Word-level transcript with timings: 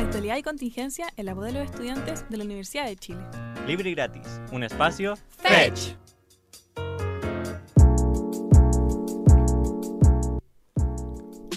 Actualidad 0.00 0.38
y 0.38 0.42
contingencia 0.42 1.08
en 1.18 1.26
la 1.26 1.34
voz 1.34 1.44
de 1.44 1.52
los 1.52 1.62
estudiantes 1.62 2.24
de 2.30 2.38
la 2.38 2.44
Universidad 2.44 2.86
de 2.86 2.96
Chile. 2.96 3.20
Libre 3.66 3.90
y 3.90 3.94
gratis. 3.94 4.40
Un 4.50 4.64
espacio. 4.64 5.14
Fetch. 5.28 5.94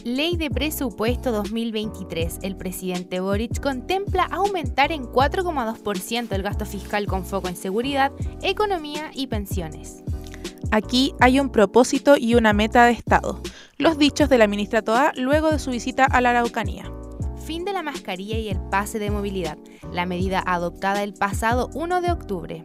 Ley 0.04 0.36
de 0.36 0.50
Presupuesto 0.50 1.32
2023. 1.32 2.40
El 2.42 2.58
presidente 2.58 3.22
Boric 3.22 3.62
contempla 3.62 4.24
aumentar 4.26 4.92
en 4.92 5.06
4,2% 5.06 6.34
el 6.34 6.44
gasto 6.44 6.66
fiscal 6.66 7.08
con 7.08 7.26
foco 7.26 7.48
en 7.48 7.56
seguridad, 7.56 8.12
economía 8.42 9.10
y 9.14 9.28
pensiones. 9.28 10.04
Aquí 10.72 11.16
hay 11.22 11.40
un 11.40 11.50
propósito 11.50 12.18
y 12.18 12.36
una 12.36 12.52
meta 12.52 12.88
de 12.88 12.92
Estado. 12.92 13.42
Los 13.78 13.98
dichos 13.98 14.28
de 14.28 14.38
la 14.38 14.48
ministra 14.48 14.82
Toa 14.82 15.14
luego 15.16 15.50
de 15.50 15.60
su 15.60 15.72
visita 15.72 16.04
a 16.04 16.20
la 16.20 16.32
Araucanía. 16.32 16.92
Fin 17.46 17.66
de 17.66 17.74
la 17.74 17.84
mascarilla 17.84 18.38
y 18.38 18.48
el 18.48 18.60
pase 18.70 19.00
de 19.00 19.12
movilidad, 19.12 19.58
la 19.92 20.06
medida 20.06 20.42
adoptada 20.46 21.04
el 21.04 21.14
pasado 21.14 21.70
1 21.74 22.02
de 22.02 22.12
octubre. 22.12 22.64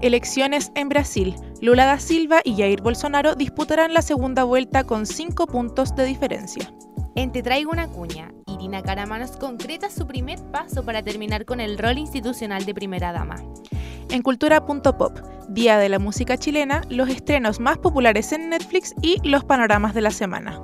Elecciones 0.00 0.72
en 0.74 0.88
Brasil. 0.88 1.34
Lula 1.60 1.84
da 1.84 1.98
Silva 1.98 2.40
y 2.42 2.56
Jair 2.56 2.80
Bolsonaro 2.80 3.34
disputarán 3.34 3.92
la 3.92 4.00
segunda 4.00 4.44
vuelta 4.44 4.84
con 4.84 5.04
cinco 5.04 5.46
puntos 5.46 5.94
de 5.94 6.06
diferencia. 6.06 6.72
En 7.16 7.32
Te 7.32 7.42
traigo 7.42 7.70
una 7.70 7.88
cuña, 7.88 8.32
Irina 8.46 8.82
Caramanos 8.82 9.32
concreta 9.32 9.90
su 9.90 10.06
primer 10.06 10.38
paso 10.52 10.84
para 10.84 11.02
terminar 11.02 11.44
con 11.44 11.60
el 11.60 11.76
rol 11.76 11.98
institucional 11.98 12.64
de 12.64 12.74
primera 12.74 13.12
dama. 13.12 13.36
En 14.08 14.22
Cultura.pop, 14.22 15.18
Día 15.50 15.76
de 15.76 15.90
la 15.90 15.98
Música 15.98 16.38
Chilena, 16.38 16.80
los 16.88 17.10
estrenos 17.10 17.60
más 17.60 17.76
populares 17.76 18.32
en 18.32 18.48
Netflix 18.48 18.94
y 19.02 19.20
los 19.28 19.44
panoramas 19.44 19.92
de 19.94 20.00
la 20.00 20.12
semana. 20.12 20.62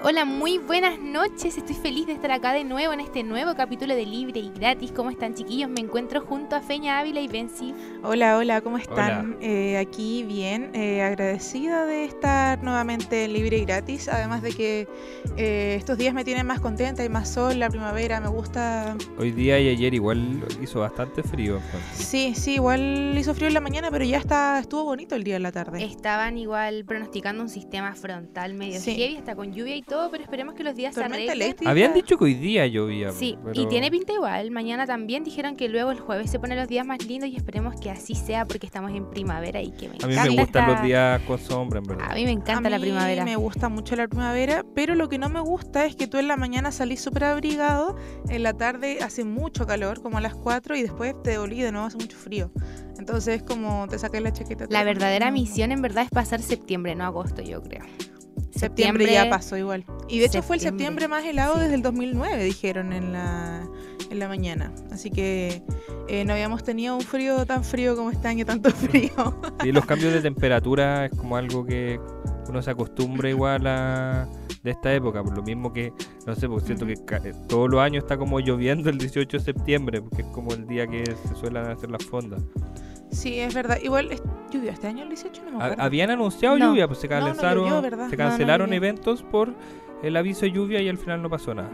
Hola, 0.00 0.24
muy 0.24 0.58
buenas 0.58 1.00
noches. 1.00 1.58
Estoy 1.58 1.74
feliz 1.74 2.06
de 2.06 2.12
estar 2.12 2.30
acá 2.30 2.52
de 2.52 2.62
nuevo 2.62 2.92
en 2.92 3.00
este 3.00 3.24
nuevo 3.24 3.56
capítulo 3.56 3.96
de 3.96 4.06
Libre 4.06 4.38
y 4.38 4.50
Gratis. 4.54 4.92
¿Cómo 4.92 5.10
están, 5.10 5.34
chiquillos? 5.34 5.68
Me 5.68 5.80
encuentro 5.80 6.20
junto 6.20 6.54
a 6.54 6.60
Feña 6.60 7.00
Ávila 7.00 7.20
y 7.20 7.26
Benzi. 7.26 7.74
Hola, 8.04 8.38
hola, 8.38 8.60
¿cómo 8.60 8.78
están? 8.78 9.36
Eh, 9.40 9.76
aquí 9.76 10.22
bien, 10.22 10.70
eh, 10.72 11.02
agradecida 11.02 11.84
de 11.84 12.04
estar 12.04 12.62
nuevamente 12.62 13.24
en 13.24 13.32
Libre 13.32 13.58
y 13.58 13.64
Gratis. 13.64 14.08
Además 14.08 14.40
de 14.42 14.52
que 14.52 14.88
eh, 15.36 15.74
estos 15.76 15.98
días 15.98 16.14
me 16.14 16.24
tienen 16.24 16.46
más 16.46 16.60
contenta, 16.60 17.02
hay 17.02 17.08
más 17.08 17.28
sol, 17.28 17.58
la 17.58 17.68
primavera, 17.68 18.20
me 18.20 18.28
gusta. 18.28 18.96
Hoy 19.18 19.32
día 19.32 19.58
y 19.58 19.68
ayer 19.68 19.94
igual 19.94 20.44
hizo 20.62 20.78
bastante 20.78 21.24
frío. 21.24 21.58
Sí, 21.92 22.34
sí, 22.36 22.54
igual 22.54 23.14
hizo 23.18 23.34
frío 23.34 23.48
en 23.48 23.54
la 23.54 23.60
mañana, 23.60 23.90
pero 23.90 24.04
ya 24.04 24.18
está, 24.18 24.60
estuvo 24.60 24.84
bonito 24.84 25.16
el 25.16 25.24
día 25.24 25.34
en 25.36 25.42
la 25.42 25.50
tarde. 25.50 25.82
Estaban 25.84 26.38
igual 26.38 26.84
pronosticando 26.84 27.42
un 27.42 27.48
sistema 27.48 27.96
frontal 27.96 28.54
medio 28.54 28.78
Sí. 28.78 28.94
heavy, 28.94 29.16
hasta 29.16 29.34
con 29.34 29.52
lluvia 29.52 29.74
y 29.74 29.82
todo, 29.88 30.10
pero 30.10 30.22
esperemos 30.22 30.54
que 30.54 30.62
los 30.64 30.74
días 30.76 30.94
se 30.94 31.02
arreglen. 31.02 31.54
Habían 31.66 31.94
dicho 31.94 32.16
que 32.18 32.24
hoy 32.24 32.34
día 32.34 32.66
llovía. 32.66 33.10
Sí, 33.10 33.36
pero- 33.42 33.60
y 33.60 33.66
tiene 33.66 33.90
pinta 33.90 34.12
igual. 34.12 34.50
Mañana 34.50 34.86
también 34.86 35.24
dijeron 35.24 35.56
que 35.56 35.68
luego 35.68 35.90
el 35.90 35.98
jueves 36.00 36.30
se 36.30 36.38
ponen 36.38 36.58
los 36.58 36.68
días 36.68 36.86
más 36.86 37.04
lindos 37.04 37.30
y 37.30 37.36
esperemos 37.36 37.80
que 37.80 37.90
así 37.90 38.14
sea 38.14 38.44
porque 38.46 38.66
estamos 38.66 38.92
en 38.92 39.08
primavera 39.10 39.60
y 39.62 39.70
que 39.72 39.88
me 39.88 39.96
A 40.02 40.06
mí 40.06 40.12
encanta 40.14 40.22
me 40.24 40.36
gustan 40.42 40.62
esta- 40.62 40.72
los 40.74 40.82
días 40.82 41.22
con 41.22 41.38
sombra, 41.38 41.80
en 41.80 41.90
A 41.90 41.94
verdad. 41.96 42.14
mí 42.14 42.24
me 42.24 42.30
encanta 42.32 42.68
A 42.68 42.70
la 42.70 42.76
mí 42.78 42.82
primavera. 42.84 43.24
Me 43.24 43.36
gusta 43.36 43.68
mucho 43.68 43.96
la 43.96 44.06
primavera, 44.08 44.64
pero 44.74 44.94
lo 44.94 45.08
que 45.08 45.18
no 45.18 45.28
me 45.28 45.40
gusta 45.40 45.86
es 45.86 45.96
que 45.96 46.06
tú 46.06 46.18
en 46.18 46.28
la 46.28 46.36
mañana 46.36 46.70
salís 46.70 47.00
súper 47.00 47.24
abrigado, 47.24 47.96
en 48.28 48.42
la 48.42 48.52
tarde 48.54 48.98
hace 49.02 49.24
mucho 49.24 49.66
calor, 49.66 50.02
como 50.02 50.18
a 50.18 50.20
las 50.20 50.34
4, 50.34 50.76
y 50.76 50.82
después 50.82 51.14
te 51.22 51.30
devolví 51.30 51.60
de 51.62 51.72
nuevo, 51.72 51.86
hace 51.86 51.96
mucho 51.96 52.16
frío. 52.16 52.50
Entonces 52.98 53.36
es 53.36 53.42
como 53.42 53.86
te 53.88 53.98
sacas 53.98 54.20
la 54.20 54.32
chaqueta. 54.32 54.66
La 54.68 54.82
verdadera 54.84 55.30
misión 55.30 55.70
en 55.72 55.80
verdad 55.80 56.04
es 56.04 56.10
pasar 56.10 56.42
septiembre, 56.42 56.94
no 56.94 57.04
agosto, 57.04 57.42
yo 57.42 57.62
creo. 57.62 57.84
Septiembre 58.58 59.12
ya 59.12 59.28
pasó 59.30 59.56
igual. 59.56 59.84
Y 60.08 60.18
de 60.18 60.26
hecho 60.26 60.42
fue 60.42 60.56
el 60.56 60.60
Septiembre, 60.62 61.08
más 61.08 61.24
helado 61.24 61.54
sí. 61.54 61.60
desde 61.60 61.74
el 61.74 61.82
2009, 61.82 62.44
dijeron 62.44 62.92
en 62.92 63.12
la, 63.12 63.66
en 64.10 64.18
la 64.18 64.28
mañana. 64.28 64.72
Así 64.90 65.10
que 65.10 65.62
eh, 66.08 66.24
no 66.24 66.32
habíamos 66.32 66.64
tenido 66.64 66.94
un 66.96 67.02
frío 67.02 67.44
tan 67.46 67.62
frío 67.64 67.94
como 67.96 68.10
este 68.10 68.28
año, 68.28 68.44
tanto 68.46 68.70
frío. 68.70 69.10
Y 69.64 69.72
los 69.72 69.84
cambios 69.84 70.12
de 70.12 70.20
temperatura 70.20 71.06
es 71.06 71.10
como 71.12 71.36
algo 71.36 71.64
que 71.66 72.00
uno 72.48 72.62
se 72.62 72.70
acostumbra 72.70 73.28
igual 73.28 73.66
a 73.66 74.28
de 74.62 74.70
esta 74.72 74.92
época, 74.92 75.22
por 75.22 75.36
lo 75.36 75.42
mismo 75.42 75.72
que, 75.72 75.92
no 76.26 76.34
sé, 76.34 76.48
porque 76.48 76.66
siento 76.66 76.84
que 76.86 76.94
ca- 77.04 77.20
eh, 77.24 77.32
todos 77.48 77.70
los 77.70 77.80
años 77.80 78.02
está 78.04 78.16
como 78.16 78.40
lloviendo 78.40 78.90
el 78.90 78.98
18 78.98 79.36
de 79.38 79.42
septiembre, 79.44 80.00
porque 80.02 80.22
es 80.22 80.28
como 80.28 80.52
el 80.52 80.66
día 80.66 80.86
que 80.86 81.04
se 81.04 81.34
suelen 81.36 81.64
hacer 81.66 81.90
las 81.90 82.04
fondas. 82.04 82.42
Sí, 83.10 83.38
es 83.38 83.54
verdad. 83.54 83.78
Igual 83.82 84.10
es- 84.12 84.22
llovió 84.50 84.70
este 84.70 84.86
año 84.86 85.02
el 85.02 85.08
18, 85.10 85.42
no 85.44 85.58
me 85.58 85.64
acuerdo. 85.64 85.82
Habían 85.82 86.10
anunciado 86.10 86.58
No. 86.58 86.66
lluvia, 86.70 86.86
pues 86.86 86.98
se 87.00 87.08
No, 87.08 87.20
no 87.20 87.26
cancelaron, 87.26 87.64
se 87.82 87.90
No, 87.90 88.06
no 88.10 88.16
cancelaron 88.16 88.72
eventos 88.72 89.22
por 89.22 89.54
el 90.02 90.16
aviso 90.16 90.42
de 90.42 90.52
lluvia 90.52 90.80
y 90.80 90.88
al 90.88 90.98
final 90.98 91.20
no 91.22 91.28
pasó 91.30 91.54
nada. 91.54 91.70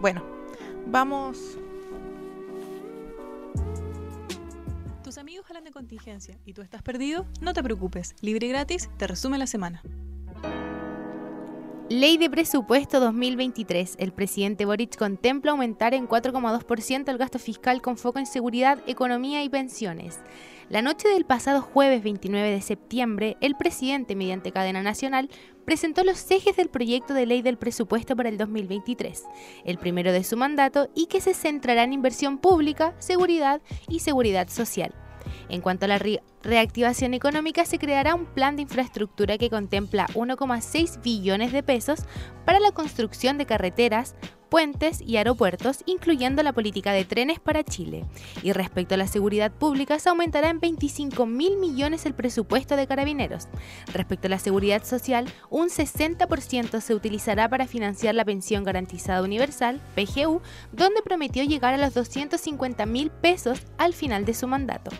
Bueno, 0.00 0.22
vamos 0.86 1.58
¿Tus 5.04 5.16
amigos 5.16 5.46
hablan 5.48 5.64
de 5.64 5.70
contingencia 5.70 6.36
y 6.44 6.52
tú 6.52 6.60
estás 6.60 6.82
perdido? 6.82 7.24
No 7.40 7.54
te 7.54 7.62
preocupes. 7.62 8.14
Libre 8.20 8.46
y 8.46 8.50
gratis 8.50 8.90
te 8.98 9.06
resume 9.06 9.38
la 9.38 9.46
semana. 9.46 9.80
Ley 11.90 12.18
de 12.18 12.28
Presupuesto 12.28 13.00
2023. 13.00 13.96
El 13.98 14.12
presidente 14.12 14.66
Boric 14.66 14.98
contempla 14.98 15.52
aumentar 15.52 15.94
en 15.94 16.06
4,2% 16.06 17.08
el 17.08 17.16
gasto 17.16 17.38
fiscal 17.38 17.80
con 17.80 17.96
foco 17.96 18.18
en 18.18 18.26
seguridad, 18.26 18.78
economía 18.86 19.42
y 19.42 19.48
pensiones. 19.48 20.20
La 20.68 20.82
noche 20.82 21.08
del 21.08 21.24
pasado 21.24 21.62
jueves 21.62 22.02
29 22.02 22.50
de 22.50 22.60
septiembre, 22.60 23.38
el 23.40 23.54
presidente, 23.54 24.16
mediante 24.16 24.52
cadena 24.52 24.82
nacional, 24.82 25.30
presentó 25.64 26.04
los 26.04 26.30
ejes 26.30 26.56
del 26.56 26.68
proyecto 26.68 27.14
de 27.14 27.24
ley 27.24 27.40
del 27.40 27.56
presupuesto 27.56 28.14
para 28.14 28.28
el 28.28 28.36
2023, 28.36 29.24
el 29.64 29.78
primero 29.78 30.12
de 30.12 30.24
su 30.24 30.36
mandato 30.36 30.90
y 30.94 31.06
que 31.06 31.22
se 31.22 31.32
centrará 31.32 31.84
en 31.84 31.94
inversión 31.94 32.36
pública, 32.36 32.94
seguridad 32.98 33.62
y 33.88 34.00
seguridad 34.00 34.50
social. 34.50 34.92
En 35.48 35.60
cuanto 35.60 35.84
a 35.84 35.88
la 35.88 35.98
re- 35.98 36.22
reactivación 36.42 37.14
económica, 37.14 37.64
se 37.64 37.78
creará 37.78 38.14
un 38.14 38.26
plan 38.26 38.56
de 38.56 38.62
infraestructura 38.62 39.38
que 39.38 39.50
contempla 39.50 40.06
1,6 40.14 41.02
billones 41.02 41.52
de 41.52 41.62
pesos 41.62 42.00
para 42.44 42.60
la 42.60 42.72
construcción 42.72 43.38
de 43.38 43.46
carreteras, 43.46 44.14
puentes 44.48 45.00
y 45.00 45.16
aeropuertos, 45.16 45.82
incluyendo 45.86 46.42
la 46.42 46.52
política 46.52 46.92
de 46.92 47.04
trenes 47.04 47.40
para 47.40 47.64
Chile. 47.64 48.04
Y 48.42 48.52
respecto 48.52 48.94
a 48.94 48.98
la 48.98 49.06
seguridad 49.06 49.52
pública, 49.52 49.98
se 49.98 50.08
aumentará 50.08 50.50
en 50.50 50.60
25 50.60 51.26
mil 51.26 51.56
millones 51.56 52.06
el 52.06 52.14
presupuesto 52.14 52.76
de 52.76 52.86
carabineros. 52.86 53.48
Respecto 53.92 54.26
a 54.26 54.30
la 54.30 54.38
seguridad 54.38 54.84
social, 54.84 55.26
un 55.50 55.68
60% 55.68 56.80
se 56.80 56.94
utilizará 56.94 57.48
para 57.48 57.66
financiar 57.66 58.14
la 58.14 58.24
pensión 58.24 58.64
garantizada 58.64 59.22
universal, 59.22 59.80
PGU, 59.94 60.40
donde 60.72 61.02
prometió 61.02 61.44
llegar 61.44 61.74
a 61.74 61.78
los 61.78 61.94
250 61.94 62.86
mil 62.86 63.10
pesos 63.10 63.60
al 63.76 63.94
final 63.94 64.24
de 64.24 64.34
su 64.34 64.46
mandato. 64.46 64.90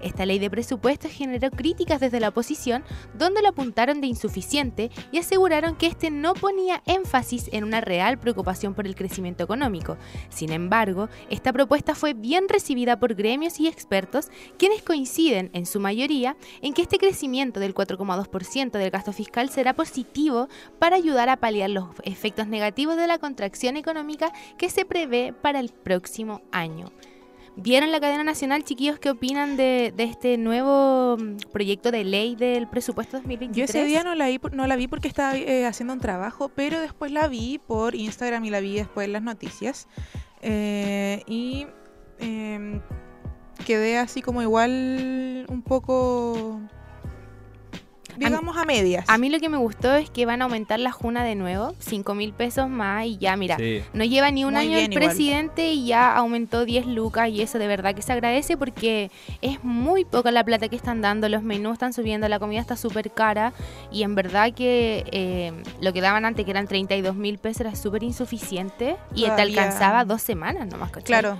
Esta 0.00 0.26
ley 0.26 0.38
de 0.38 0.50
presupuestos 0.50 1.10
generó 1.10 1.50
críticas 1.50 2.00
desde 2.00 2.20
la 2.20 2.28
oposición, 2.28 2.84
donde 3.14 3.42
lo 3.42 3.48
apuntaron 3.48 4.00
de 4.00 4.06
insuficiente 4.06 4.90
y 5.10 5.18
aseguraron 5.18 5.76
que 5.76 5.86
este 5.86 6.10
no 6.10 6.34
ponía 6.34 6.82
énfasis 6.86 7.48
en 7.52 7.64
una 7.64 7.80
real 7.80 8.18
preocupación 8.18 8.74
por 8.74 8.86
el 8.86 8.91
crecimiento 8.94 9.44
económico. 9.44 9.96
Sin 10.28 10.52
embargo, 10.52 11.08
esta 11.30 11.52
propuesta 11.52 11.94
fue 11.94 12.14
bien 12.14 12.48
recibida 12.48 12.98
por 12.98 13.14
gremios 13.14 13.60
y 13.60 13.68
expertos, 13.68 14.30
quienes 14.58 14.82
coinciden 14.82 15.50
en 15.52 15.66
su 15.66 15.80
mayoría 15.80 16.36
en 16.60 16.74
que 16.74 16.82
este 16.82 16.98
crecimiento 16.98 17.60
del 17.60 17.74
4,2% 17.74 18.70
del 18.72 18.90
gasto 18.90 19.12
fiscal 19.12 19.50
será 19.50 19.74
positivo 19.74 20.48
para 20.78 20.96
ayudar 20.96 21.28
a 21.28 21.36
paliar 21.36 21.70
los 21.70 21.86
efectos 22.04 22.46
negativos 22.46 22.96
de 22.96 23.06
la 23.06 23.18
contracción 23.18 23.76
económica 23.76 24.32
que 24.58 24.70
se 24.70 24.84
prevé 24.84 25.32
para 25.32 25.60
el 25.60 25.70
próximo 25.70 26.42
año. 26.52 26.92
¿Vieron 27.56 27.92
la 27.92 28.00
cadena 28.00 28.24
nacional, 28.24 28.64
chiquillos? 28.64 28.98
¿Qué 28.98 29.10
opinan 29.10 29.56
de, 29.56 29.92
de 29.94 30.04
este 30.04 30.38
nuevo 30.38 31.18
mm, 31.18 31.36
proyecto 31.52 31.90
de 31.90 32.02
ley 32.02 32.34
del 32.34 32.66
presupuesto 32.66 33.18
2023? 33.18 33.56
Yo 33.56 33.64
ese 33.64 33.86
día 33.86 34.02
no 34.02 34.14
la 34.14 34.28
vi, 34.28 34.40
no 34.52 34.66
la 34.66 34.76
vi 34.76 34.88
porque 34.88 35.08
estaba 35.08 35.36
eh, 35.36 35.66
haciendo 35.66 35.92
un 35.92 36.00
trabajo, 36.00 36.48
pero 36.48 36.80
después 36.80 37.12
la 37.12 37.28
vi 37.28 37.58
por 37.58 37.94
Instagram 37.94 38.44
y 38.46 38.50
la 38.50 38.60
vi 38.60 38.76
después 38.76 39.06
en 39.06 39.12
las 39.12 39.22
noticias. 39.22 39.86
Eh, 40.40 41.22
y 41.26 41.66
em, 42.20 42.80
quedé 43.66 43.98
así 43.98 44.22
como 44.22 44.40
igual 44.40 45.44
un 45.48 45.62
poco, 45.62 46.58
digamos, 48.16 48.56
a 48.56 48.64
medias. 48.64 49.04
A 49.08 49.18
mí 49.18 49.30
lo 49.30 49.38
que 49.40 49.48
me 49.48 49.56
gustó 49.56 49.94
es 49.94 50.10
que 50.10 50.26
van 50.26 50.42
a 50.42 50.44
aumentar 50.46 50.78
la 50.80 50.92
juna 50.92 51.24
de 51.24 51.34
nuevo, 51.34 51.74
5 51.78 52.14
mil 52.14 52.32
pesos 52.32 52.68
más 52.68 53.06
y 53.06 53.16
ya, 53.18 53.36
mira, 53.36 53.56
Sí. 53.56 53.82
no 53.92 54.04
lleva 54.04 54.30
ni 54.30 54.44
un 54.44 54.54
Muy 54.54 54.62
año 54.62 54.76
el 54.78 54.92
igual. 54.92 55.06
presidente 55.06 55.72
y 55.72 55.86
ya 55.86 56.14
aumentó 56.14 56.64
10 56.64 56.86
lucas 56.86 57.28
y 57.30 57.42
eso 57.42 57.58
de 57.58 57.66
verdad 57.66 57.94
que 57.94 58.02
se 58.02 58.12
agradece 58.12 58.56
porque 58.56 59.10
es 59.40 59.62
muy 59.64 60.04
poca 60.04 60.30
la 60.30 60.44
plata 60.44 60.68
que 60.68 60.76
están 60.76 61.00
dando, 61.00 61.28
los 61.28 61.42
menús 61.42 61.74
están 61.74 61.92
subiendo, 61.92 62.28
la 62.28 62.38
comida 62.38 62.60
está 62.60 62.76
súper 62.76 63.10
cara 63.12 63.52
y 63.90 64.02
en 64.02 64.14
verdad 64.14 64.52
que 64.52 65.04
eh, 65.12 65.52
lo 65.80 65.92
que 65.92 66.00
daban 66.00 66.24
antes 66.24 66.44
que 66.44 66.50
eran 66.50 66.66
32 66.66 67.14
mil 67.16 67.38
pesos 67.38 67.62
era 67.62 67.74
súper 67.74 68.02
insuficiente 68.02 68.96
y 69.14 69.22
te 69.22 69.28
Todavía- 69.30 69.42
alcanzaba 69.62 70.04
dos 70.04 70.22
semanas 70.22 70.66
nomás, 70.68 70.90
¿cachai? 70.90 71.06
Claro, 71.06 71.36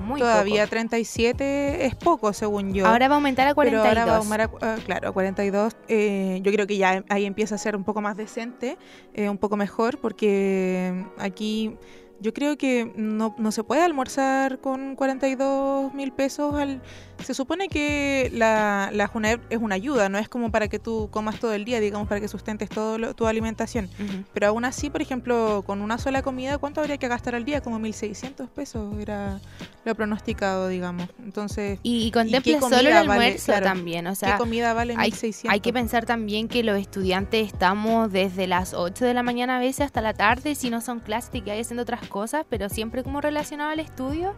Muy 0.00 0.20
Todavía 0.20 0.62
poco. 0.62 0.70
37 0.70 1.86
es 1.86 1.94
poco, 1.94 2.32
según 2.32 2.72
yo. 2.72 2.86
Ahora 2.86 3.08
va 3.08 3.14
a 3.14 3.18
aumentar 3.18 3.46
a 3.46 3.54
pero 3.54 3.82
42. 3.82 3.86
ahora 3.86 4.04
va 4.06 4.12
a 4.12 4.16
aumentar 4.16 4.40
a, 4.40 4.74
ah, 4.74 4.78
claro, 4.84 5.08
a 5.08 5.12
42. 5.12 5.76
eh, 5.88 6.40
yo 6.42 6.52
creo 6.52 6.66
que 6.66 6.76
ya 6.76 7.04
ahí 7.08 7.26
empieza 7.26 7.54
a 7.54 7.58
ser 7.58 7.76
un 7.76 7.84
poco 7.84 8.00
más 8.00 8.16
decente, 8.16 8.78
eh, 9.14 9.28
un 9.28 9.38
poco 9.38 9.56
mejor, 9.56 9.98
porque 9.98 11.04
aquí 11.18 11.76
yo 12.20 12.34
creo 12.34 12.58
que 12.58 12.92
no, 12.96 13.34
no 13.38 13.50
se 13.50 13.64
puede 13.64 13.82
almorzar 13.82 14.60
con 14.60 14.94
42 14.94 15.94
mil 15.94 16.12
pesos. 16.12 16.54
Al, 16.54 16.82
se 17.24 17.34
supone 17.34 17.68
que 17.68 18.30
la, 18.34 18.90
la 18.92 19.06
Junep 19.06 19.40
es 19.50 19.58
una 19.58 19.74
ayuda, 19.74 20.08
no 20.08 20.18
es 20.18 20.28
como 20.28 20.50
para 20.50 20.68
que 20.68 20.78
tú 20.78 21.08
comas 21.10 21.38
todo 21.40 21.52
el 21.54 21.64
día, 21.64 21.80
digamos, 21.80 22.08
para 22.08 22.20
que 22.20 22.28
sustentes 22.28 22.68
toda 22.68 23.14
tu 23.14 23.26
alimentación. 23.26 23.88
Pero 24.32 24.48
aún 24.48 24.64
así, 24.64 24.90
por 24.90 25.02
ejemplo, 25.02 25.62
con 25.66 25.80
una 25.82 25.98
sola 25.98 26.22
comida, 26.22 26.58
¿cuánto 26.58 26.80
habría 26.80 26.96
que 26.98 27.08
gastar 27.08 27.34
al 27.34 27.44
día? 27.44 27.60
Como 27.60 27.78
1.600 27.78 28.48
pesos 28.48 28.96
era 28.98 29.40
lo 29.84 29.94
pronosticado, 29.94 30.68
digamos. 30.68 31.08
Entonces, 31.22 31.78
Y, 31.82 32.04
y 32.06 32.10
qué 32.10 32.18
contempla 32.18 32.60
solo 32.60 32.76
el 32.76 32.84
vale? 32.84 32.96
almuerzo 32.98 33.46
Claro. 33.46 33.66
también, 33.66 34.06
o 34.06 34.10
¿qué 34.10 34.16
sea, 34.16 34.36
comida 34.38 34.72
vale 34.74 34.94
hay, 34.98 35.10
1.600? 35.10 35.46
hay 35.48 35.60
que 35.60 35.72
pensar 35.72 36.06
también 36.06 36.48
que 36.48 36.62
los 36.62 36.78
estudiantes 36.78 37.46
estamos 37.46 38.10
desde 38.12 38.46
las 38.46 38.74
8 38.74 39.04
de 39.04 39.14
la 39.14 39.22
mañana 39.22 39.56
a 39.56 39.60
veces 39.60 39.86
hasta 39.86 40.00
la 40.00 40.14
tarde, 40.14 40.54
si 40.54 40.70
no 40.70 40.80
son 40.80 41.00
clases, 41.00 41.30
te 41.30 41.40
quedas 41.42 41.60
haciendo 41.60 41.82
otras 41.82 42.06
cosas, 42.08 42.44
pero 42.48 42.68
siempre 42.68 43.02
como 43.02 43.20
relacionado 43.20 43.70
al 43.70 43.80
estudio 43.80 44.34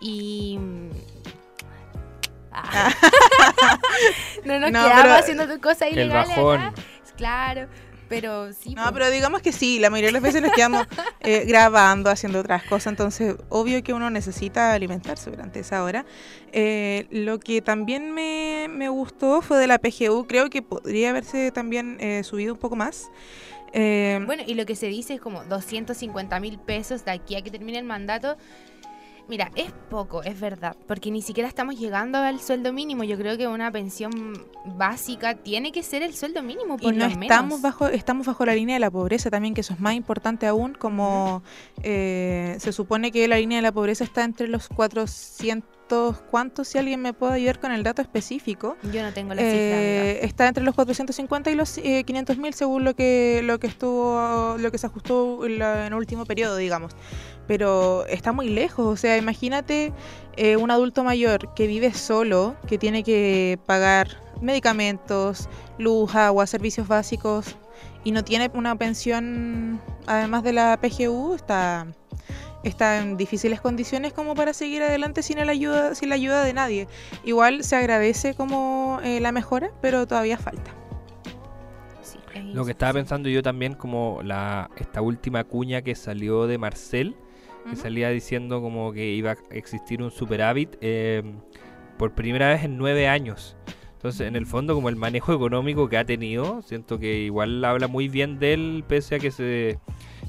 y... 0.00 0.58
Ah. 2.52 2.92
no 4.44 4.58
nos 4.58 4.70
No, 4.72 4.82
quedamos 4.82 5.02
pero- 5.02 5.14
haciendo 5.14 5.46
tus 5.46 5.58
cosas 5.58 5.82
El 5.88 5.94
ilegales 5.94 6.36
bajón. 6.36 6.60
acá. 6.60 6.82
Claro, 7.16 7.68
pero 8.08 8.52
sí. 8.52 8.74
No, 8.74 8.82
pues. 8.84 8.92
pero 8.94 9.10
digamos 9.10 9.42
que 9.42 9.52
sí, 9.52 9.78
la 9.78 9.90
mayoría 9.90 10.08
de 10.08 10.12
las 10.14 10.22
veces 10.22 10.42
nos 10.42 10.52
quedamos 10.52 10.86
eh, 11.20 11.44
grabando, 11.46 12.10
haciendo 12.10 12.40
otras 12.40 12.62
cosas, 12.64 12.88
entonces 12.92 13.36
obvio 13.50 13.82
que 13.82 13.92
uno 13.92 14.10
necesita 14.10 14.72
alimentarse 14.72 15.30
durante 15.30 15.60
esa 15.60 15.84
hora. 15.84 16.04
Eh, 16.52 17.06
lo 17.10 17.38
que 17.38 17.60
también 17.62 18.12
me, 18.12 18.66
me 18.70 18.88
gustó 18.88 19.42
fue 19.42 19.58
de 19.58 19.66
la 19.66 19.78
PGU, 19.78 20.26
creo 20.26 20.48
que 20.50 20.62
podría 20.62 21.10
haberse 21.10 21.52
también 21.52 21.98
eh, 22.00 22.24
subido 22.24 22.54
un 22.54 22.58
poco 22.58 22.74
más. 22.74 23.10
Eh, 23.72 24.20
Bueno, 24.26 24.42
y 24.46 24.54
lo 24.54 24.66
que 24.66 24.74
se 24.74 24.86
dice 24.86 25.14
es 25.14 25.20
como 25.20 25.44
250 25.44 26.40
mil 26.40 26.58
pesos 26.58 27.04
de 27.04 27.12
aquí 27.12 27.36
a 27.36 27.42
que 27.42 27.50
termine 27.52 27.78
el 27.78 27.84
mandato. 27.84 28.36
Mira, 29.30 29.50
es 29.54 29.70
poco, 29.88 30.22
es 30.24 30.38
verdad, 30.40 30.76
porque 30.88 31.10
ni 31.12 31.22
siquiera 31.22 31.48
estamos 31.48 31.78
llegando 31.78 32.18
al 32.18 32.40
sueldo 32.40 32.72
mínimo. 32.72 33.04
Yo 33.04 33.16
creo 33.16 33.38
que 33.38 33.46
una 33.46 33.70
pensión 33.70 34.10
básica 34.76 35.36
tiene 35.36 35.70
que 35.70 35.82
ser 35.84 36.02
el 36.02 36.14
sueldo 36.14 36.42
mínimo, 36.42 36.76
por 36.76 36.92
y 36.92 36.96
no 36.96 37.06
lo 37.06 37.12
estamos 37.22 37.60
menos. 37.60 37.62
bajo 37.62 37.86
estamos 37.86 38.26
bajo 38.26 38.44
la 38.44 38.54
línea 38.56 38.74
de 38.74 38.80
la 38.80 38.90
pobreza 38.90 39.30
también 39.30 39.54
que 39.54 39.60
eso 39.62 39.72
es 39.72 39.78
más 39.80 39.94
importante 39.94 40.46
aún 40.48 40.74
como 40.74 41.42
eh, 41.84 42.56
se 42.58 42.72
supone 42.72 43.10
que 43.12 43.26
la 43.28 43.36
línea 43.36 43.58
de 43.58 43.62
la 43.62 43.72
pobreza 43.72 44.02
está 44.04 44.24
entre 44.24 44.48
los 44.48 44.68
400 44.68 46.20
cuántos 46.30 46.68
si 46.68 46.78
alguien 46.78 47.00
me 47.00 47.12
puede 47.12 47.34
ayudar 47.34 47.58
con 47.60 47.72
el 47.72 47.82
dato 47.82 48.02
específico 48.02 48.76
Yo 48.92 49.02
no 49.02 49.12
tengo 49.12 49.34
la 49.34 49.42
Eh, 49.42 50.12
cifra. 50.14 50.26
está 50.28 50.48
entre 50.48 50.62
los 50.64 50.74
450 50.74 51.50
y 51.50 51.54
los 51.54 51.78
eh, 51.78 52.04
500 52.04 52.36
mil 52.38 52.54
según 52.54 52.84
lo 52.84 52.94
que 52.94 53.40
lo 53.44 53.58
que 53.58 53.66
estuvo 53.66 54.56
lo 54.58 54.70
que 54.70 54.78
se 54.78 54.86
ajustó 54.86 55.44
en, 55.46 55.58
la- 55.58 55.86
en 55.86 55.92
el 55.92 55.98
último 55.98 56.24
periodo 56.26 56.56
digamos 56.56 56.92
pero 57.50 58.06
está 58.06 58.30
muy 58.30 58.48
lejos. 58.48 58.86
O 58.86 58.96
sea 58.96 59.16
imagínate 59.16 59.92
eh, 60.36 60.56
un 60.56 60.70
adulto 60.70 61.02
mayor 61.02 61.52
que 61.54 61.66
vive 61.66 61.92
solo 61.92 62.54
que 62.68 62.78
tiene 62.78 63.02
que 63.02 63.58
pagar 63.66 64.06
medicamentos 64.40 65.48
luz 65.76 66.14
agua 66.14 66.46
servicios 66.46 66.86
básicos 66.86 67.56
y 68.04 68.12
no 68.12 68.22
tiene 68.22 68.52
una 68.54 68.76
pensión 68.76 69.80
además 70.06 70.44
de 70.44 70.52
la 70.52 70.78
PGU 70.80 71.34
está 71.34 71.88
está 72.62 72.98
en 72.98 73.16
difíciles 73.16 73.60
condiciones 73.60 74.12
como 74.12 74.36
para 74.36 74.52
seguir 74.52 74.84
adelante 74.84 75.24
sin 75.24 75.44
la 75.44 75.50
ayuda 75.50 75.96
sin 75.96 76.08
la 76.10 76.14
ayuda 76.14 76.44
de 76.44 76.52
nadie. 76.52 76.86
Igual 77.24 77.64
se 77.64 77.74
agradece 77.74 78.34
como 78.34 79.00
eh, 79.02 79.18
la 79.18 79.32
mejora 79.32 79.72
pero 79.82 80.06
todavía 80.06 80.38
falta. 80.38 80.70
Lo 82.44 82.64
que 82.64 82.70
estaba 82.70 82.92
pensando 82.92 83.28
yo 83.28 83.42
también 83.42 83.74
como 83.74 84.20
la 84.22 84.70
esta 84.76 85.02
última 85.02 85.42
cuña 85.42 85.82
que 85.82 85.96
salió 85.96 86.46
de 86.46 86.56
Marcel, 86.56 87.16
que 87.68 87.76
salía 87.76 88.10
diciendo 88.10 88.60
como 88.60 88.92
que 88.92 89.10
iba 89.10 89.32
a 89.32 89.36
existir 89.50 90.02
un 90.02 90.10
superávit 90.10 90.76
eh, 90.80 91.22
por 91.98 92.12
primera 92.12 92.48
vez 92.48 92.64
en 92.64 92.76
nueve 92.78 93.08
años. 93.08 93.56
Entonces, 94.00 94.26
en 94.26 94.34
el 94.34 94.46
fondo, 94.46 94.74
como 94.74 94.88
el 94.88 94.96
manejo 94.96 95.34
económico 95.34 95.90
que 95.90 95.98
ha 95.98 96.06
tenido, 96.06 96.62
siento 96.62 96.98
que 96.98 97.18
igual 97.18 97.62
habla 97.64 97.86
muy 97.86 98.08
bien 98.08 98.38
de 98.38 98.54
él, 98.54 98.84
pese 98.88 99.16
a 99.16 99.18
que 99.18 99.30
se 99.30 99.78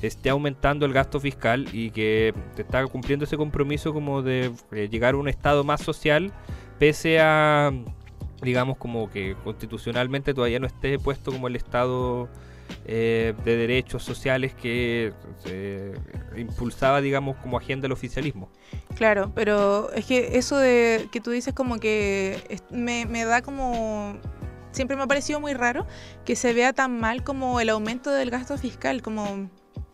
esté 0.02 0.30
aumentando 0.30 0.86
el 0.86 0.92
gasto 0.92 1.22
fiscal 1.22 1.68
y 1.72 1.92
que 1.92 2.34
está 2.58 2.86
cumpliendo 2.88 3.24
ese 3.24 3.38
compromiso 3.38 3.94
como 3.94 4.22
de 4.22 4.52
eh, 4.74 4.90
llegar 4.92 5.14
a 5.14 5.18
un 5.18 5.30
estado 5.30 5.64
más 5.64 5.82
social, 5.82 6.34
pese 6.80 7.22
a, 7.22 7.72
digamos, 8.42 8.78
como 8.78 9.10
que 9.10 9.38
constitucionalmente 9.42 10.34
todavía 10.34 10.60
no 10.60 10.68
esté 10.68 11.00
puesto 11.00 11.32
como 11.32 11.48
el 11.48 11.56
estado 11.56 12.28
eh, 12.86 13.34
de 13.44 13.56
derechos 13.56 14.04
sociales 14.04 14.54
que 14.54 15.14
se 15.44 15.94
impulsaba, 16.38 17.02
digamos, 17.02 17.38
como 17.38 17.58
agenda 17.58 17.84
del 17.84 17.92
oficialismo. 17.92 18.50
Claro, 18.96 19.32
pero 19.34 19.92
es 19.94 20.06
que 20.06 20.38
eso 20.38 20.58
de 20.58 21.08
que 21.12 21.22
tú 21.22 21.32
dices 21.32 21.54
como 21.54 21.78
que 21.80 22.60
me, 22.70 23.06
me 23.06 23.26
da 23.26 23.42
como... 23.42 24.18
Siempre 24.72 24.96
me 24.96 25.04
ha 25.04 25.08
parecido 25.08 25.42
muy 25.42 25.54
raro 25.54 25.86
que 26.24 26.38
se 26.38 26.54
vea 26.54 26.72
tan 26.72 26.98
mal 26.98 27.24
como 27.24 27.60
el 27.60 27.70
aumento 27.70 28.12
del 28.12 28.30
gasto 28.30 28.58
fiscal, 28.58 29.02
como... 29.02 29.50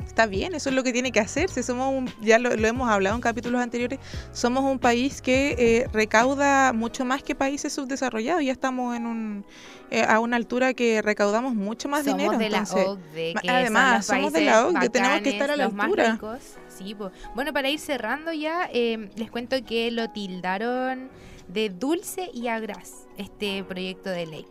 Está 0.07 0.25
bien, 0.25 0.55
eso 0.55 0.69
es 0.69 0.75
lo 0.75 0.83
que 0.83 0.91
tiene 0.91 1.11
que 1.11 1.19
hacerse. 1.19 1.61
Somos 1.61 1.93
un, 1.93 2.09
ya 2.21 2.39
lo, 2.39 2.55
lo 2.55 2.67
hemos 2.67 2.89
hablado 2.89 3.15
en 3.15 3.21
capítulos 3.21 3.61
anteriores, 3.61 3.99
somos 4.31 4.63
un 4.63 4.79
país 4.79 5.21
que 5.21 5.55
eh, 5.57 5.87
recauda 5.93 6.73
mucho 6.73 7.05
más 7.05 7.21
que 7.21 7.35
países 7.35 7.73
subdesarrollados. 7.73 8.43
Ya 8.43 8.51
estamos 8.51 8.95
en 8.95 9.05
un, 9.05 9.45
eh, 9.91 10.03
a 10.03 10.19
una 10.19 10.37
altura 10.37 10.73
que 10.73 11.01
recaudamos 11.01 11.53
mucho 11.53 11.87
más 11.87 12.03
somos 12.03 12.17
dinero. 12.17 12.37
de 12.37 12.49
la 12.49 12.63
OCDE, 12.63 13.33
que 13.41 13.49
además, 13.49 14.05
somos 14.05 14.33
de 14.33 14.41
la 14.41 14.65
OCDE, 14.65 14.89
tenemos 14.89 15.21
que 15.21 15.29
estar 15.29 15.51
a 15.51 15.55
la 15.55 15.67
bacanes, 15.67 16.09
altura. 16.09 16.39
Sí. 16.67 16.95
Bueno, 17.35 17.53
para 17.53 17.69
ir 17.69 17.79
cerrando 17.79 18.33
ya, 18.33 18.69
eh, 18.73 19.09
les 19.15 19.29
cuento 19.29 19.55
que 19.63 19.91
lo 19.91 20.09
tildaron 20.09 21.09
de 21.47 21.69
dulce 21.69 22.29
y 22.33 22.47
agraz 22.47 23.07
este 23.17 23.63
proyecto 23.63 24.09
de 24.09 24.25
ley. 24.25 24.47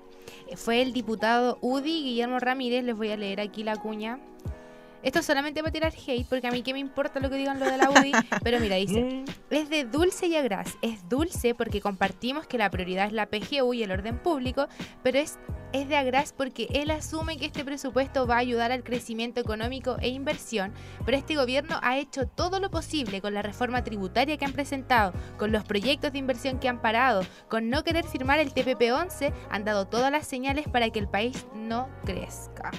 Eh, 0.49 0.57
Fue 0.57 0.83
el 0.83 0.93
diputado 0.93 1.59
UDI 1.61 2.05
Guillermo 2.05 2.39
Ramírez, 2.39 2.85
les 2.85 2.97
voy 2.97 3.11
a 3.11 3.17
leer 3.17 3.41
aquí 3.41 3.65
la 3.65 3.77
cuña. 3.77 4.19
Esto 5.07 5.21
es 5.21 5.27
solamente 5.27 5.63
para 5.63 5.71
tirar 5.71 5.93
hate, 5.95 6.27
porque 6.29 6.49
a 6.49 6.51
mí 6.51 6.63
qué 6.63 6.73
me 6.73 6.81
importa 6.81 7.21
lo 7.21 7.31
que 7.31 7.37
digan 7.37 7.61
lo 7.61 7.67
de 7.67 7.77
la 7.77 7.91
UDI, 7.91 8.11
pero 8.43 8.59
mira, 8.59 8.75
dice, 8.75 9.25
es 9.51 9.71
de 9.71 9.85
dulce 9.85 10.27
y 10.27 10.35
agraz. 10.35 10.77
Es 10.83 11.09
dulce 11.09 11.55
porque 11.55 11.81
compartimos 11.81 12.49
que 12.49 12.59
la 12.59 12.69
prioridad 12.73 13.07
es 13.07 13.13
la 13.13 13.27
PGU 13.27 13.73
y 13.73 13.85
el 13.85 13.93
orden 13.93 14.19
público, 14.19 14.67
pero 15.05 15.19
es, 15.19 15.39
es 15.73 15.89
de 15.89 15.97
agraz 15.97 16.33
porque 16.33 16.67
él 16.73 16.91
asume 16.91 17.37
que 17.37 17.47
este 17.47 17.65
presupuesto 17.65 18.27
va 18.27 18.35
a 18.35 18.39
ayudar 18.39 18.73
al 18.73 18.83
crecimiento 18.83 19.41
económico 19.41 19.97
e 20.01 20.09
inversión, 20.09 20.73
pero 21.05 21.17
este 21.17 21.37
gobierno 21.37 21.79
ha 21.83 21.99
hecho 21.99 22.27
todo 22.27 22.59
lo 22.59 22.73
posible 22.73 23.21
con 23.21 23.33
la 23.33 23.43
reforma 23.43 23.85
tributaria 23.85 24.37
que 24.37 24.45
han 24.45 24.55
presentado, 24.55 25.13
con 25.39 25.53
los 25.53 25.63
proyectos 25.63 26.11
de 26.11 26.19
inversión 26.19 26.59
que 26.59 26.69
han 26.69 26.83
parado, 26.83 27.25
con 27.49 27.71
no 27.71 27.85
querer 27.85 28.07
firmar 28.07 28.41
el 28.41 28.53
TPP-11, 28.53 29.33
han 29.51 29.65
dado 29.65 29.87
todas 29.87 30.11
las 30.11 30.27
señales 30.27 30.67
para 30.67 30.91
que 30.91 30.99
el 30.99 31.07
país 31.07 31.47
no 31.55 31.89
crezca. 32.05 32.73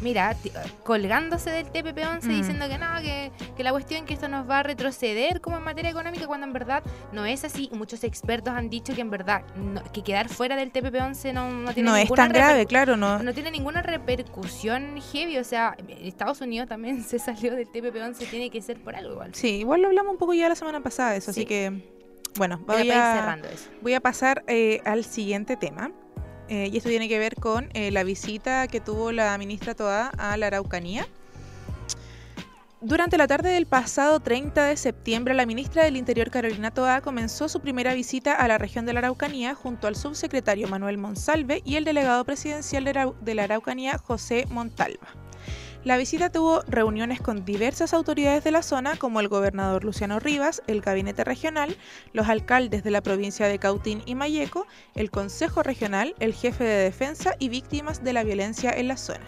Mira, 0.00 0.34
ti- 0.34 0.50
colgándose 0.84 1.50
del 1.50 1.66
TPP-11 1.66 2.24
Mm. 2.24 2.28
diciendo 2.28 2.68
que 2.68 2.78
no, 2.78 2.86
que, 3.02 3.30
que 3.56 3.62
la 3.64 3.70
cuestión 3.72 4.06
que 4.06 4.14
esto 4.14 4.28
nos 4.28 4.48
va 4.48 4.60
a 4.60 4.62
retroceder 4.62 5.40
como 5.40 5.58
en 5.58 5.62
materia 5.64 5.90
económica 5.90 6.26
cuando 6.26 6.46
en 6.46 6.52
verdad 6.52 6.82
no 7.12 7.26
es 7.26 7.44
así. 7.44 7.68
Muchos 7.72 8.02
expertos 8.04 8.54
han 8.54 8.70
dicho 8.70 8.94
que 8.94 9.00
en 9.02 9.10
verdad 9.10 9.42
no- 9.56 9.82
que 9.92 10.02
quedar 10.02 10.28
fuera 10.28 10.56
del 10.56 10.72
TPP-11 10.72 11.32
no, 11.34 11.50
no 11.50 11.74
tiene 11.74 11.90
no 11.90 11.96
es 11.96 12.10
tan 12.12 12.32
grave, 12.32 12.66
claro, 12.66 12.96
no, 12.96 13.22
no 13.22 13.34
tiene 13.34 13.50
ninguna 13.50 13.82
repercusión 13.82 15.00
heavy, 15.12 15.38
o 15.38 15.44
sea, 15.44 15.76
Estados 16.02 16.40
Unidos 16.40 16.68
también 16.68 17.02
se 17.04 17.18
salió 17.18 17.54
del 17.54 17.68
TPP-11, 17.68 18.28
tiene 18.30 18.50
que 18.50 18.62
ser 18.62 18.78
por 18.80 18.94
algo 18.96 19.12
igual. 19.12 19.34
Sí, 19.34 19.56
igual 19.58 19.82
lo 19.82 19.88
hablamos 19.88 20.12
un 20.12 20.18
poco 20.18 20.34
ya 20.34 20.48
la 20.48 20.54
semana 20.54 20.80
pasada 20.82 21.12
de 21.12 21.18
eso, 21.18 21.32
Sí. 21.32 21.40
así 21.40 21.46
que 21.46 21.82
bueno, 22.36 22.58
voy 22.66 22.90
a, 22.90 23.14
cerrando 23.16 23.48
eso. 23.48 23.68
voy 23.82 23.94
a 23.94 24.00
pasar 24.00 24.44
eh, 24.46 24.80
al 24.84 25.04
siguiente 25.04 25.56
tema. 25.56 25.90
Eh, 26.50 26.68
y 26.72 26.76
esto 26.76 26.88
tiene 26.88 27.08
que 27.08 27.20
ver 27.20 27.36
con 27.36 27.70
eh, 27.74 27.92
la 27.92 28.02
visita 28.02 28.66
que 28.66 28.80
tuvo 28.80 29.12
la 29.12 29.38
ministra 29.38 29.76
Toa 29.76 30.08
a 30.18 30.36
la 30.36 30.48
Araucanía. 30.48 31.06
Durante 32.80 33.16
la 33.16 33.28
tarde 33.28 33.50
del 33.50 33.66
pasado 33.66 34.18
30 34.18 34.64
de 34.64 34.76
septiembre, 34.76 35.34
la 35.34 35.46
ministra 35.46 35.84
del 35.84 35.96
Interior 35.96 36.28
Carolina 36.30 36.72
Toa 36.72 37.02
comenzó 37.02 37.48
su 37.48 37.60
primera 37.60 37.94
visita 37.94 38.34
a 38.34 38.48
la 38.48 38.58
región 38.58 38.84
de 38.84 38.94
la 38.94 38.98
Araucanía 38.98 39.54
junto 39.54 39.86
al 39.86 39.94
subsecretario 39.94 40.66
Manuel 40.66 40.98
Monsalve 40.98 41.62
y 41.64 41.76
el 41.76 41.84
delegado 41.84 42.24
presidencial 42.24 42.84
de 42.84 43.34
la 43.34 43.44
Araucanía 43.44 43.96
José 43.96 44.46
Montalva. 44.50 45.08
La 45.82 45.96
visita 45.96 46.30
tuvo 46.30 46.60
reuniones 46.68 47.22
con 47.22 47.46
diversas 47.46 47.94
autoridades 47.94 48.44
de 48.44 48.50
la 48.50 48.62
zona, 48.62 48.96
como 48.96 49.18
el 49.20 49.28
gobernador 49.28 49.82
Luciano 49.82 50.20
Rivas, 50.20 50.62
el 50.66 50.82
gabinete 50.82 51.24
regional, 51.24 51.74
los 52.12 52.28
alcaldes 52.28 52.84
de 52.84 52.90
la 52.90 53.00
provincia 53.00 53.46
de 53.46 53.58
Cautín 53.58 54.02
y 54.04 54.14
Mayeco, 54.14 54.66
el 54.94 55.10
consejo 55.10 55.62
regional, 55.62 56.14
el 56.18 56.34
jefe 56.34 56.64
de 56.64 56.84
defensa 56.84 57.34
y 57.38 57.48
víctimas 57.48 58.04
de 58.04 58.12
la 58.12 58.24
violencia 58.24 58.70
en 58.72 58.88
la 58.88 58.98
zona. 58.98 59.24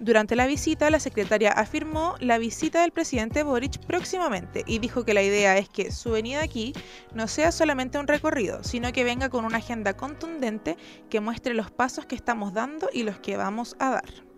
Durante 0.00 0.34
la 0.34 0.48
visita, 0.48 0.90
la 0.90 0.98
secretaria 0.98 1.52
afirmó 1.52 2.16
la 2.18 2.38
visita 2.38 2.80
del 2.80 2.90
presidente 2.90 3.44
Boric 3.44 3.78
próximamente 3.86 4.64
y 4.66 4.80
dijo 4.80 5.04
que 5.04 5.14
la 5.14 5.22
idea 5.22 5.56
es 5.56 5.68
que 5.68 5.92
su 5.92 6.10
venida 6.10 6.42
aquí 6.42 6.72
no 7.14 7.28
sea 7.28 7.52
solamente 7.52 7.96
un 8.00 8.08
recorrido, 8.08 8.64
sino 8.64 8.90
que 8.90 9.04
venga 9.04 9.28
con 9.28 9.44
una 9.44 9.58
agenda 9.58 9.96
contundente 9.96 10.76
que 11.08 11.20
muestre 11.20 11.54
los 11.54 11.70
pasos 11.70 12.06
que 12.06 12.16
estamos 12.16 12.54
dando 12.54 12.88
y 12.92 13.04
los 13.04 13.20
que 13.20 13.36
vamos 13.36 13.76
a 13.78 13.90
dar. 13.90 14.29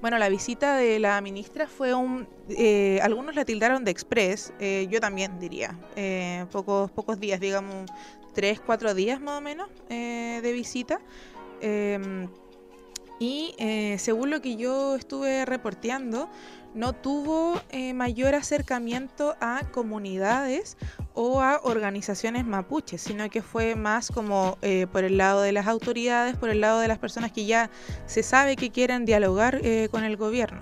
Bueno, 0.00 0.16
la 0.18 0.28
visita 0.28 0.76
de 0.76 1.00
la 1.00 1.20
ministra 1.20 1.66
fue 1.66 1.92
un... 1.92 2.28
eh, 2.50 3.00
algunos 3.02 3.34
la 3.34 3.44
tildaron 3.44 3.84
de 3.84 3.90
express, 3.90 4.52
eh, 4.60 4.86
yo 4.88 5.00
también 5.00 5.40
diría. 5.40 5.76
eh, 5.96 6.46
pocos, 6.52 6.88
pocos 6.92 7.18
días, 7.18 7.40
digamos, 7.40 7.90
tres, 8.32 8.60
cuatro 8.60 8.94
días 8.94 9.20
más 9.20 9.38
o 9.38 9.40
menos 9.40 9.68
eh, 9.88 10.38
de 10.40 10.52
visita. 10.52 11.00
Em, 11.60 12.28
y 13.18 13.52
según 13.98 14.30
lo 14.30 14.40
que 14.40 14.54
yo 14.54 14.94
estuve 14.94 15.44
reporteando, 15.44 16.28
no 16.74 16.92
tuvo 16.92 17.60
eh, 17.70 17.92
mayor 17.94 18.34
acercamiento 18.34 19.36
a 19.40 19.62
comunidades 19.72 20.76
o 21.14 21.42
a 21.42 21.60
organizaciones 21.62 22.46
mapuches, 22.46 23.00
sino 23.00 23.28
que 23.30 23.42
fue 23.42 23.74
más 23.74 24.10
como 24.10 24.58
eh, 24.62 24.86
por 24.90 25.04
el 25.04 25.16
lado 25.16 25.42
de 25.42 25.52
las 25.52 25.66
autoridades, 25.66 26.36
por 26.36 26.50
el 26.50 26.60
lado 26.60 26.80
de 26.80 26.88
las 26.88 26.98
personas 26.98 27.32
que 27.32 27.46
ya 27.46 27.70
se 28.06 28.22
sabe 28.22 28.56
que 28.56 28.70
quieren 28.70 29.04
dialogar 29.04 29.60
eh, 29.62 29.88
con 29.90 30.04
el 30.04 30.16
gobierno. 30.16 30.60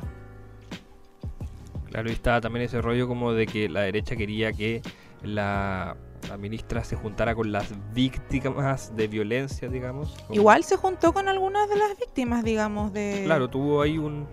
Claro, 1.86 2.10
y 2.10 2.12
estaba 2.12 2.40
también 2.40 2.64
ese 2.64 2.80
rollo 2.80 3.08
como 3.08 3.32
de 3.32 3.46
que 3.46 3.68
la 3.68 3.82
derecha 3.82 4.16
quería 4.16 4.52
que 4.52 4.82
la, 5.22 5.96
la 6.28 6.36
ministra 6.36 6.84
se 6.84 6.96
juntara 6.96 7.34
con 7.34 7.52
las 7.52 7.72
víctimas 7.94 8.94
de 8.96 9.08
violencia, 9.08 9.68
digamos. 9.68 10.14
Igual 10.30 10.64
se 10.64 10.76
juntó 10.76 11.12
con 11.12 11.28
algunas 11.28 11.68
de 11.68 11.76
las 11.76 11.96
víctimas, 11.98 12.44
digamos, 12.44 12.92
de... 12.92 13.22
Claro, 13.24 13.48
tuvo 13.48 13.82
ahí 13.82 13.98
un... 13.98 14.26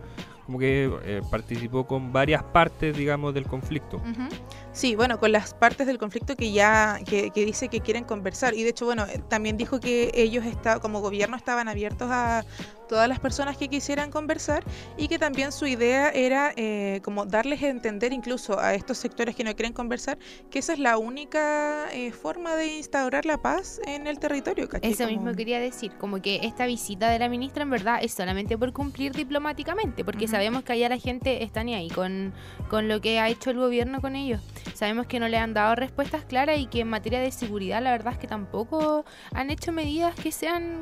como 0.46 0.60
que 0.60 0.92
eh, 1.04 1.22
participó 1.32 1.86
con 1.86 2.12
varias 2.12 2.44
partes, 2.44 2.96
digamos, 2.96 3.34
del 3.34 3.46
conflicto. 3.46 4.02
Sí, 4.72 4.96
bueno, 4.96 5.20
con 5.20 5.32
las 5.32 5.54
partes 5.54 5.88
del 5.88 5.98
conflicto 5.98 6.36
que 6.36 6.52
ya 6.52 7.00
que, 7.06 7.32
que 7.32 7.46
dice 7.46 7.70
que 7.70 7.80
quieren 7.80 8.04
conversar 8.04 8.54
y 8.54 8.64
de 8.64 8.70
hecho, 8.70 8.86
bueno, 8.86 9.06
eh, 9.06 9.22
también 9.30 9.58
dijo 9.58 9.80
que 9.80 10.12
ellos 10.14 10.46
está, 10.46 10.80
como 10.80 11.00
gobierno 11.00 11.38
estaban 11.38 11.68
abiertos 11.68 12.10
a 12.12 12.44
todas 12.94 13.10
las 13.10 13.20
personas 13.20 13.58
que 13.58 13.70
quisieran 13.70 14.12
conversar 14.12 14.64
y 14.98 15.08
que 15.08 15.18
también 15.18 15.52
su 15.52 15.66
idea 15.66 16.12
era 16.12 16.54
eh, 16.56 17.02
como 17.04 17.26
darles 17.26 17.64
a 17.64 17.68
entender 17.70 18.14
incluso 18.14 18.60
a 18.60 18.76
estos 18.76 19.00
sectores 19.00 19.36
que 19.36 19.44
no 19.44 19.56
quieren 19.56 19.74
conversar 19.74 20.20
que 20.52 20.60
esa 20.60 20.74
es 20.74 20.80
la 20.80 21.00
única 21.00 21.88
eh, 21.92 22.12
forma 22.12 22.56
de 22.56 22.68
instaurar 22.78 23.26
la 23.26 23.40
paz 23.42 23.82
en 23.88 24.06
el 24.06 24.20
territorio. 24.20 24.70
¿cachai? 24.70 24.92
Eso 24.92 25.06
Como- 25.06 25.16
mismo 25.18 25.34
quería 25.36 25.60
decir, 25.60 25.92
como 25.98 26.22
que 26.22 26.42
esta 26.44 26.68
visita 26.68 27.10
de 27.10 27.18
la 27.18 27.30
ministra 27.30 27.64
en 27.64 27.72
verdad 27.72 27.98
es 28.00 28.14
solamente 28.14 28.60
por 28.60 28.72
cumplir 28.74 29.12
diplomáticamente, 29.12 30.06
porque 30.06 30.26
Ujú. 30.26 30.32
sabemos 30.34 30.64
que 30.64 30.74
allá 30.74 30.88
la 30.90 31.00
gente 31.00 31.44
está 31.44 31.64
ni 31.64 31.74
ahí 31.74 31.90
con, 31.90 32.32
con 32.70 32.88
lo 32.88 33.02
que 33.02 33.20
ha 33.20 33.28
hecho 33.28 33.50
el 33.50 33.58
gobierno 33.58 34.02
con 34.02 34.16
ellos. 34.16 34.40
Sabemos 34.76 35.08
que 35.08 35.20
no 35.20 35.28
le 35.28 35.38
han 35.40 35.56
dado 35.56 35.74
respuestas 35.74 36.26
claras 36.26 36.60
y 36.60 36.68
que 36.68 36.82
en 36.82 36.90
materia 36.90 37.20
de 37.22 37.32
seguridad 37.32 37.82
la 37.82 37.90
verdad 37.90 38.14
es 38.14 38.20
que 38.20 38.28
tampoco 38.28 39.04
han 39.34 39.50
hecho 39.50 39.72
medidas 39.72 40.14
que 40.14 40.32
sean 40.32 40.82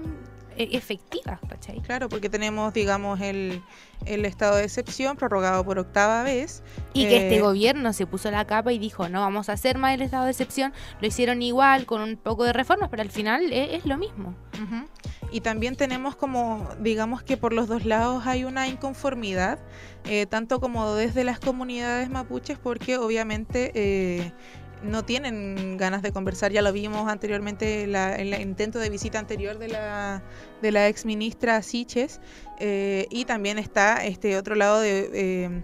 efectivas, 0.58 1.40
¿cachai? 1.48 1.82
Claro, 1.82 2.10
porque 2.10 2.30
tenemos, 2.30 2.74
digamos, 2.74 3.20
el, 3.22 3.62
el 4.06 4.26
estado 4.26 4.58
de 4.58 4.64
excepción 4.64 5.16
prorrogado 5.18 5.64
por 5.64 5.80
octava 5.80 6.24
vez. 6.24 6.64
Y 6.94 7.08
que 7.08 7.18
este 7.18 7.38
Eh, 7.38 7.42
gobierno 7.42 7.94
se 7.94 8.06
puso 8.06 8.30
la 8.32 8.46
capa 8.46 8.72
y 8.74 8.80
dijo, 8.80 9.10
no, 9.10 9.22
vamos 9.22 9.50
a 9.50 9.54
hacer 9.54 9.78
más 9.78 9.94
el 9.94 10.02
estado 10.02 10.26
de 10.26 10.32
excepción. 10.32 10.74
Lo 11.00 11.08
hicieron 11.08 11.42
igual, 11.42 11.86
con 11.86 12.02
un 12.02 12.18
poco 12.18 12.44
de 12.44 12.54
reformas, 12.54 12.90
pero 12.90 13.02
al 13.02 13.12
final 13.12 13.52
e- 13.52 13.76
es, 13.76 13.86
lo 13.86 13.98
mismo. 13.98 14.36
Ujú. 14.56 14.88
Y 15.32 15.42
también 15.42 15.76
tenemos 15.76 16.16
como, 16.16 16.68
digamos 16.80 17.24
que 17.24 17.38
por 17.38 17.54
los 17.54 17.68
dos 17.68 17.86
lados 17.86 18.28
hay 18.28 18.44
una 18.44 18.68
inconformidad, 18.68 19.60
eh, 20.04 20.26
tanto 20.26 20.60
como 20.60 20.94
desde 20.94 21.24
las 21.24 21.40
comunidades 21.40 22.10
mapuches, 22.10 22.58
porque 22.58 22.98
obviamente 22.98 23.72
eh, 23.74 24.34
no 24.84 25.04
tienen 25.04 25.78
ganas 25.78 26.02
de 26.02 26.12
conversar. 26.12 26.52
Ya 26.52 26.62
lo 26.62 26.72
vimos 26.74 27.10
anteriormente 27.10 27.88
la- 27.88 28.16
en 28.16 28.34
el 28.34 28.42
intento 28.42 28.80
de 28.80 28.90
visita 28.90 29.20
anterior 29.20 29.58
de 29.58 29.68
la, 29.68 30.24
de 30.62 30.72
la 30.72 30.88
ex 30.88 31.06
ministra 31.06 31.62
Siches. 31.62 32.20
eh, 32.60 33.08
y 33.10 33.26
también 33.26 33.58
está 33.60 34.06
este 34.06 34.38
otro 34.38 34.56
lado 34.56 34.80
de... 34.80 35.10
eh, 35.14 35.64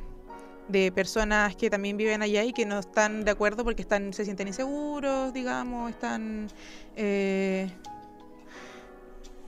de 0.68 0.92
personas 0.92 1.56
que 1.56 1.70
también 1.70 1.96
viven 1.96 2.22
allá 2.22 2.44
y 2.44 2.52
que 2.52 2.66
no 2.66 2.80
están 2.80 3.24
de 3.24 3.32
acuerdo 3.32 3.64
porque 3.64 3.82
están 3.84 4.12
se 4.12 4.26
sienten 4.26 4.50
inseguros, 4.50 5.32
digamos, 5.32 5.90
están 5.90 6.50
eh, 6.98 7.70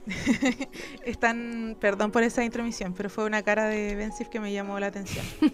están, 1.04 1.76
perdón 1.80 2.10
por 2.10 2.22
esa 2.22 2.44
intromisión, 2.44 2.94
pero 2.94 3.10
fue 3.10 3.24
una 3.24 3.42
cara 3.42 3.66
de 3.68 3.94
Bensif 3.94 4.28
que 4.28 4.40
me 4.40 4.52
llamó 4.52 4.78
la 4.80 4.86
atención. 4.86 5.24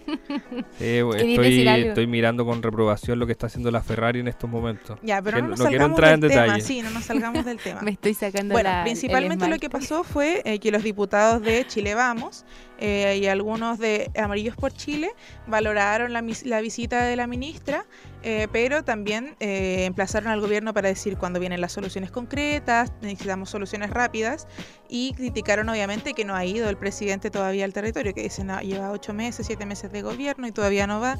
Eh, 0.79 1.01
bueno, 1.03 1.21
¿Queréis 1.21 1.59
estoy, 1.67 1.81
estoy 1.87 2.07
mirando 2.07 2.45
con 2.45 2.61
reprobación 2.61 3.17
lo 3.19 3.25
que 3.25 3.31
está 3.31 3.47
haciendo 3.47 3.71
la 3.71 3.81
Ferrari 3.81 4.19
en 4.19 4.27
estos 4.27 4.49
momentos. 4.49 4.99
Ya, 5.01 5.21
pero 5.21 5.37
Que 5.37 5.41
no 5.43 5.49
nos 5.49 5.59
no 5.59 5.65
quiero 5.67 5.85
entrar 5.85 6.11
del 6.19 6.23
en 6.25 6.29
tema, 6.29 6.43
detalle. 6.43 6.61
sí, 6.61 6.81
no 6.81 6.89
nos 6.91 7.03
salgamos 7.05 7.45
del 7.45 7.57
tema. 7.63 7.81
Me 7.81 7.91
estoy 7.91 8.13
sacando 8.13 8.53
Bueno, 8.53 8.69
la- 8.69 8.83
principalmente 8.83 9.47
lo 9.47 9.57
que 9.57 9.69
pasó 9.69 10.03
fue 10.03 10.41
eh, 10.45 10.59
que 10.59 10.71
los 10.71 10.83
diputados 10.83 11.41
de 11.41 11.65
Chile 11.67 11.95
Vamos 11.95 12.45
eh, 12.79 13.19
y 13.21 13.27
algunos 13.27 13.79
de 13.79 14.11
Amarillos 14.17 14.55
por 14.55 14.71
Chile 14.73 15.11
valoraron 15.47 16.13
la, 16.13 16.21
visita 16.61 17.03
de 17.03 17.15
la 17.15 17.27
ministra, 17.27 17.85
eh, 18.23 18.47
pero 18.51 18.83
también 18.83 19.35
eh, 19.39 19.85
emplazaron 19.85 20.29
al 20.29 20.41
gobierno 20.41 20.73
para 20.73 20.89
decir 20.89 21.17
cuándo 21.17 21.39
vienen 21.39 21.61
las 21.61 21.71
soluciones 21.71 22.11
concretas, 22.11 22.91
necesitamos 23.01 23.49
soluciones 23.49 23.89
rápidas 23.89 24.47
y 24.89 25.13
criticaron 25.13 25.69
obviamente 25.69 26.13
que 26.13 26.25
no 26.25 26.35
ha 26.35 26.45
ido 26.45 26.69
el 26.69 26.77
presidente 26.77 27.29
todavía 27.29 27.65
al 27.65 27.73
territorio, 27.73 28.13
que 28.13 28.23
dicen 28.23 28.47
"No, 28.47 28.59
lleva 28.61 28.91
ocho 28.91 29.13
meses, 29.13 29.47
siete 29.47 29.65
meses 29.65 29.91
de 29.91 30.01
gobierno 30.01 30.47
y 30.47 30.51
todavía 30.51 30.87
no 30.87 30.99
va, 30.99 31.17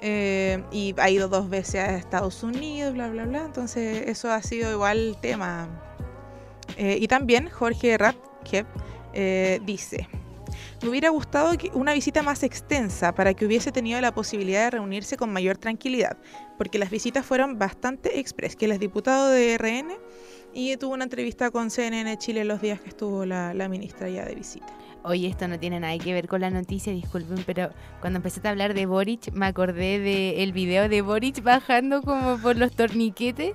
y 0.00 0.94
ha 0.98 1.10
ido 1.10 1.28
dos 1.28 1.48
veces 1.48 1.76
a 1.76 1.96
Estados 1.96 2.42
Unidos, 2.42 2.94
bla, 2.94 3.08
bla, 3.08 3.24
bla, 3.24 3.44
entonces 3.44 4.04
eso 4.06 4.30
ha 4.30 4.42
sido 4.42 4.70
igual 4.72 5.16
tema. 5.20 5.68
Y 6.76 7.08
también 7.08 7.48
Jorge 7.48 7.98
Ratke 7.98 8.64
eh, 9.14 9.60
dice, 9.64 10.08
me 10.82 10.88
hubiera 10.88 11.10
gustado 11.10 11.52
una 11.74 11.92
visita 11.92 12.22
más 12.22 12.42
extensa 12.42 13.14
para 13.14 13.34
que 13.34 13.44
hubiese 13.46 13.72
tenido 13.72 14.00
la 14.00 14.12
posibilidad 14.12 14.64
de 14.64 14.70
reunirse 14.70 15.16
con 15.16 15.32
mayor 15.32 15.58
tranquilidad, 15.58 16.16
porque 16.56 16.78
las 16.78 16.90
visitas 16.90 17.26
fueron 17.26 17.58
bastante 17.58 18.20
express, 18.20 18.54
que 18.56 18.66
él 18.66 18.72
es 18.72 18.80
diputado 18.80 19.30
de 19.30 19.58
RN 19.58 19.92
y 20.54 20.76
tuvo 20.76 20.94
una 20.94 21.04
entrevista 21.04 21.50
con 21.50 21.70
CNN 21.70 22.16
Chile 22.18 22.44
los 22.44 22.60
días 22.60 22.80
que 22.80 22.88
estuvo 22.88 23.24
la, 23.24 23.54
la 23.54 23.68
ministra 23.68 24.08
ya 24.08 24.24
de 24.24 24.34
visita. 24.34 24.72
Oye, 25.08 25.26
esto 25.26 25.48
no 25.48 25.58
tiene 25.58 25.80
nada 25.80 25.96
que 25.96 26.12
ver 26.12 26.28
con 26.28 26.42
la 26.42 26.50
noticia, 26.50 26.92
disculpen, 26.92 27.42
pero 27.46 27.70
cuando 28.02 28.18
empezaste 28.18 28.46
a 28.46 28.50
hablar 28.50 28.74
de 28.74 28.84
Boric, 28.84 29.32
me 29.32 29.46
acordé 29.46 29.98
del 30.00 30.52
video 30.52 30.86
de 30.90 31.00
Boric 31.00 31.42
bajando 31.42 32.02
como 32.02 32.36
por 32.36 32.56
los 32.56 32.72
torniquetes 32.72 33.54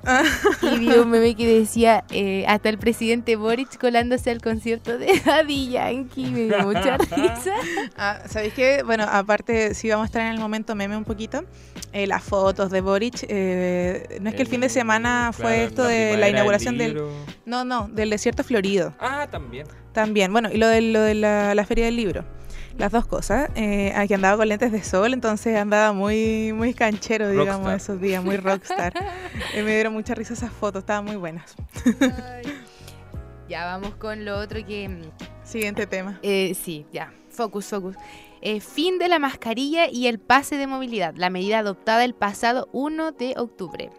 y 0.63 0.79
vi 0.79 0.87
un 0.87 1.11
meme 1.11 1.35
que 1.35 1.45
decía 1.59 2.05
eh, 2.09 2.43
hasta 2.47 2.69
el 2.69 2.79
presidente 2.79 3.35
Boric 3.35 3.77
colándose 3.77 4.31
al 4.31 4.41
concierto 4.41 4.97
de 4.97 5.21
Daddy 5.23 5.69
Yankee. 5.69 6.25
Me 6.31 6.45
dio 6.45 6.57
mucha 6.63 6.97
risa. 7.15 7.53
Ah, 7.97 8.21
¿Sabéis 8.25 8.55
qué? 8.55 8.81
Bueno, 8.83 9.05
aparte, 9.07 9.75
si 9.75 9.91
vamos 9.91 10.05
a 10.05 10.07
estar 10.07 10.23
en 10.23 10.29
el 10.29 10.39
momento 10.39 10.73
meme 10.73 10.97
un 10.97 11.05
poquito, 11.05 11.45
eh, 11.91 12.07
las 12.07 12.23
fotos 12.23 12.71
de 12.71 12.81
Boric, 12.81 13.27
eh, 13.29 14.17
no 14.21 14.29
es 14.29 14.35
que 14.35 14.41
el 14.41 14.47
fin 14.47 14.61
de 14.61 14.69
semana 14.69 15.29
fue 15.31 15.43
claro, 15.43 15.67
esto 15.67 15.83
la 15.83 15.89
de 15.89 16.17
la 16.17 16.29
inauguración 16.29 16.79
del... 16.79 16.99
No, 17.45 17.63
no, 17.63 17.89
del 17.89 18.09
desierto 18.09 18.43
florido. 18.43 18.95
Ah, 18.99 19.27
también. 19.29 19.67
También, 19.93 20.31
bueno, 20.31 20.49
y 20.51 20.57
lo 20.57 20.67
de, 20.67 20.81
lo 20.81 21.01
de 21.01 21.13
la, 21.15 21.55
la 21.55 21.65
feria 21.65 21.85
del 21.85 21.95
libro. 21.95 22.25
Las 22.77 22.91
dos 22.91 23.05
cosas. 23.05 23.49
Eh, 23.55 23.93
aquí 23.95 24.15
andaba 24.15 24.35
con 24.37 24.47
lentes 24.47 24.71
de 24.71 24.83
sol, 24.83 25.13
entonces 25.13 25.55
andaba 25.55 25.93
muy 25.93 26.51
muy 26.53 26.73
canchero, 26.73 27.29
digamos, 27.29 27.49
Rockstar. 27.67 27.75
esos 27.75 28.01
días, 28.01 28.23
muy 28.23 28.37
rockstar. 28.37 28.93
Eh, 29.53 29.61
me 29.61 29.73
dieron 29.75 29.93
mucha 29.93 30.15
risa 30.15 30.33
esas 30.33 30.51
fotos, 30.51 30.79
estaban 30.81 31.05
muy 31.05 31.15
buenas. 31.15 31.55
Ya 33.47 33.65
vamos 33.65 33.93
con 33.95 34.25
lo 34.25 34.37
otro 34.39 34.65
que... 34.65 34.89
mm, 34.89 35.01
Siguiente 35.43 35.85
tema. 35.85 36.19
Eh, 36.23 36.55
sí, 36.59 36.85
ya. 36.91 37.13
Focus, 37.29 37.65
focus. 37.67 37.95
Eh, 38.41 38.59
fin 38.61 38.97
de 38.99 39.07
la 39.07 39.19
mascarilla 39.19 39.87
y 39.89 40.07
el 40.07 40.19
pase 40.19 40.57
de 40.57 40.65
movilidad, 40.67 41.13
la 41.15 41.29
medida 41.29 41.59
adoptada 41.59 42.03
el 42.03 42.13
pasado 42.15 42.67
1 42.73 43.11
de 43.11 43.35
octubre. 43.37 43.89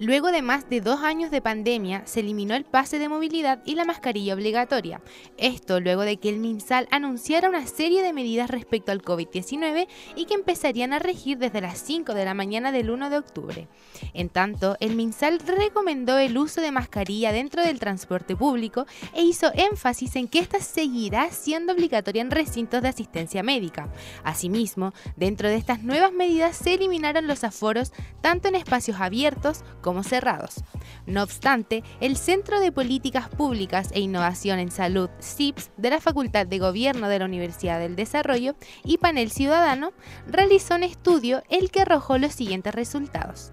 Luego 0.00 0.30
de 0.30 0.42
más 0.42 0.70
de 0.70 0.80
dos 0.80 1.00
años 1.00 1.32
de 1.32 1.42
pandemia, 1.42 2.06
se 2.06 2.20
eliminó 2.20 2.54
el 2.54 2.64
pase 2.64 3.00
de 3.00 3.08
movilidad 3.08 3.60
y 3.64 3.74
la 3.74 3.84
mascarilla 3.84 4.34
obligatoria. 4.34 5.00
Esto 5.38 5.80
luego 5.80 6.02
de 6.02 6.18
que 6.18 6.28
el 6.28 6.38
MinSal 6.38 6.86
anunciara 6.92 7.48
una 7.48 7.66
serie 7.66 8.04
de 8.04 8.12
medidas 8.12 8.48
respecto 8.48 8.92
al 8.92 9.02
COVID-19 9.02 9.88
y 10.14 10.26
que 10.26 10.34
empezarían 10.34 10.92
a 10.92 11.00
regir 11.00 11.38
desde 11.38 11.60
las 11.60 11.78
5 11.78 12.14
de 12.14 12.24
la 12.24 12.34
mañana 12.34 12.70
del 12.70 12.90
1 12.90 13.10
de 13.10 13.18
octubre. 13.18 13.66
En 14.14 14.28
tanto, 14.28 14.76
el 14.78 14.94
MinSal 14.94 15.40
recomendó 15.40 16.16
el 16.18 16.38
uso 16.38 16.60
de 16.60 16.70
mascarilla 16.70 17.32
dentro 17.32 17.64
del 17.64 17.80
transporte 17.80 18.36
público 18.36 18.86
e 19.14 19.22
hizo 19.24 19.50
énfasis 19.52 20.14
en 20.14 20.28
que 20.28 20.38
esta 20.38 20.60
seguirá 20.60 21.32
siendo 21.32 21.72
obligatoria 21.72 22.22
en 22.22 22.30
recintos 22.30 22.82
de 22.82 22.88
asistencia 22.88 23.42
médica. 23.42 23.92
Asimismo, 24.22 24.92
dentro 25.16 25.48
de 25.48 25.56
estas 25.56 25.82
nuevas 25.82 26.12
medidas 26.12 26.56
se 26.56 26.74
eliminaron 26.74 27.26
los 27.26 27.42
aforos 27.42 27.92
tanto 28.20 28.46
en 28.46 28.54
espacios 28.54 29.00
abiertos 29.00 29.64
como 29.80 29.87
cerrados. 30.06 30.62
No 31.06 31.22
obstante, 31.22 31.82
el 32.00 32.16
Centro 32.16 32.60
de 32.60 32.72
Políticas 32.72 33.28
Públicas 33.28 33.90
e 33.92 34.00
Innovación 34.00 34.58
en 34.58 34.70
Salud, 34.70 35.10
CIPS, 35.20 35.70
de 35.76 35.90
la 35.90 36.00
Facultad 36.00 36.46
de 36.46 36.58
Gobierno 36.58 37.08
de 37.08 37.18
la 37.18 37.24
Universidad 37.24 37.78
del 37.78 37.96
Desarrollo 37.96 38.54
y 38.84 38.98
Panel 38.98 39.30
Ciudadano 39.30 39.92
realizó 40.26 40.74
un 40.74 40.82
estudio 40.82 41.42
el 41.48 41.70
que 41.70 41.80
arrojó 41.80 42.18
los 42.18 42.32
siguientes 42.32 42.74
resultados. 42.74 43.52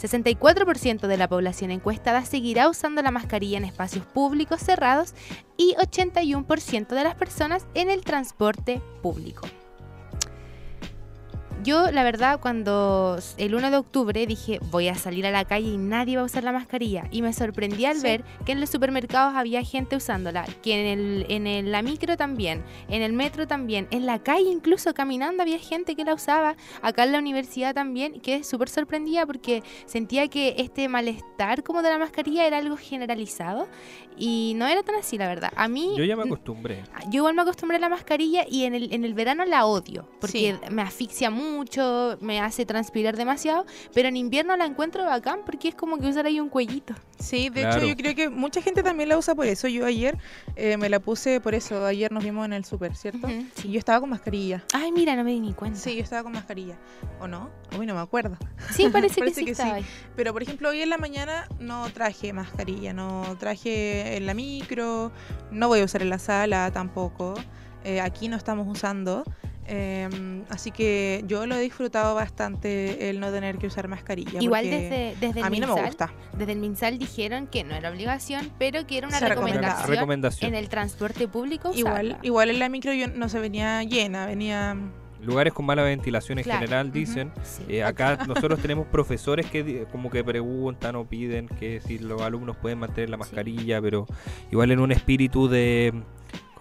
64% 0.00 1.06
de 1.06 1.16
la 1.16 1.28
población 1.28 1.70
encuestada 1.70 2.24
seguirá 2.24 2.68
usando 2.68 3.02
la 3.02 3.10
mascarilla 3.10 3.58
en 3.58 3.64
espacios 3.64 4.04
públicos 4.06 4.60
cerrados 4.60 5.14
y 5.56 5.74
81% 5.74 6.88
de 6.88 7.04
las 7.04 7.14
personas 7.14 7.66
en 7.74 7.90
el 7.90 8.02
transporte 8.02 8.82
público. 9.02 9.46
Yo, 11.62 11.90
la 11.92 12.02
verdad, 12.02 12.40
cuando 12.40 13.18
el 13.36 13.54
1 13.54 13.70
de 13.70 13.76
octubre 13.76 14.26
dije 14.26 14.58
voy 14.70 14.88
a 14.88 14.94
salir 14.94 15.26
a 15.26 15.30
la 15.30 15.44
calle 15.44 15.68
y 15.68 15.76
nadie 15.76 16.16
va 16.16 16.22
a 16.22 16.24
usar 16.24 16.42
la 16.44 16.50
mascarilla. 16.52 17.04
Y 17.12 17.22
me 17.22 17.32
sorprendí 17.32 17.84
al 17.84 17.96
Sí. 17.98 18.02
ver 18.02 18.24
que 18.44 18.52
en 18.52 18.60
los 18.60 18.70
supermercados 18.70 19.34
había 19.36 19.62
gente 19.62 19.94
usándola, 19.94 20.44
que 20.62 20.80
en, 20.80 20.86
el, 20.98 21.26
en 21.28 21.46
el- 21.46 21.70
la 21.70 21.82
micro 21.82 22.16
también, 22.16 22.62
en 22.88 23.02
el 23.02 23.12
metro 23.12 23.46
también, 23.46 23.86
en 23.90 24.06
la 24.06 24.18
calle 24.18 24.48
incluso 24.50 24.92
caminando 24.94 25.42
había 25.42 25.58
gente 25.58 25.94
que 25.94 26.04
la 26.04 26.14
usaba, 26.14 26.56
acá 26.80 27.04
en 27.04 27.12
la 27.12 27.18
universidad 27.18 27.74
también, 27.74 28.14
y 28.16 28.20
quedé 28.20 28.42
súper 28.44 28.68
sorprendida 28.68 29.24
porque 29.26 29.62
sentía 29.86 30.26
que 30.28 30.54
este 30.58 30.88
malestar 30.88 31.62
como 31.62 31.82
de 31.82 31.90
la 31.90 31.98
mascarilla 31.98 32.46
era 32.46 32.58
algo 32.58 32.76
generalizado 32.76 33.68
y 34.16 34.54
no 34.56 34.66
era 34.66 34.82
tan 34.82 34.96
así, 34.96 35.16
la 35.16 35.28
verdad. 35.28 35.52
A 35.56 35.68
mí... 35.68 35.94
Yo 35.96 36.04
ya 36.04 36.16
me 36.16 36.22
acostumbré. 36.24 36.82
Yo 37.10 37.18
igual 37.18 37.34
me 37.34 37.42
acostumbré 37.42 37.76
a 37.76 37.80
la 37.80 37.88
mascarilla 37.88 38.44
y 38.50 38.64
en 38.64 38.74
el, 38.74 38.92
en 38.92 39.04
el 39.04 39.14
verano 39.14 39.44
la 39.44 39.64
odio, 39.66 40.08
porque 40.20 40.56
Sí. 40.62 40.70
me 40.72 40.82
asfixia 40.82 41.30
mucho, 41.30 41.51
me 42.20 42.40
hace 42.40 42.64
transpirar 42.66 43.16
demasiado, 43.16 43.64
pero 43.94 44.08
en 44.08 44.16
invierno 44.16 44.56
la 44.56 44.64
encuentro 44.66 45.04
bacán 45.04 45.40
porque 45.44 45.68
es 45.68 45.74
como 45.74 45.98
que 45.98 46.06
usar 46.06 46.26
ahí 46.26 46.40
un 46.40 46.48
cuellito. 46.48 46.94
Sí, 47.18 47.48
de 47.50 47.60
Claro. 47.60 47.78
hecho 47.78 47.86
yo 47.88 47.96
creo 47.96 48.14
que 48.14 48.28
mucha 48.28 48.60
gente 48.62 48.82
también 48.82 49.08
la 49.08 49.16
usa 49.18 49.34
por 49.34 49.46
eso. 49.46 49.68
Yo 49.68 49.86
ayer 49.86 50.18
eh, 50.56 50.76
me 50.76 50.88
la 50.88 50.98
puse 50.98 51.40
por 51.40 51.54
eso. 51.54 51.84
Ayer 51.86 52.10
nos 52.10 52.24
vimos 52.24 52.44
en 52.46 52.52
el 52.52 52.64
súper, 52.64 52.96
¿cierto? 52.96 53.28
Sí. 53.28 53.48
Y 53.64 53.72
yo 53.72 53.78
estaba 53.78 54.00
con 54.00 54.10
mascarilla. 54.10 54.64
Ay, 54.72 54.90
mira, 54.92 55.14
no 55.14 55.22
me 55.24 55.30
di 55.30 55.40
ni 55.40 55.52
cuenta. 55.52 55.78
Sí, 55.78 55.94
yo 55.96 56.02
estaba 56.02 56.24
con 56.24 56.32
mascarilla. 56.32 56.76
¿O 57.20 57.28
no? 57.28 57.50
Uy, 57.78 57.86
no 57.86 57.94
me 57.94 58.00
acuerdo. 58.00 58.36
Sí, 58.74 58.88
parece, 58.88 59.20
Parece 59.20 59.44
que 59.44 59.54
sí 59.54 59.62
que. 59.62 59.84
Pero 60.16 60.32
por 60.32 60.42
ejemplo, 60.42 60.70
hoy 60.70 60.82
en 60.82 60.90
la 60.90 60.98
mañana 60.98 61.46
no 61.60 61.88
traje 61.92 62.32
mascarilla, 62.32 62.92
no 62.92 63.36
traje 63.38 64.16
en 64.16 64.26
la 64.26 64.34
micro, 64.34 65.12
no 65.50 65.68
voy 65.68 65.80
a 65.80 65.84
usar 65.84 66.02
en 66.02 66.10
la 66.10 66.18
sala 66.18 66.70
tampoco. 66.72 67.34
eh, 67.84 68.00
aquí 68.00 68.28
no 68.28 68.36
estamos 68.36 68.66
usando. 68.68 69.24
Em, 69.66 70.44
así 70.50 70.70
que 70.70 71.22
yo 71.26 71.46
lo 71.46 71.54
he 71.54 71.60
disfrutado 71.60 72.14
bastante 72.14 73.10
el 73.10 73.20
no 73.20 73.30
tener 73.30 73.58
que 73.58 73.66
usar 73.66 73.88
mascarilla. 73.88 74.40
Igual 74.42 74.64
desde, 74.64 75.14
desde 75.20 75.40
el 75.40 75.44
a 75.46 75.50
mí 75.50 75.60
no 75.60 75.68
me 75.68 75.72
MinSal, 75.74 75.86
gusta. 75.86 76.12
desde 76.36 76.52
el 76.52 76.58
MinSal 76.58 76.98
dijeron 76.98 77.46
que 77.46 77.64
no 77.64 77.74
era 77.74 77.90
obligación, 77.90 78.50
pero 78.58 78.86
que 78.86 78.98
era 78.98 79.08
una 79.08 79.20
recomendación 79.20 79.88
Recomendación. 79.90 80.48
en 80.50 80.54
el 80.56 80.68
transporte 80.68 81.28
público 81.28 81.72
Igual, 81.74 81.92
usarla. 82.06 82.18
igual 82.22 82.50
en 82.50 82.58
la 82.58 82.68
micro 82.68 82.92
yo 82.92 83.08
no 83.08 83.28
se 83.28 83.38
venía 83.40 83.82
llena, 83.84 84.26
venía... 84.26 84.76
Lugares 85.20 85.52
con 85.52 85.64
mala 85.66 85.84
ventilación 85.84 86.38
en 86.38 86.42
Claro, 86.44 86.58
general 86.62 86.90
dicen. 86.90 87.30
Sí. 87.44 87.62
Eh, 87.68 87.84
acá 87.84 88.16
nosotros 88.26 88.58
tenemos 88.60 88.88
profesores 88.88 89.46
que 89.46 89.62
di- 89.62 89.78
como 89.92 90.10
que 90.10 90.24
preguntan 90.24 90.96
o 90.96 91.04
piden 91.04 91.46
que 91.46 91.80
si 91.80 92.00
los 92.00 92.20
alumnos 92.22 92.56
pueden 92.56 92.80
mantener 92.80 93.08
la 93.08 93.16
Sí. 93.18 93.20
mascarilla, 93.20 93.80
pero 93.80 94.04
igual 94.50 94.72
en 94.72 94.80
un 94.80 94.90
espíritu 94.90 95.46
de 95.46 95.94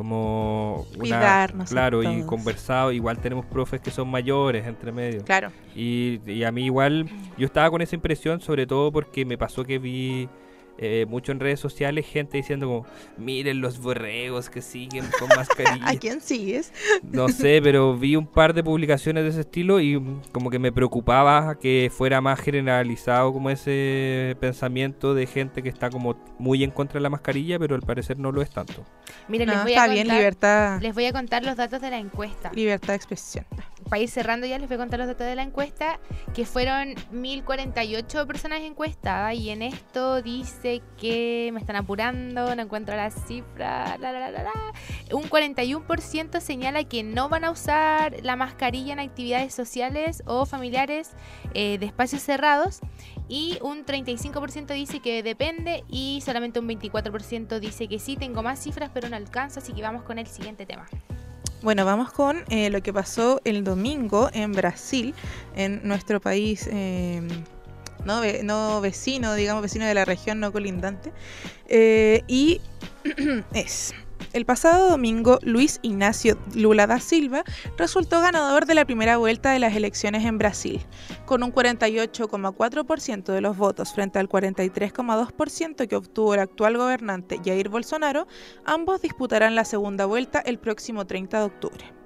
como 0.01 0.87
una, 0.95 0.97
Cuidarnos 0.97 1.69
claro 1.69 2.01
y 2.01 2.23
conversado 2.23 2.91
igual 2.91 3.19
tenemos 3.19 3.45
profes 3.45 3.79
que 3.79 3.91
son 3.91 4.07
mayores 4.09 4.65
entre 4.65 4.91
medio. 4.91 5.23
Claro, 5.23 5.51
y, 5.75 6.19
y 6.25 6.43
a 6.43 6.51
mí 6.51 6.65
igual 6.65 7.07
yo 7.37 7.45
estaba 7.45 7.69
con 7.69 7.83
esa 7.83 7.93
impresión 7.93 8.41
sobre 8.41 8.65
todo 8.65 8.91
porque 8.91 9.25
me 9.25 9.37
pasó 9.37 9.63
que 9.63 9.77
vi 9.77 10.27
eh, 10.77 11.05
mucho 11.07 11.31
en 11.31 11.39
redes 11.39 11.59
sociales 11.59 12.05
gente 12.07 12.37
diciendo 12.37 12.65
como 12.67 12.85
miren 13.17 13.61
los 13.61 13.79
borregos 13.79 14.49
que 14.49 14.61
siguen 14.61 15.05
con 15.19 15.29
mascarilla 15.35 15.87
¿a 15.89 15.95
quién 15.95 16.21
sigues? 16.21 16.73
no 17.03 17.29
sé, 17.29 17.61
pero 17.63 17.97
vi 17.97 18.15
un 18.15 18.25
par 18.25 18.53
de 18.53 18.63
publicaciones 18.63 19.23
de 19.23 19.29
ese 19.29 19.41
estilo 19.41 19.79
y 19.79 20.01
como 20.31 20.49
que 20.49 20.59
me 20.59 20.71
preocupaba 20.71 21.57
que 21.59 21.91
fuera 21.95 22.21
más 22.21 22.39
generalizado 22.39 23.31
como 23.33 23.49
ese 23.49 24.35
pensamiento 24.39 25.13
de 25.13 25.27
gente 25.27 25.61
que 25.61 25.69
está 25.69 25.89
como 25.89 26.15
muy 26.39 26.63
en 26.63 26.71
contra 26.71 26.99
de 26.99 27.03
la 27.03 27.09
mascarilla, 27.09 27.59
pero 27.59 27.75
al 27.75 27.81
parecer 27.81 28.17
no 28.17 28.31
lo 28.31 28.41
es 28.41 28.49
tanto. 28.49 28.83
Miren, 29.27 29.47
No, 29.47 29.53
les, 29.53 29.63
voy 29.63 29.71
está 29.73 29.83
a 29.83 29.87
bien, 29.87 30.07
libertad, 30.07 30.81
les 30.81 30.93
voy 30.95 31.05
a 31.05 31.11
contar 31.13 31.43
los 31.43 31.55
datos 31.55 31.81
de 31.81 31.89
la 31.89 31.97
encuesta. 31.97 32.51
libertad 32.53 32.89
de 32.89 32.95
expresión. 32.95 33.45
Para 33.91 34.03
ir 34.03 34.09
cerrando 34.09 34.47
ya, 34.47 34.57
les 34.57 34.69
voy 34.69 34.75
a 34.75 34.77
contar 34.77 34.99
los 34.99 35.07
datos 35.09 35.27
de 35.27 35.35
la 35.35 35.43
encuesta, 35.43 35.99
que 36.33 36.45
fueron 36.45 36.95
1048 37.11 38.25
personas 38.25 38.61
encuestadas 38.61 39.35
y 39.35 39.49
en 39.49 39.61
esto 39.61 40.21
dice 40.21 40.81
que 40.97 41.49
me 41.51 41.59
están 41.59 41.75
apurando, 41.75 42.55
no 42.55 42.61
encuentro 42.61 42.95
la 42.95 43.11
cifra, 43.11 43.97
la, 43.97 44.13
la, 44.13 44.31
la, 44.31 44.49
un 45.11 45.23
41% 45.23 46.39
señala 46.39 46.85
que 46.85 47.03
no 47.03 47.27
van 47.27 47.43
a 47.43 47.51
usar 47.51 48.15
la 48.23 48.37
mascarilla 48.37 48.93
en 48.93 49.01
actividades 49.01 49.53
sociales 49.53 50.23
o 50.25 50.45
familiares 50.45 51.09
eh, 51.53 51.77
de 51.77 51.85
espacios 51.85 52.21
cerrados 52.21 52.79
y 53.27 53.57
un 53.61 53.85
35% 53.85 54.67
dice 54.73 55.01
que 55.01 55.21
depende 55.21 55.83
y 55.89 56.21
solamente 56.23 56.61
un 56.61 56.69
24% 56.69 57.59
dice 57.59 57.89
que 57.89 57.99
sí, 57.99 58.15
tengo 58.15 58.41
más 58.41 58.63
cifras 58.63 58.89
pero 58.93 59.09
no 59.09 59.17
alcanzo, 59.17 59.59
así 59.59 59.73
que 59.73 59.81
vamos 59.81 60.03
con 60.03 60.17
el 60.17 60.27
siguiente 60.27 60.65
tema. 60.65 60.87
Bueno, 61.61 61.85
vamos 61.85 62.11
con 62.11 62.43
eh, 62.49 62.71
lo 62.71 62.81
que 62.81 62.91
pasó 62.91 63.39
el 63.43 63.63
domingo 63.63 64.31
en 64.33 64.51
Brasil, 64.51 65.13
en 65.55 65.87
nuestro 65.87 66.19
país 66.19 66.67
eh, 66.71 67.21
no, 68.03 68.21
no 68.43 68.81
vecino, 68.81 69.35
digamos 69.35 69.61
vecino 69.61 69.85
de 69.85 69.93
la 69.93 70.03
región 70.03 70.39
no 70.39 70.51
colindante. 70.51 71.11
Eh, 71.67 72.23
y 72.27 72.61
es, 73.53 73.93
el 74.33 74.45
pasado 74.45 74.89
domingo 74.89 75.39
Luis 75.41 75.79
Ignacio 75.81 76.37
Lula 76.55 76.87
da 76.87 76.99
Silva 76.99 77.43
resultó 77.77 78.21
ganador 78.21 78.65
de 78.65 78.75
la 78.75 78.85
primera 78.85 79.17
vuelta 79.17 79.51
de 79.51 79.59
las 79.59 79.75
elecciones 79.75 80.25
en 80.25 80.37
Brasil, 80.37 80.81
con 81.25 81.43
un 81.43 81.53
48,4% 81.53 83.33
de 83.33 83.41
los 83.41 83.57
votos 83.57 83.93
frente 83.93 84.19
al 84.19 84.29
43,2% 84.29 85.87
que 85.87 85.95
obtuvo 85.95 86.33
el 86.33 86.39
actual 86.39 86.77
gobernante 86.77 87.39
Jair 87.43 87.69
Bolsonaro 87.69 88.27
Ambos 88.65 89.01
disputarán 89.01 89.55
la 89.55 89.65
segunda 89.65 90.05
vuelta 90.05 90.39
el 90.39 90.59
próximo 90.59 91.05
30 91.05 91.39
de 91.39 91.45
octubre. 91.45 92.00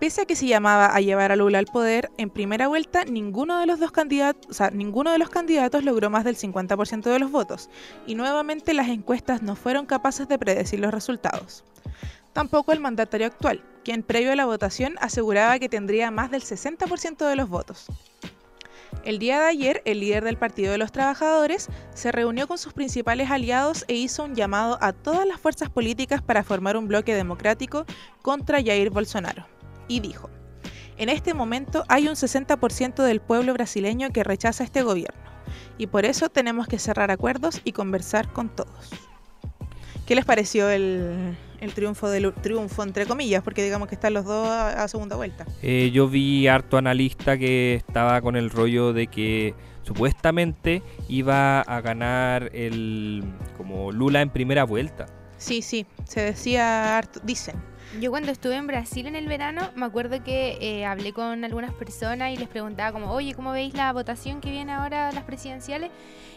Pese 0.00 0.22
a 0.22 0.24
que 0.24 0.34
se 0.34 0.46
llamaba 0.46 0.86
a 0.86 1.00
llevar 1.02 1.30
a 1.30 1.36
Lula 1.36 1.58
al 1.58 1.66
poder, 1.66 2.10
en 2.16 2.30
primera 2.30 2.68
vuelta 2.68 3.04
ninguno 3.04 3.60
de 3.60 3.66
los 3.66 3.78
dos 3.78 3.92
candidatos, 3.92 4.58
ninguno 4.72 5.12
de 5.12 5.18
los 5.18 5.28
candidatos 5.28 5.84
logró 5.84 6.08
más 6.08 6.24
del 6.24 6.38
50% 6.38 7.02
de 7.02 7.18
los 7.18 7.30
votos, 7.30 7.68
y 8.06 8.14
nuevamente 8.14 8.72
las 8.72 8.88
encuestas 8.88 9.42
no 9.42 9.56
fueron 9.56 9.84
capaces 9.84 10.26
de 10.26 10.38
predecir 10.38 10.80
los 10.80 10.94
resultados. 10.94 11.64
Tampoco 12.32 12.72
el 12.72 12.80
mandatario 12.80 13.26
actual, 13.26 13.62
quien 13.84 14.02
previo 14.02 14.32
a 14.32 14.36
la 14.36 14.46
votación 14.46 14.94
aseguraba 15.02 15.58
que 15.58 15.68
tendría 15.68 16.10
más 16.10 16.30
del 16.30 16.40
60% 16.40 17.28
de 17.28 17.36
los 17.36 17.50
votos. 17.50 17.84
El 19.04 19.18
día 19.18 19.38
de 19.38 19.48
ayer, 19.48 19.82
el 19.84 20.00
líder 20.00 20.24
del 20.24 20.38
Partido 20.38 20.72
de 20.72 20.78
los 20.78 20.92
Trabajadores 20.92 21.68
se 21.92 22.10
reunió 22.10 22.48
con 22.48 22.56
sus 22.56 22.72
principales 22.72 23.30
aliados 23.30 23.84
e 23.86 23.96
hizo 23.96 24.24
un 24.24 24.34
llamado 24.34 24.78
a 24.80 24.94
todas 24.94 25.26
las 25.26 25.38
fuerzas 25.38 25.68
políticas 25.68 26.22
para 26.22 26.42
formar 26.42 26.78
un 26.78 26.88
bloque 26.88 27.14
democrático 27.14 27.84
contra 28.22 28.62
Jair 28.62 28.88
Bolsonaro. 28.88 29.59
Y 29.90 29.98
dijo, 29.98 30.30
en 30.98 31.08
este 31.08 31.34
momento 31.34 31.84
hay 31.88 32.06
un 32.06 32.14
60% 32.14 33.02
del 33.02 33.20
pueblo 33.20 33.52
brasileño 33.54 34.10
que 34.10 34.22
rechaza 34.22 34.62
este 34.62 34.82
gobierno, 34.82 35.20
y 35.78 35.88
por 35.88 36.04
eso 36.04 36.28
tenemos 36.28 36.68
que 36.68 36.78
cerrar 36.78 37.10
acuerdos 37.10 37.60
y 37.64 37.72
conversar 37.72 38.32
con 38.32 38.54
todos. 38.54 38.90
¿Qué 40.06 40.14
les 40.14 40.24
pareció 40.24 40.70
el, 40.70 41.36
el 41.60 41.74
triunfo, 41.74 42.08
del, 42.08 42.32
triunfo, 42.34 42.84
entre 42.84 43.04
comillas? 43.04 43.42
Porque 43.42 43.64
digamos 43.64 43.88
que 43.88 43.96
están 43.96 44.14
los 44.14 44.24
dos 44.24 44.46
a, 44.46 44.84
a 44.84 44.86
segunda 44.86 45.16
vuelta. 45.16 45.44
Eh, 45.60 45.90
yo 45.92 46.08
vi 46.08 46.46
harto 46.46 46.78
analista 46.78 47.36
que 47.36 47.74
estaba 47.74 48.20
con 48.20 48.36
el 48.36 48.48
rollo 48.48 48.92
de 48.92 49.08
que 49.08 49.56
supuestamente 49.82 50.84
iba 51.08 51.62
a 51.62 51.80
ganar 51.80 52.50
el 52.54 53.24
como 53.56 53.90
Lula 53.90 54.20
en 54.20 54.30
primera 54.30 54.62
vuelta. 54.62 55.06
Sí, 55.36 55.62
sí, 55.62 55.84
se 56.04 56.20
decía 56.20 56.96
harto, 56.96 57.18
dicen. 57.24 57.69
Yo 57.98 58.12
cuando 58.12 58.30
estuve 58.30 58.54
en 58.54 58.68
Brasil 58.68 59.08
en 59.08 59.16
el 59.16 59.26
verano, 59.26 59.68
me 59.74 59.84
acuerdo 59.84 60.22
que 60.22 60.58
eh, 60.60 60.86
hablé 60.86 61.12
con 61.12 61.42
algunas 61.42 61.74
personas 61.74 62.32
y 62.32 62.36
les 62.36 62.46
preguntaba 62.48 62.92
como, 62.92 63.10
oye, 63.10 63.34
¿cómo 63.34 63.50
veis 63.50 63.74
la 63.74 63.92
votación 63.92 64.40
que 64.40 64.48
viene 64.48 64.70
ahora, 64.70 65.10
las 65.10 65.24
presidenciales? 65.24 65.90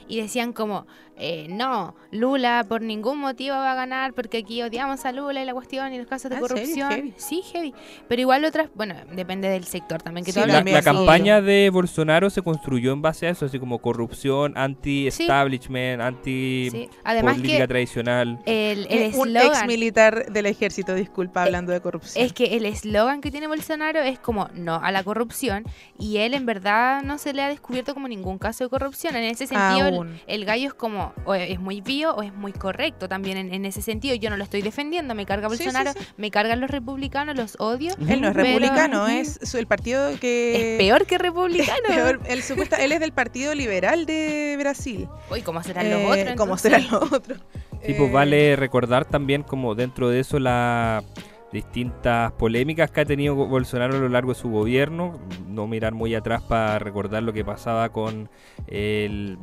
Y 0.08 0.22
decían 0.22 0.54
como, 0.54 0.86
eh, 1.18 1.48
no, 1.50 1.96
Lula 2.12 2.66
por 2.68 2.82
ningún 2.82 3.20
motivo 3.20 3.56
va 3.56 3.72
a 3.74 3.76
ganar 3.76 4.14
porque 4.14 4.40
aquí 4.40 4.62
odiamos 4.64 5.06
a 5.06 5.12
Lula 5.12 5.42
y 5.42 5.46
la 5.46 5.54
cuestión 5.54 5.94
y 5.94 5.98
los 5.98 6.08
casos 6.08 6.30
de 6.32 6.38
Ah, 6.38 6.40
corrupción. 6.40 6.92
Heavy. 6.92 7.14
Sí, 7.18 7.42
heavy. 7.52 7.74
Pero 8.08 8.22
igual 8.22 8.44
otras, 8.46 8.70
bueno, 8.76 8.96
depende 9.14 9.48
del 9.50 9.64
sector 9.66 10.02
también 10.02 10.26
que 10.26 10.32
Sí, 10.32 10.42
tú 10.42 10.48
La, 10.48 10.82
campaña 10.82 11.42
de 11.42 11.70
Bolsonaro 11.72 12.30
se 12.30 12.42
construyó 12.42 12.92
en 12.94 13.02
base 13.02 13.28
a 13.28 13.30
eso, 13.30 13.46
así 13.46 13.60
como 13.60 13.80
corrupción, 13.80 14.54
anti-establishment, 14.58 16.02
anti 16.02 16.70
Sí. 16.72 16.90
Además 17.04 17.36
política 17.36 17.60
que 17.60 17.68
tradicional. 17.68 18.40
el 18.46 18.88
el 18.90 19.16
un 19.16 19.30
eslogan... 19.36 19.48
ex 19.60 19.68
militar 19.68 20.32
del 20.32 20.46
ejército, 20.46 20.96
disculpa, 20.96 21.44
hablando 21.44 21.72
de 21.72 21.82
corrupción. 21.82 22.26
Es 22.26 22.34
que 22.34 22.56
el 22.58 22.66
eslogan 22.66 23.22
que 23.22 23.32
tiene 23.32 23.48
Bolsonaro 23.48 24.00
es 24.00 24.20
como 24.20 24.50
no 24.56 24.76
a 24.76 24.92
la 24.92 25.04
corrupción 25.04 25.64
y 26.00 26.18
él 26.18 26.34
en 26.34 26.46
verdad 26.46 27.02
no 27.04 27.18
se 27.18 27.34
le 27.34 27.44
ha 27.44 27.50
descubierto 27.50 27.94
como 27.94 28.08
ningún 28.08 28.38
caso 28.38 28.64
de 28.64 28.70
corrupción. 28.70 29.16
En 29.16 29.24
ese 29.26 29.48
sentido, 29.48 29.88
el, 29.88 29.93
Aún. 29.96 30.20
el 30.28 30.46
gallo 30.46 30.68
es 30.68 30.74
como 30.74 31.14
o 31.26 31.34
es 31.36 31.60
muy 31.60 31.82
vivo 31.82 32.12
o 32.12 32.24
es 32.24 32.34
muy 32.34 32.52
correcto 32.54 33.08
también 33.08 33.38
en, 33.38 33.54
en 33.54 33.66
ese 33.66 33.82
sentido. 33.82 34.16
Yo 34.16 34.30
no 34.30 34.38
lo 34.38 34.44
estoy 34.44 34.62
defendiendo, 34.62 35.16
me 35.16 35.26
carga 35.26 35.50
Sí, 35.50 35.58
sí, 35.58 35.64
Bolsonaro, 35.66 35.94
sí. 35.94 36.06
me 36.18 36.32
cargan 36.32 36.60
los 36.62 36.70
republicanos, 36.70 37.36
los 37.36 37.56
odio. 37.60 37.94
Él 38.08 38.22
no 38.22 38.28
es 38.30 38.34
Pero- 38.34 38.46
republicano, 38.48 39.08
es 39.08 39.40
su- 39.44 39.58
el 39.58 39.68
partido 39.68 40.10
que... 40.20 40.74
Es 40.74 40.78
peor 40.80 41.06
que 41.06 41.18
republicano. 41.18 41.78
peor. 41.88 42.20
Él, 42.26 42.40
es 42.92 43.00
del 43.00 43.12
Partido 43.14 43.54
Liberal 43.56 44.06
de 44.06 44.56
Brasil. 44.60 45.08
Uy, 45.32 45.42
¿cómo 45.42 45.62
serán 45.64 45.90
los 45.90 46.00
Eh, 46.02 46.06
otros? 46.06 46.36
¿Cómo 46.38 46.56
entonces? 46.56 46.62
serán 46.72 46.88
los 46.92 47.12
otros? 47.12 47.40
Sí, 47.86 47.94
pues 47.98 48.10
Eh, 48.10 48.14
vale 48.14 48.56
recordar 48.56 49.06
también 49.06 49.44
como 49.44 49.76
dentro 49.76 50.10
de 50.10 50.20
eso 50.22 50.40
las 50.40 51.04
distintas 51.52 52.32
polémicas 52.34 52.90
que 52.90 53.02
ha 53.02 53.06
tenido 53.06 53.36
Bolsonaro 53.36 53.96
a 53.96 54.00
lo 54.00 54.10
largo 54.10 54.34
de 54.34 54.40
su 54.40 54.50
gobierno, 54.50 55.20
no 55.48 55.68
mirar 55.68 55.94
muy 55.94 56.16
atrás 56.16 56.42
para 56.42 56.80
recordar 56.80 57.22
lo 57.24 57.32
que 57.34 57.46
pasaba 57.46 57.90
con 57.90 58.30
el 58.68 59.38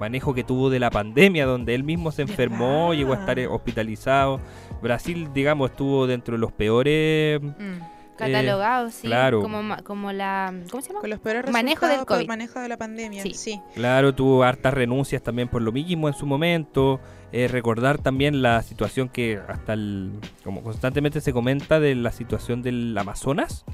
manejo 0.00 0.34
que 0.34 0.44
tuvo 0.44 0.70
de 0.70 0.78
la 0.80 0.90
pandemia, 0.90 1.46
donde 1.46 1.74
él 1.74 1.84
mismo 1.84 2.10
se 2.12 2.22
enfermó, 2.22 2.88
¿Verdad? 2.88 2.98
llegó 2.98 3.12
a 3.12 3.16
estar 3.16 3.38
eh, 3.38 3.46
hospitalizado. 3.46 4.40
Brasil, 4.82 5.28
digamos, 5.32 5.70
estuvo 5.70 6.06
dentro 6.06 6.34
de 6.34 6.40
los 6.40 6.52
peores 6.52 7.40
mm, 7.40 8.16
Catalogado, 8.16 8.90
sí. 8.90 9.06
claro. 9.06 9.40
Como, 9.40 9.76
como 9.84 10.12
la. 10.12 10.52
¿Cómo 10.70 10.82
se 10.82 10.88
llama? 10.88 11.00
Con 11.00 11.10
los 11.10 11.20
peores 11.20 11.50
Manejo 11.50 11.86
del 11.86 11.98
por 11.98 12.06
COVID. 12.08 12.28
manejo 12.28 12.60
de 12.60 12.68
la 12.68 12.76
pandemia. 12.76 13.22
Sí. 13.22 13.34
Sí. 13.34 13.60
Claro, 13.74 14.14
tuvo 14.14 14.42
hartas 14.42 14.74
renuncias 14.74 15.22
también 15.22 15.48
por 15.48 15.62
lo 15.62 15.72
mismo 15.72 16.08
en 16.08 16.14
su 16.14 16.26
momento. 16.26 17.00
Eh, 17.34 17.48
recordar 17.48 17.96
también 17.96 18.42
la 18.42 18.60
situación 18.60 19.08
que 19.08 19.40
hasta 19.48 19.72
el, 19.72 20.10
como 20.44 20.62
constantemente 20.62 21.22
se 21.22 21.32
comenta 21.32 21.80
de 21.80 21.94
la 21.94 22.12
situación 22.12 22.60
del 22.60 22.96
Amazonas, 22.98 23.64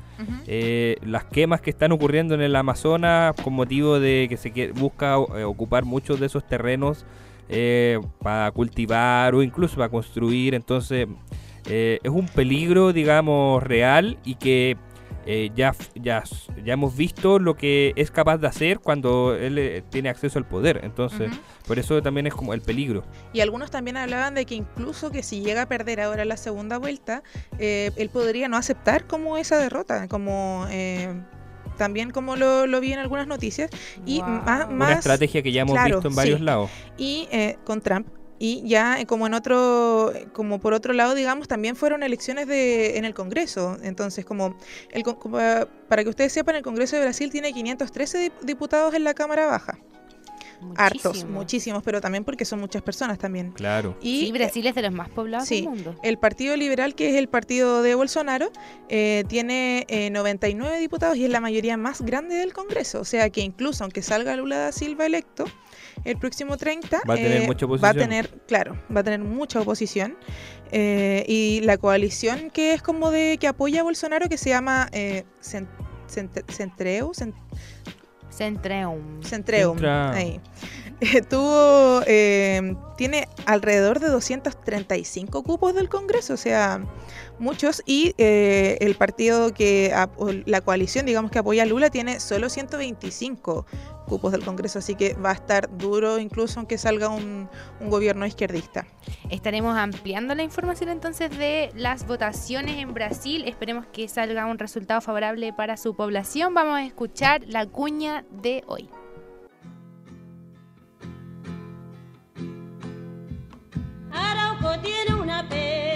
eh, 0.46 0.96
las 1.04 1.24
quemas 1.24 1.60
que 1.60 1.70
están 1.70 1.90
ocurriendo 1.90 2.36
en 2.36 2.40
el 2.40 2.54
Amazonas 2.54 3.34
con 3.42 3.54
motivo 3.54 3.98
de 3.98 4.26
que 4.28 4.36
se 4.36 4.72
busca 4.72 5.16
eh, 5.36 5.42
ocupar 5.42 5.84
muchos 5.84 6.20
de 6.20 6.26
esos 6.26 6.46
terrenos 6.46 7.04
eh, 7.48 7.98
para 8.22 8.52
cultivar 8.52 9.34
o 9.34 9.42
incluso 9.42 9.76
para 9.76 9.88
construir. 9.88 10.54
Entonces 10.54 11.08
es 11.64 12.10
un 12.10 12.26
peligro, 12.28 12.94
digamos, 12.94 13.62
real 13.62 14.18
y 14.24 14.36
que 14.36 14.78
eh, 15.30 15.50
ya, 15.54 15.74
ya, 15.94 16.24
ya 16.64 16.72
hemos 16.72 16.96
visto 16.96 17.38
lo 17.38 17.54
que 17.54 17.92
es 17.96 18.10
capaz 18.10 18.38
de 18.38 18.46
hacer 18.46 18.78
cuando 18.80 19.34
él 19.34 19.58
eh, 19.58 19.84
tiene 19.90 20.08
acceso 20.08 20.38
al 20.38 20.46
poder. 20.46 20.80
Entonces, 20.84 21.30
por 21.66 21.78
eso 21.78 22.00
también 22.00 22.26
es 22.26 22.34
como 22.34 22.54
el 22.54 22.62
peligro. 22.62 23.04
Y 23.34 23.40
algunos 23.40 23.70
también 23.70 23.98
hablaban 23.98 24.34
de 24.34 24.46
que 24.46 24.54
incluso 24.54 25.10
que 25.10 25.22
si 25.22 25.42
llega 25.42 25.62
a 25.62 25.68
perder 25.68 26.00
ahora 26.00 26.24
la 26.24 26.38
segunda 26.38 26.78
vuelta, 26.78 27.22
eh, 27.58 27.90
él 27.96 28.08
podría 28.08 28.48
no 28.48 28.56
aceptar 28.56 29.06
como 29.06 29.36
esa 29.36 29.58
derrota, 29.58 30.08
como 30.08 30.66
eh, 30.70 31.12
también 31.76 32.10
como 32.10 32.36
lo, 32.36 32.66
lo 32.66 32.80
vi 32.80 32.94
en 32.94 32.98
algunas 32.98 33.26
noticias. 33.26 33.70
Y 34.06 34.22
más, 34.22 34.66
Una 34.70 34.94
estrategia 34.94 35.42
que 35.42 35.52
ya 35.52 35.60
hemos 35.60 35.74
claro, 35.74 35.96
visto 35.96 36.08
en 36.08 36.14
varios 36.14 36.38
sí. 36.38 36.44
lados. 36.46 36.70
y 36.96 37.28
eh, 37.30 37.58
con 37.64 37.82
Trump. 37.82 38.08
Y 38.38 38.62
ya 38.68 39.00
eh, 39.00 39.06
como 39.06 39.26
en 39.26 39.34
otro, 39.34 40.12
eh, 40.14 40.26
como 40.32 40.60
por 40.60 40.72
otro 40.72 40.92
lado, 40.92 41.14
digamos, 41.14 41.48
también 41.48 41.74
fueron 41.76 42.02
elecciones 42.02 42.46
de, 42.46 42.96
en 42.96 43.04
el 43.04 43.14
Congreso. 43.14 43.76
Entonces, 43.82 44.24
como, 44.24 44.56
el, 44.92 45.02
con- 45.02 45.16
como, 45.16 45.40
eh, 45.40 45.66
para 45.88 46.04
que 46.04 46.10
ustedes 46.10 46.32
sepan, 46.32 46.54
el 46.56 46.62
Congreso 46.62 46.96
de 46.96 47.02
Brasil 47.02 47.30
tiene 47.30 47.52
513 47.52 48.26
dip- 48.30 48.40
diputados 48.42 48.94
en 48.94 49.04
la 49.04 49.14
Cámara 49.14 49.46
Baja. 49.46 49.78
Hartos, 50.76 51.04
Muchísimo. 51.04 51.32
muchísimos, 51.38 51.82
pero 51.84 52.00
también 52.00 52.24
porque 52.24 52.44
son 52.44 52.58
muchas 52.58 52.82
personas 52.82 53.16
también. 53.18 53.52
Claro. 53.52 53.96
Y 54.02 54.26
Sí, 54.26 54.32
Brasil 54.32 54.66
es 54.66 54.74
de 54.74 54.82
los 54.82 54.92
más 54.92 55.08
poblados 55.08 55.46
sí. 55.46 55.60
del 55.60 55.68
mundo. 55.70 55.94
El 56.02 56.18
Partido 56.18 56.56
Liberal, 56.56 56.96
que 56.96 57.10
es 57.10 57.14
el 57.14 57.28
partido 57.28 57.80
de 57.82 57.94
Bolsonaro, 57.94 58.50
eh, 58.88 59.22
tiene 59.28 59.84
eh, 59.88 60.10
99 60.10 60.80
diputados 60.80 61.16
y 61.16 61.24
es 61.24 61.30
la 61.30 61.40
mayoría 61.40 61.76
más 61.76 62.02
grande 62.02 62.34
del 62.34 62.52
Congreso. 62.52 63.00
O 63.00 63.04
sea 63.04 63.30
que 63.30 63.40
incluso 63.40 63.84
aunque 63.84 64.02
salga 64.02 64.34
Lula 64.34 64.58
da 64.58 64.72
Silva 64.72 65.06
electo, 65.06 65.44
el 66.04 66.16
próximo 66.18 66.56
30 66.56 67.00
Va 67.08 67.14
a 67.14 67.16
tener 67.16 67.42
eh, 67.42 67.46
mucha 67.46 67.66
va 67.66 67.72
a 67.72 67.76
oposición. 67.76 67.96
tener, 68.08 68.28
claro, 68.46 68.78
va 68.94 69.00
a 69.00 69.04
tener 69.04 69.20
mucha 69.20 69.60
oposición. 69.60 70.16
Eh, 70.70 71.24
y 71.26 71.60
la 71.62 71.78
coalición 71.78 72.50
que 72.50 72.74
es 72.74 72.82
como 72.82 73.10
de 73.10 73.38
que 73.40 73.46
apoya 73.48 73.80
a 73.80 73.84
Bolsonaro, 73.84 74.28
que 74.28 74.36
se 74.38 74.50
llama 74.50 74.88
eh, 74.92 75.24
Cent- 75.42 75.68
Cent- 76.08 76.44
Centreu, 76.50 77.12
Cent- 77.12 77.34
Centreum. 78.30 79.22
Centreum. 79.22 79.76
Centra- 79.78 80.12
ahí. 80.14 80.40
Eh, 81.00 81.22
tuvo, 81.22 82.02
eh, 82.06 82.74
tiene 82.96 83.28
alrededor 83.46 84.00
de 84.00 84.08
235 84.08 85.42
cupos 85.44 85.74
del 85.74 85.88
Congreso, 85.88 86.34
o 86.34 86.36
sea, 86.36 86.80
muchos. 87.38 87.82
Y 87.86 88.14
eh, 88.18 88.78
el 88.80 88.94
partido 88.94 89.52
que, 89.52 89.94
la 90.46 90.60
coalición, 90.60 91.06
digamos, 91.06 91.30
que 91.30 91.38
apoya 91.38 91.62
a 91.62 91.66
Lula, 91.66 91.90
tiene 91.90 92.20
solo 92.20 92.48
125 92.48 93.66
cupos 94.08 94.32
del 94.32 94.44
Congreso, 94.44 94.78
así 94.78 94.94
que 94.94 95.14
va 95.14 95.30
a 95.30 95.34
estar 95.34 95.68
duro 95.76 96.18
incluso 96.18 96.58
aunque 96.58 96.78
salga 96.78 97.08
un, 97.10 97.48
un 97.78 97.90
gobierno 97.90 98.26
izquierdista. 98.26 98.86
Estaremos 99.30 99.76
ampliando 99.76 100.34
la 100.34 100.42
información 100.42 100.88
entonces 100.88 101.30
de 101.36 101.70
las 101.74 102.06
votaciones 102.06 102.78
en 102.78 102.94
Brasil. 102.94 103.44
Esperemos 103.46 103.86
que 103.92 104.08
salga 104.08 104.46
un 104.46 104.58
resultado 104.58 105.00
favorable 105.00 105.52
para 105.52 105.76
su 105.76 105.94
población. 105.94 106.54
Vamos 106.54 106.78
a 106.78 106.84
escuchar 106.84 107.42
la 107.46 107.66
cuña 107.66 108.24
de 108.30 108.64
hoy. 108.66 108.88
Arauco 114.10 114.80
tiene 114.80 115.20
una 115.20 115.46
pena 115.48 115.87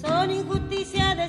Son 0.00 0.30
injusticias 0.30 1.16
de 1.16 1.28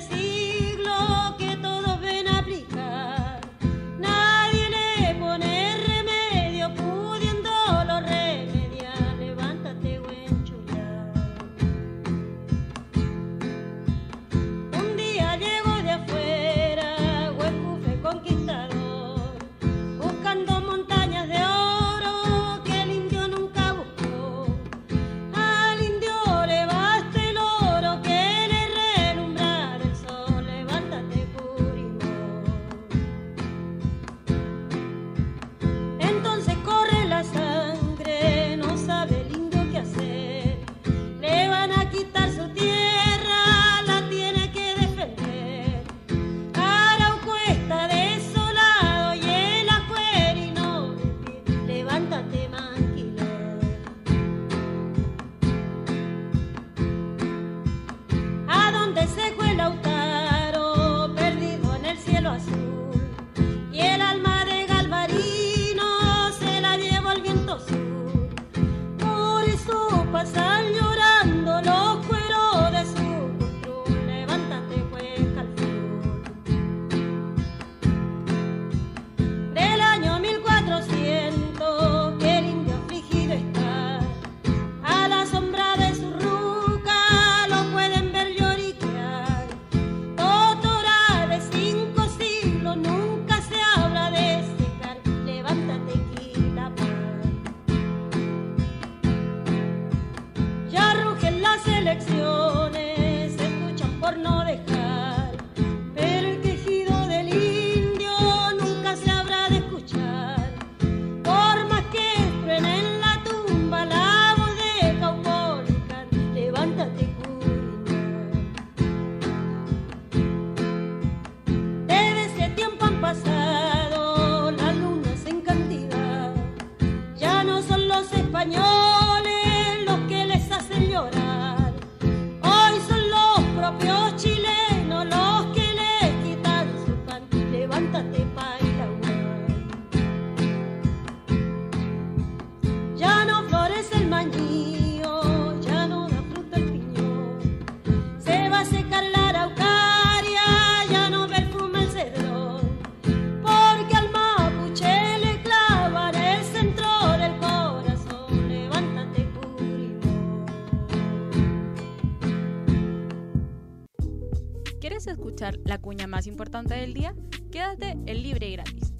más 166.20 166.26
importante 166.26 166.74
del 166.74 166.92
día? 166.92 167.14
Quédate 167.50 167.92
en 168.04 168.22
libre 168.22 168.46
y 168.46 168.52
gratis. 168.52 168.92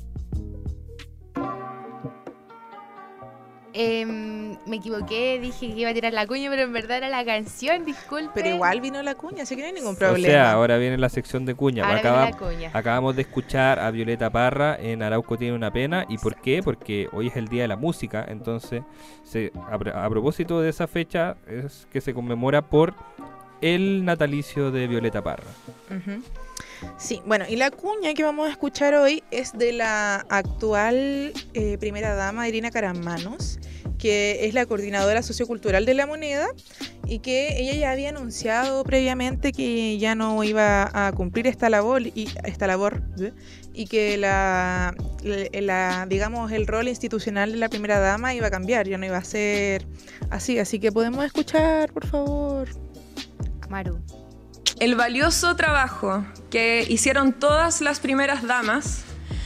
Em, 3.75 4.57
me 4.67 4.77
equivoqué, 4.77 5.39
dije 5.39 5.69
que 5.75 5.81
iba 5.81 5.91
a 5.91 5.95
tirar 5.95 6.15
la 6.15 6.27
cuña, 6.27 6.49
pero 6.51 6.63
en 6.63 6.73
verdad 6.73 6.97
era 6.97 7.09
la 7.11 7.23
canción, 7.27 7.85
disculpe. 7.85 8.31
Pero 8.35 8.49
igual 8.49 8.81
vino 8.81 9.03
la 9.03 9.15
cuña, 9.17 9.43
así 9.43 9.55
que 9.55 9.61
no 9.61 9.69
hay 9.69 9.75
ningún 9.75 9.95
O 9.97 9.99
problema. 9.99 10.27
sea, 10.33 10.53
ahora 10.53 10.79
viene 10.79 10.97
la 10.97 11.11
sección 11.11 11.45
de 11.45 11.55
cuña. 11.55 11.85
Ahora 11.85 11.99
Acaba- 11.99 12.25
viene 12.25 12.33
la 12.33 12.39
cuña. 12.39 12.71
Acabamos 12.73 13.17
de 13.17 13.23
escuchar 13.23 13.79
a 13.79 13.91
Violeta 13.91 14.31
Parra 14.31 14.77
en 14.81 15.03
Arauco 15.03 15.37
tiene 15.37 15.55
una 15.55 15.71
pena. 15.71 16.07
¿Y 16.09 16.17
por 16.17 16.37
qué? 16.41 16.63
Porque 16.63 17.09
hoy 17.13 17.27
es 17.27 17.37
el 17.37 17.49
Día 17.49 17.63
de 17.63 17.69
la 17.69 17.77
Música. 17.77 18.25
Entonces, 18.27 18.83
se, 19.25 19.53
a, 19.71 19.75
a 20.05 20.09
propósito 20.11 20.59
de 20.63 20.71
esa 20.71 20.87
fecha, 20.89 21.37
es 21.47 21.87
que 21.93 22.01
se 22.01 22.15
conmemora 22.15 22.63
por 22.63 22.95
el 23.61 24.05
natalicio 24.07 24.71
de 24.73 24.89
Violeta 24.89 25.23
Parra. 25.23 25.45
Ujú. 25.91 26.23
Sí, 26.99 27.21
bueno, 27.27 27.45
y 27.49 27.57
la 27.57 27.71
cuña 27.71 28.15
que 28.15 28.23
vamos 28.23 28.49
a 28.49 28.51
escuchar 28.51 28.95
hoy 28.95 29.23
es 29.31 29.57
de 29.57 29.73
la 29.73 30.27
actual 30.29 31.33
eh, 31.55 31.79
primera 31.79 32.15
dama 32.15 32.49
Irina 32.49 32.71
Caramanos, 32.71 33.59
que 33.99 34.47
es 34.47 34.55
la 34.55 34.67
coordinadora 34.67 35.23
sociocultural 35.23 35.85
de 35.85 35.95
la 35.95 36.07
moneda 36.07 36.49
y 37.07 37.19
que 37.19 37.61
ella 37.61 37.75
ya 37.75 37.91
había 37.91 38.11
anunciado 38.11 38.85
previamente 38.85 39.53
que 39.53 39.99
ya 39.99 40.15
no 40.15 40.43
iba 40.45 40.91
a 40.93 41.13
cumplir 41.13 41.47
esta 41.47 41.69
labor 41.69 42.03
y 42.03 42.29
esta 42.45 42.67
labor 42.67 43.03
¿eh? 43.21 43.33
y 43.75 43.87
que 43.87 44.17
la, 44.17 44.95
digamos 46.09 46.53
el 46.53 46.67
rol 46.67 46.89
institucional 46.89 47.53
de 47.53 47.59
la 47.59 47.69
primera 47.69 47.99
dama 47.99 48.35
iba 48.35 48.47
a 48.47 48.51
cambiar, 48.51 48.89
ya 48.89 48.97
no 48.97 49.07
iba 49.07 49.19
a 49.19 49.25
ser 49.25 49.87
así, 50.31 50.59
así 50.59 50.79
que 50.79 50.93
podemos 50.93 51.25
escuchar, 51.25 51.93
por 51.93 52.07
favor. 52.07 52.69
Maru. 53.69 54.01
El 54.81 54.95
valioso 54.95 55.57
trabajo 55.57 56.25
que 56.51 56.87
hicieron 56.89 57.35
todas 57.35 57.83
las 57.83 58.01
primeras 58.01 58.43
damas 58.47 59.03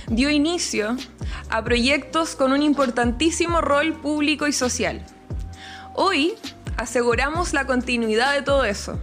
dio 0.06 0.30
inicio 0.30 0.96
a 1.50 1.64
proyectos 1.64 2.36
con 2.36 2.52
un 2.52 2.62
importantísimo 2.62 3.60
rol 3.60 3.94
público 3.94 4.46
y 4.46 4.52
social. 4.52 5.04
Hoy 5.92 6.34
aseguramos 6.76 7.52
la 7.52 7.66
continuidad 7.66 8.32
de 8.32 8.42
todo 8.42 8.64
eso, 8.64 9.00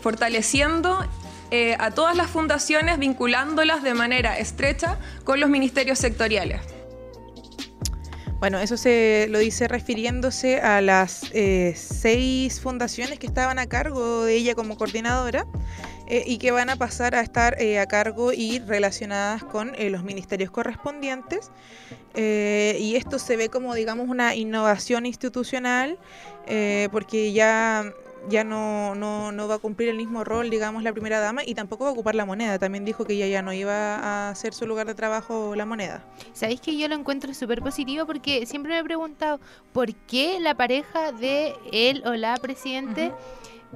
fortaleciendo 0.00 1.04
eh, 1.50 1.74
a 1.80 1.90
todas 1.90 2.16
las 2.16 2.30
fundaciones, 2.30 3.00
vinculándolas 3.00 3.82
de 3.82 3.94
manera 3.94 4.38
estrecha 4.38 4.96
con 5.24 5.40
los 5.40 5.50
ministerios 5.50 5.98
sectoriales. 5.98 6.60
Bueno, 8.38 8.60
eso 8.60 8.76
se 8.76 9.26
lo 9.30 9.40
dice 9.40 9.66
refiriéndose 9.66 10.60
a 10.60 10.80
las 10.80 11.24
eh, 11.32 11.74
seis 11.76 12.60
fundaciones 12.60 13.18
que 13.18 13.26
estaban 13.26 13.58
a 13.58 13.66
cargo 13.66 14.24
de 14.24 14.36
ella 14.36 14.54
como 14.54 14.76
coordinadora 14.76 15.44
eh, 16.10 16.24
y 16.26 16.38
que 16.38 16.52
van 16.52 16.70
a 16.70 16.76
pasar 16.76 17.14
a 17.14 17.20
estar 17.20 17.60
eh, 17.60 17.78
a 17.78 17.86
cargo 17.86 18.32
y 18.32 18.60
relacionadas 18.60 19.44
con 19.44 19.74
eh, 19.74 19.90
los 19.90 20.04
ministerios 20.04 20.50
correspondientes. 20.50 21.50
Y 22.16 22.96
esto 22.96 23.20
se 23.20 23.36
ve 23.36 23.48
como, 23.48 23.74
digamos, 23.74 24.08
una 24.08 24.34
innovación 24.34 25.06
institucional 25.06 25.98
porque 26.90 27.32
ya 27.32 27.92
ya 28.28 28.44
no, 28.44 28.94
no, 28.94 29.32
no 29.32 29.48
va 29.48 29.56
a 29.56 29.58
cumplir 29.58 29.88
el 29.88 29.96
mismo 29.96 30.24
rol, 30.24 30.50
digamos, 30.50 30.82
la 30.82 30.92
primera 30.92 31.20
dama 31.20 31.42
y 31.44 31.54
tampoco 31.54 31.84
va 31.84 31.90
a 31.90 31.92
ocupar 31.92 32.14
la 32.14 32.26
moneda. 32.26 32.58
También 32.58 32.84
dijo 32.84 33.04
que 33.04 33.14
ella 33.14 33.26
ya 33.26 33.42
no 33.42 33.52
iba 33.52 33.96
a 33.96 34.30
hacer 34.30 34.54
su 34.54 34.66
lugar 34.66 34.86
de 34.86 34.94
trabajo 34.94 35.54
la 35.54 35.66
moneda. 35.66 36.04
Sabéis 36.32 36.60
que 36.60 36.76
yo 36.76 36.88
lo 36.88 36.94
encuentro 36.94 37.32
súper 37.34 37.62
positivo 37.62 38.06
porque 38.06 38.46
siempre 38.46 38.72
me 38.72 38.78
he 38.80 38.84
preguntado 38.84 39.40
por 39.72 39.94
qué 39.94 40.40
la 40.40 40.54
pareja 40.54 41.12
de 41.12 41.54
él 41.72 42.02
o 42.06 42.14
la 42.14 42.36
presidente 42.36 43.12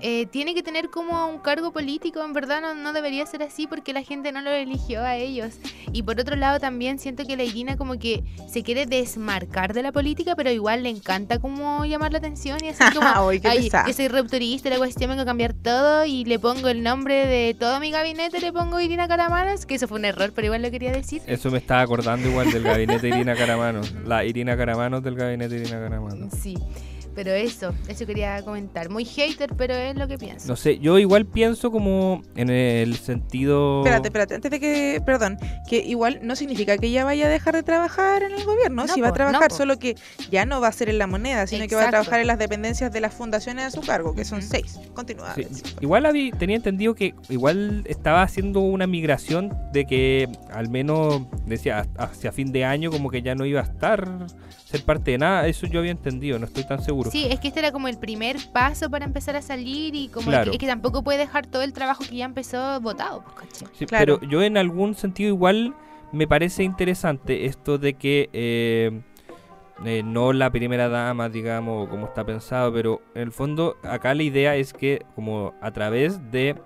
eh, 0.00 0.26
tiene 0.26 0.54
que 0.54 0.62
tener 0.62 0.90
como 0.90 1.28
un 1.28 1.38
cargo 1.38 1.72
político. 1.72 2.24
En 2.24 2.32
verdad 2.32 2.60
no, 2.60 2.74
no 2.74 2.92
debería 2.92 3.26
ser 3.26 3.42
así 3.42 3.66
porque 3.66 3.92
la 3.92 4.02
gente 4.02 4.32
no 4.32 4.40
lo 4.40 4.50
eligió 4.50 5.02
a 5.02 5.16
ellos. 5.16 5.54
Y 5.92 6.02
por 6.02 6.18
otro 6.18 6.36
lado 6.36 6.58
también 6.58 6.98
siento 6.98 7.24
que 7.24 7.36
la 7.36 7.44
Irina 7.44 7.76
como 7.76 7.98
que 7.98 8.24
se 8.48 8.62
quiere 8.62 8.86
desmarcar 8.86 9.74
de 9.74 9.82
la 9.82 9.92
política, 9.92 10.34
pero 10.34 10.50
igual 10.50 10.82
le 10.82 10.88
encanta 10.88 11.38
como 11.38 11.84
llamar 11.84 12.12
la 12.12 12.18
atención 12.18 12.58
y 12.64 12.68
así 12.68 12.82
como, 12.94 13.08
Ay, 13.28 13.40
qué 13.40 13.48
ay, 13.48 13.70
que 13.86 13.92
soy 13.92 14.08
rupturista, 14.08 14.70
la 14.70 14.78
cuestión 14.78 15.10
vengo 15.10 15.22
a 15.22 15.26
cambiar 15.26 15.52
todo 15.52 16.04
y 16.04 16.24
le 16.24 16.38
pongo 16.38 16.68
el 16.68 16.82
nombre 16.82 17.26
de 17.26 17.54
todo 17.58 17.80
mi 17.80 17.90
gabinete, 17.90 18.40
le 18.40 18.52
pongo 18.52 18.80
Irina 18.80 19.08
Caramanos, 19.08 19.66
que 19.66 19.74
eso 19.74 19.88
fue 19.88 19.98
un 19.98 20.04
error, 20.04 20.32
pero 20.34 20.46
igual 20.46 20.62
lo 20.62 20.70
quería 20.70 20.92
decir. 20.92 21.22
Eso 21.26 21.50
me 21.50 21.58
estaba 21.58 21.82
acordando 21.82 22.28
igual 22.28 22.50
del 22.50 22.62
gabinete 22.62 23.08
Irina 23.08 23.34
Caramanos. 23.34 23.92
La 24.04 24.24
Irina 24.24 24.56
Caramanos 24.56 25.02
del 25.02 25.16
gabinete 25.16 25.56
Irina 25.56 25.78
Caramanos. 25.78 26.32
Sí, 26.32 26.56
pero 27.14 27.30
eso, 27.32 27.72
eso 27.88 28.06
quería 28.06 28.42
comentar. 28.42 28.88
Muy 28.90 29.04
hater, 29.04 29.54
pero 29.56 29.74
es 29.74 29.94
lo 29.96 30.08
que 30.08 30.18
pienso. 30.18 30.48
No 30.48 30.56
sé, 30.56 30.78
yo 30.78 30.98
igual 30.98 31.26
pienso 31.26 31.70
como 31.70 32.22
en 32.36 32.50
el 32.50 32.96
sentido... 32.96 33.80
Espérate, 33.80 34.08
espérate, 34.08 34.34
antes 34.34 34.50
de 34.50 34.60
que, 34.60 35.02
perdón, 35.04 35.38
que 35.68 35.78
igual 35.78 36.20
no 36.22 36.36
significa 36.36 36.76
que 36.78 36.86
ella 36.88 37.04
vaya 37.04 37.26
a 37.26 37.28
dejar 37.28 37.54
de 37.54 37.62
trabajar 37.62 38.22
en 38.22 38.32
el 38.32 38.44
gobierno, 38.44 38.86
No, 38.86 38.92
si 38.94 39.00
va 39.00 39.08
a 39.08 39.12
trabajar, 39.12 39.50
no, 39.50 39.56
solo 39.56 39.78
que 39.78 39.96
ya 40.30 40.44
no 40.46 40.60
va 40.60 40.68
a 40.68 40.72
ser 40.72 40.88
en 40.88 40.98
la 40.98 41.06
moneda, 41.06 41.46
sino 41.46 41.66
que 41.66 41.74
va 41.74 41.86
a 41.86 41.90
trabajar 41.90 42.20
en 42.20 42.26
las 42.26 42.38
dependencias 42.38 42.92
de 42.92 43.00
las 43.00 43.14
fundaciones 43.14 43.64
a 43.66 43.70
su 43.70 43.80
cargo, 43.82 44.14
que 44.14 44.24
son 44.24 44.42
seis. 44.42 44.78
Continúa. 44.94 45.34
Sí, 45.34 45.46
igual 45.80 46.06
habí- 46.06 46.32
tenía 46.32 46.56
entendido 46.56 46.94
que 46.94 47.14
igual 47.28 47.82
estaba 47.86 48.22
haciendo 48.22 48.60
una 48.60 48.86
migración 48.86 49.52
de 49.72 49.84
que 49.86 50.28
al 50.52 50.68
menos 50.70 51.22
decía 51.46 51.86
hacia 51.98 52.32
fin 52.32 52.52
de 52.52 52.64
año 52.64 52.90
como 52.90 53.10
que 53.10 53.22
ya 53.22 53.34
no 53.34 53.44
iba 53.46 53.60
a 53.60 53.64
estar 53.64 54.08
ser 54.72 54.84
parte 54.84 55.10
de 55.12 55.18
nada, 55.18 55.46
eso 55.46 55.66
yo 55.66 55.80
había 55.80 55.90
entendido, 55.92 56.38
no 56.38 56.46
estoy 56.46 56.64
tan 56.66 56.82
seguro. 56.82 57.10
Sí, 57.10 57.26
es 57.30 57.38
que 57.40 57.48
este 57.48 57.60
era 57.60 57.72
como 57.72 57.88
el 57.88 57.98
primer 57.98 58.36
paso 58.52 58.88
para 58.90 59.04
empezar 59.04 59.36
a 59.36 59.42
salir 59.42 59.94
y 59.94 60.08
como 60.08 60.28
Claro. 60.28 60.50
que, 60.50 60.56
es 60.56 60.60
que 60.60 60.66
tampoco 60.66 61.02
puede 61.04 61.18
dejar 61.18 61.46
todo 61.46 61.62
el 61.62 61.74
trabajo 61.74 62.04
que 62.08 62.16
ya 62.16 62.24
empezó 62.24 62.80
votado, 62.80 63.22
pues. 63.34 63.64
Sí, 63.74 63.84
Claro. 63.86 64.18
Pero 64.18 64.30
yo 64.30 64.42
en 64.42 64.56
algún 64.56 64.94
sentido 64.94 65.28
igual 65.28 65.74
me 66.10 66.26
parece 66.26 66.62
interesante 66.62 67.44
esto 67.44 67.76
de 67.76 67.94
que 67.94 68.30
eh, 68.32 69.02
eh, 69.84 70.02
no 70.04 70.32
la 70.32 70.50
primera 70.50 70.88
dama, 70.88 71.28
digamos, 71.28 71.88
como 71.88 72.06
está 72.06 72.24
pensado, 72.24 72.72
pero 72.72 73.02
en 73.14 73.22
el 73.22 73.32
fondo 73.32 73.76
acá 73.82 74.14
la 74.14 74.22
idea 74.22 74.56
es 74.56 74.72
que 74.72 75.04
como 75.14 75.52
a 75.60 75.70
través 75.72 76.30
de 76.30 76.56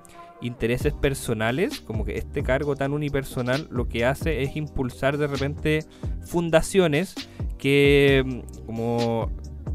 intereses 0.42 0.92
personales, 0.92 1.80
como 1.80 2.04
que 2.04 2.18
este 2.18 2.42
cargo 2.42 2.76
tan 2.76 2.92
unipersonal 2.92 3.66
lo 3.70 3.88
que 3.88 4.04
hace 4.04 4.42
es 4.42 4.54
impulsar 4.54 5.16
de 5.16 5.26
repente 5.26 5.84
fundaciones 6.24 7.14
que 7.58 8.22
mm, 8.24 8.66
como 8.66 9.30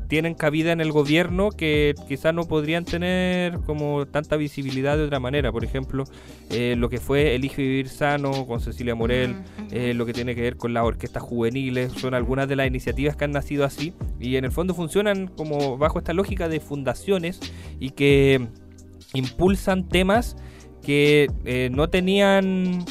tienen 0.08 0.34
cabida 0.34 0.74
en 0.74 0.82
el 0.82 0.91
gobierno 0.91 1.52
que 1.52 1.96
quizás 2.10 2.34
no 2.34 2.44
podrían 2.46 2.84
tener 2.84 3.60
como 3.62 4.06
tanta 4.08 4.36
visibilidad 4.36 4.98
de 4.98 5.06
otra 5.06 5.22
manera. 5.22 5.54
Por 5.54 5.63
ejemplo, 5.63 6.04
eh, 6.50 6.76
lo 6.78 6.89
que 6.89 6.98
fue 6.98 7.34
Elige 7.34 7.62
Vivir 7.62 7.88
Sano 7.88 8.46
con 8.46 8.60
Cecilia 8.60 8.94
Morel, 8.94 9.36
eh, 9.72 9.94
lo 9.94 10.06
que 10.06 10.12
tiene 10.12 10.36
que 10.36 10.41
ver 10.41 10.58
con 10.58 10.74
las 10.74 10.84
orquestas 10.84 11.24
juveniles, 11.24 11.94
son 11.94 12.13
algunas 12.13 12.50
de 12.50 12.58
las 12.58 12.67
iniciativas 12.67 13.15
que 13.15 13.24
han 13.24 13.32
nacido 13.32 13.63
así 13.63 13.94
y 14.20 14.36
en 14.36 14.44
el 14.44 14.52
fondo 14.52 14.74
funcionan 14.74 15.28
como 15.28 15.78
bajo 15.78 16.00
esta 16.00 16.12
lógica 16.12 16.50
de 16.50 16.60
fundaciones 16.60 17.39
y 17.80 17.91
que 17.91 18.50
impulsan 19.13 19.88
temas 19.88 20.36
que 20.82 21.30
eh, 21.46 21.70
no 21.72 21.89
tenían 21.89 22.84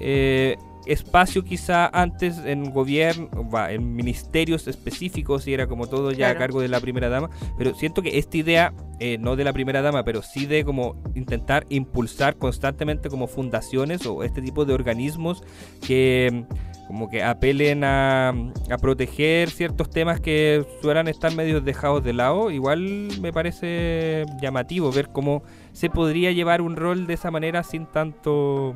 eh, 0.00 0.56
espacio 0.92 1.44
quizá 1.44 1.88
antes 1.92 2.38
en 2.38 2.72
gobierno, 2.72 3.48
va, 3.48 3.72
en 3.72 3.94
ministerios 3.94 4.66
específicos 4.66 5.46
y 5.46 5.54
era 5.54 5.66
como 5.66 5.86
todo 5.86 6.10
ya 6.10 6.30
a 6.30 6.36
cargo 6.36 6.60
de 6.60 6.68
la 6.68 6.80
primera 6.80 7.08
dama, 7.08 7.30
pero 7.56 7.74
siento 7.74 8.02
que 8.02 8.18
esta 8.18 8.36
idea, 8.36 8.74
eh, 8.98 9.16
no 9.18 9.36
de 9.36 9.44
la 9.44 9.52
primera 9.52 9.82
dama, 9.82 10.04
pero 10.04 10.22
sí 10.22 10.46
de 10.46 10.64
como 10.64 10.96
intentar 11.14 11.64
impulsar 11.68 12.36
constantemente 12.36 13.08
como 13.08 13.28
fundaciones 13.28 14.04
o 14.04 14.24
este 14.24 14.42
tipo 14.42 14.64
de 14.64 14.74
organismos 14.74 15.42
que 15.86 16.46
mm, 16.48 16.86
como 16.88 17.08
que 17.08 17.22
apelen 17.22 17.84
a, 17.84 18.30
a 18.30 18.78
proteger 18.78 19.50
ciertos 19.50 19.90
temas 19.90 20.20
que 20.20 20.66
suelen 20.82 21.06
estar 21.06 21.32
medio 21.36 21.60
dejados 21.60 22.02
de 22.02 22.12
lado, 22.12 22.50
igual 22.50 22.80
me 23.20 23.32
parece 23.32 24.24
llamativo 24.42 24.90
ver 24.90 25.08
cómo 25.10 25.44
se 25.72 25.88
podría 25.88 26.32
llevar 26.32 26.60
un 26.60 26.74
rol 26.74 27.06
de 27.06 27.14
esa 27.14 27.30
manera 27.30 27.62
sin 27.62 27.86
tanto 27.86 28.74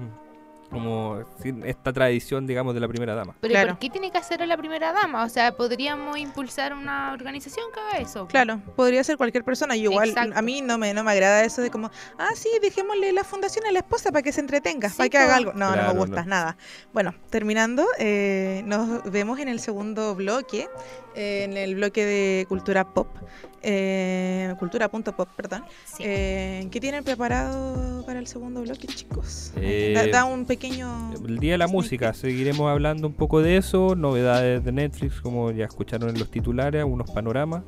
como 0.75 1.25
sin 1.41 1.65
esta 1.65 1.93
tradición 1.93 2.47
digamos 2.47 2.75
de 2.75 2.81
la 2.81 2.89
primera 2.89 3.15
dama. 3.15 3.35
Pero 3.41 3.53
¿y 3.53 3.55
Claro. 3.55 3.69
¿por 3.71 3.79
qué 3.79 3.91
tiene 3.91 4.11
que 4.11 4.19
hacerlo 4.19 4.45
la 4.47 4.57
primera 4.57 4.93
dama? 4.93 5.25
O 5.25 5.29
sea, 5.29 5.53
podríamos 5.57 6.19
impulsar 6.19 6.75
una 6.75 7.13
organización 7.13 7.67
que 7.73 7.81
haga 7.81 7.99
eso. 7.99 8.27
Claro, 8.27 8.61
podría 8.77 9.03
ser 9.05 9.17
cualquier 9.17 9.45
persona. 9.45 9.77
Yo 9.77 9.91
igual, 9.91 10.11
Exacto. 10.11 10.37
a 10.37 10.43
mí 10.43 10.61
no 10.61 10.77
me, 10.77 10.93
no 10.93 11.03
me 11.05 11.13
agrada 11.13 11.45
eso 11.45 11.63
de 11.63 11.71
como, 11.71 11.91
ah, 12.19 12.31
sí, 12.35 12.49
dejémosle 12.61 13.13
la 13.13 13.25
fundación 13.25 13.65
a 13.67 13.73
la 13.73 13.79
esposa 13.79 14.11
para 14.13 14.23
que 14.23 14.33
se 14.33 14.41
entretenga, 14.41 14.89
Sí, 14.91 14.97
para 14.99 15.09
que 15.09 15.19
haga 15.19 15.37
algo. 15.37 15.53
No, 15.55 15.75
no 15.75 15.93
me 15.95 15.99
gusta 15.99 16.23
no. 16.23 16.29
nada. 16.29 16.57
Bueno, 16.93 17.15
terminando, 17.31 17.87
eh, 17.99 18.63
nos 18.67 19.11
vemos 19.11 19.39
en 19.39 19.49
el 19.49 19.61
segundo 19.61 20.15
bloque, 20.15 20.69
eh, 21.15 21.45
en 21.45 21.57
el 21.57 21.77
bloque 21.77 22.05
de 22.05 22.47
cultura 22.49 22.85
pop, 22.85 23.09
eh, 23.65 24.55
cultura.pop, 24.59 25.29
perdón. 25.37 25.65
Sí. 25.85 26.03
Eh, 26.07 26.69
¿Qué 26.71 26.81
tienen 26.81 27.03
preparado 27.05 28.05
para 28.07 28.19
el 28.19 28.27
segundo 28.27 28.61
bloque, 28.63 28.87
chicos? 28.87 29.53
Eh, 29.57 29.93
da, 29.95 30.07
da 30.07 30.25
un 30.27 30.45
pequeño... 30.45 31.13
El 31.27 31.39
Día 31.39 31.53
de 31.53 31.59
la 31.59 31.67
sneak 31.67 31.75
Música, 31.75 32.15
seguiremos 32.15 32.71
hablando 32.71 33.07
un 33.09 33.15
poco 33.15 33.41
de 33.43 33.57
eso, 33.57 33.95
novedades 33.97 34.65
de 34.65 34.73
Netflix 34.73 35.21
como 35.21 35.51
ya 35.51 35.65
escucharon 35.65 36.11
en 36.11 36.19
los 36.19 36.31
titulares, 36.31 36.81
algunos 36.81 37.11
panoramas. 37.11 37.63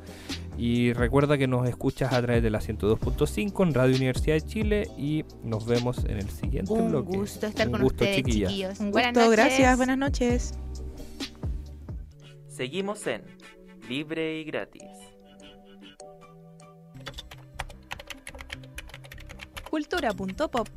Y 0.59 0.93
recuerda 0.95 1.37
que 1.37 1.47
nos 1.47 1.69
escuchas 1.69 2.13
a 2.15 2.23
través 2.23 2.43
de 2.43 2.49
la 2.51 2.61
102.5 2.61 3.63
en 3.67 3.75
Radio 3.75 3.95
Universidad 3.97 4.37
de 4.37 4.41
Chile 4.43 4.89
y 4.97 5.25
nos 5.43 5.67
vemos 5.67 6.05
en 6.07 6.19
el 6.19 6.31
siguiente 6.31 6.73
Un 6.73 6.91
bloque. 6.91 7.17
gusto 7.19 7.47
estar 7.47 7.67
Un 7.67 7.73
con 7.73 7.83
gusto, 7.83 8.05
ustedes, 8.05 8.17
chiquillas. 8.17 8.51
chiquillos. 8.51 8.81
Un 8.81 8.91
Buenas 8.91 9.13
gusto, 9.13 9.21
noches. 9.31 9.37
gracias, 9.37 9.77
buenas 9.77 9.99
noches. 9.99 10.55
Seguimos 12.49 13.07
en 13.07 13.23
Libre 13.89 14.41
y 14.41 14.45
Gratis. 14.45 14.83
Cultura.pop. 19.77 20.69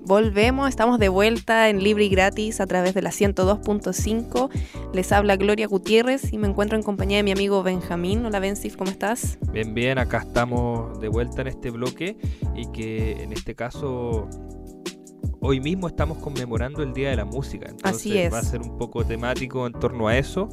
Volvemos, 0.00 0.70
estamos 0.70 0.98
de 0.98 1.10
vuelta 1.10 1.68
en 1.68 1.82
Libre 1.82 2.04
y 2.04 2.08
Gratis 2.08 2.62
a 2.62 2.66
través 2.66 2.94
de 2.94 3.02
la 3.02 3.10
102.5. 3.10 4.48
Les 4.94 5.12
habla 5.12 5.36
Gloria 5.36 5.66
Gutiérrez 5.66 6.32
y 6.32 6.38
me 6.38 6.48
encuentro 6.48 6.78
en 6.78 6.84
compañía 6.84 7.18
de 7.18 7.22
mi 7.24 7.32
amigo 7.32 7.62
Benjamín. 7.62 8.24
Hola 8.24 8.38
Bensif, 8.38 8.76
¿cómo 8.76 8.90
estás? 8.90 9.36
Bien, 9.52 9.74
bien, 9.74 9.98
acá 9.98 10.24
estamos 10.26 10.98
de 10.98 11.08
vuelta 11.08 11.42
en 11.42 11.48
este 11.48 11.68
bloque 11.68 12.16
y 12.54 12.72
que 12.72 13.24
en 13.24 13.34
este 13.34 13.54
caso 13.54 14.26
hoy 15.40 15.60
mismo 15.60 15.86
estamos 15.88 16.18
conmemorando 16.18 16.82
el 16.82 16.92
Día 16.92 17.10
de 17.10 17.16
la 17.16 17.24
Música. 17.24 17.66
Entonces 17.68 18.00
Así 18.00 18.18
es. 18.18 18.32
va 18.32 18.38
a 18.38 18.42
ser 18.42 18.60
un 18.62 18.76
poco 18.78 19.04
temático 19.04 19.66
en 19.66 19.72
torno 19.74 20.08
a 20.08 20.16
eso 20.16 20.48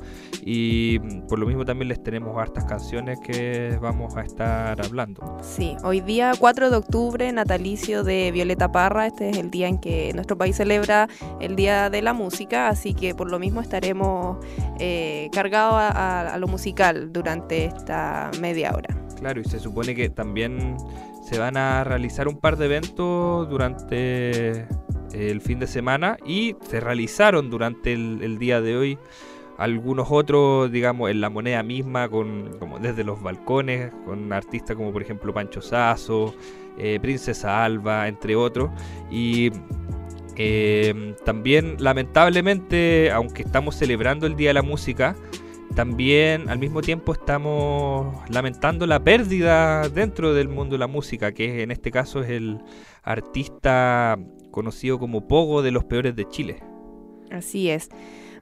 y 0.46 1.00
mm, 1.02 1.28
por 1.28 1.40
lo 1.40 1.46
mismo 1.48 1.66
también 1.66 1.88
les 1.90 2.04
tenemos 2.04 2.38
hartas 2.38 2.66
canciones 2.66 3.20
que 3.26 3.78
vamos 3.82 4.16
a 4.18 4.22
estar 4.22 4.80
hablando. 4.86 5.38
Sí, 5.42 5.76
hoy 5.84 6.02
día 6.02 6.32
4 6.38 6.70
de 6.70 6.76
octubre, 6.78 7.32
natalicio 7.32 8.04
de 8.04 8.32
Violeta 8.32 8.72
Parra. 8.72 9.08
Este 9.08 9.30
es 9.30 9.38
el 9.38 9.50
día 9.52 9.68
en 9.68 9.78
que 9.80 10.12
nuestro 10.14 10.38
país 10.38 10.56
celebra 10.58 11.08
el 11.40 11.56
Día 11.56 11.90
de 11.90 12.02
la 12.02 12.14
Música, 12.14 12.68
así 12.68 12.94
que 12.94 13.16
por 13.16 13.30
lo 13.32 13.40
mismo 13.40 13.62
estaremos 13.62 14.38
eh, 14.80 15.30
cargados 15.32 15.76
a, 15.76 15.88
a- 15.90 16.34
a 16.34 16.38
lo 16.38 16.48
musical 16.48 17.12
durante 17.14 17.66
esta 17.66 18.32
media 18.40 18.72
hora. 18.76 18.96
Claro, 19.20 19.40
y 19.40 19.44
se 19.46 19.60
supone 19.60 19.96
que 19.96 20.10
también 20.10 20.76
se 21.24 21.40
van 21.40 21.58
a 21.58 21.84
realizar 21.84 22.28
un 22.28 22.38
par 22.38 22.58
de 22.58 22.66
eventos 22.66 23.50
durante 23.50 24.68
el 25.14 25.42
fin 25.42 25.60
de 25.60 25.68
semana 25.68 26.18
y 26.26 26.56
se 26.68 26.80
realizaron 26.80 27.50
durante 27.50 27.94
el, 27.94 28.38
día 28.38 28.62
de 28.62 28.76
hoy 28.76 28.98
algunos 29.58 30.08
otros, 30.10 30.72
digamos, 30.72 31.12
en 31.12 31.22
la 31.22 31.30
moneda 31.30 31.64
misma, 31.64 32.10
con 32.10 32.58
como 32.60 32.80
desde 32.80 33.04
los 33.04 33.22
balcones, 33.22 33.92
con 34.06 34.34
artistas 34.34 34.76
como 34.76 34.92
por 34.92 35.02
ejemplo 35.02 35.34
Pancho 35.34 35.62
Sasso, 35.62 36.34
eh, 36.78 37.00
Princesa 37.02 37.64
Alba, 37.64 38.08
entre 38.08 38.36
otros. 38.36 38.72
Y 39.12 39.52
eh, 40.36 41.16
también, 41.24 41.76
lamentablemente, 41.80 43.12
aunque 43.12 43.44
estamos 43.44 43.76
celebrando 43.76 44.26
el 44.26 44.36
Día 44.36 44.50
de 44.50 44.56
la 44.56 44.64
Música, 44.64 45.16
también 45.76 46.50
al 46.50 46.60
mismo 46.60 46.82
tiempo 46.82 47.14
estamos 47.14 48.16
lamentando 48.30 48.86
la 48.88 49.04
pérdida 49.04 49.90
dentro 49.90 50.34
del 50.34 50.48
mundo 50.48 50.74
de 50.74 50.80
la 50.80 50.88
música, 50.88 51.34
que 51.34 51.64
en 51.64 51.72
este 51.72 51.92
caso 51.92 52.22
es 52.22 52.30
el 52.30 52.60
artista 53.04 54.18
conocido 54.52 55.00
como 55.00 55.28
Pogo 55.28 55.62
de 55.62 55.72
los 55.72 55.84
Peores 55.84 56.16
de 56.16 56.28
Chile. 56.28 56.64
Así 57.32 57.70
es. 57.70 57.90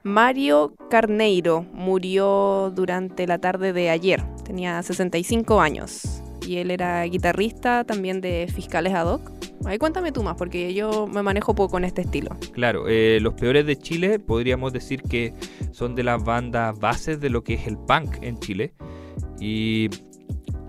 Mario 0.02 0.74
Carneiro 0.90 1.64
murió 1.72 2.72
durante 2.74 3.26
la 3.26 3.38
tarde 3.38 3.72
de 3.72 3.88
ayer. 3.88 4.22
Tenía 4.44 4.82
65 4.82 5.60
años. 5.60 6.22
Y 6.46 6.56
él 6.56 6.70
era 6.70 7.04
guitarrista 7.04 7.84
también 7.84 8.20
de 8.20 8.48
Fiscales 8.52 8.94
Ad 8.94 9.14
hoc. 9.14 9.41
Ahí 9.64 9.78
cuéntame 9.78 10.12
tú 10.12 10.22
más, 10.22 10.36
porque 10.36 10.74
yo 10.74 11.06
me 11.06 11.22
manejo 11.22 11.54
poco 11.54 11.78
en 11.78 11.84
este 11.84 12.02
estilo. 12.02 12.30
Claro, 12.52 12.88
eh, 12.88 13.18
los 13.22 13.34
Peores 13.34 13.64
de 13.66 13.76
Chile 13.76 14.18
podríamos 14.18 14.72
decir 14.72 15.02
que 15.02 15.32
son 15.70 15.94
de 15.94 16.02
las 16.02 16.22
bandas 16.24 16.78
bases 16.78 17.20
de 17.20 17.30
lo 17.30 17.42
que 17.44 17.54
es 17.54 17.66
el 17.66 17.78
punk 17.78 18.16
en 18.22 18.38
Chile. 18.40 18.74
Y 19.40 19.88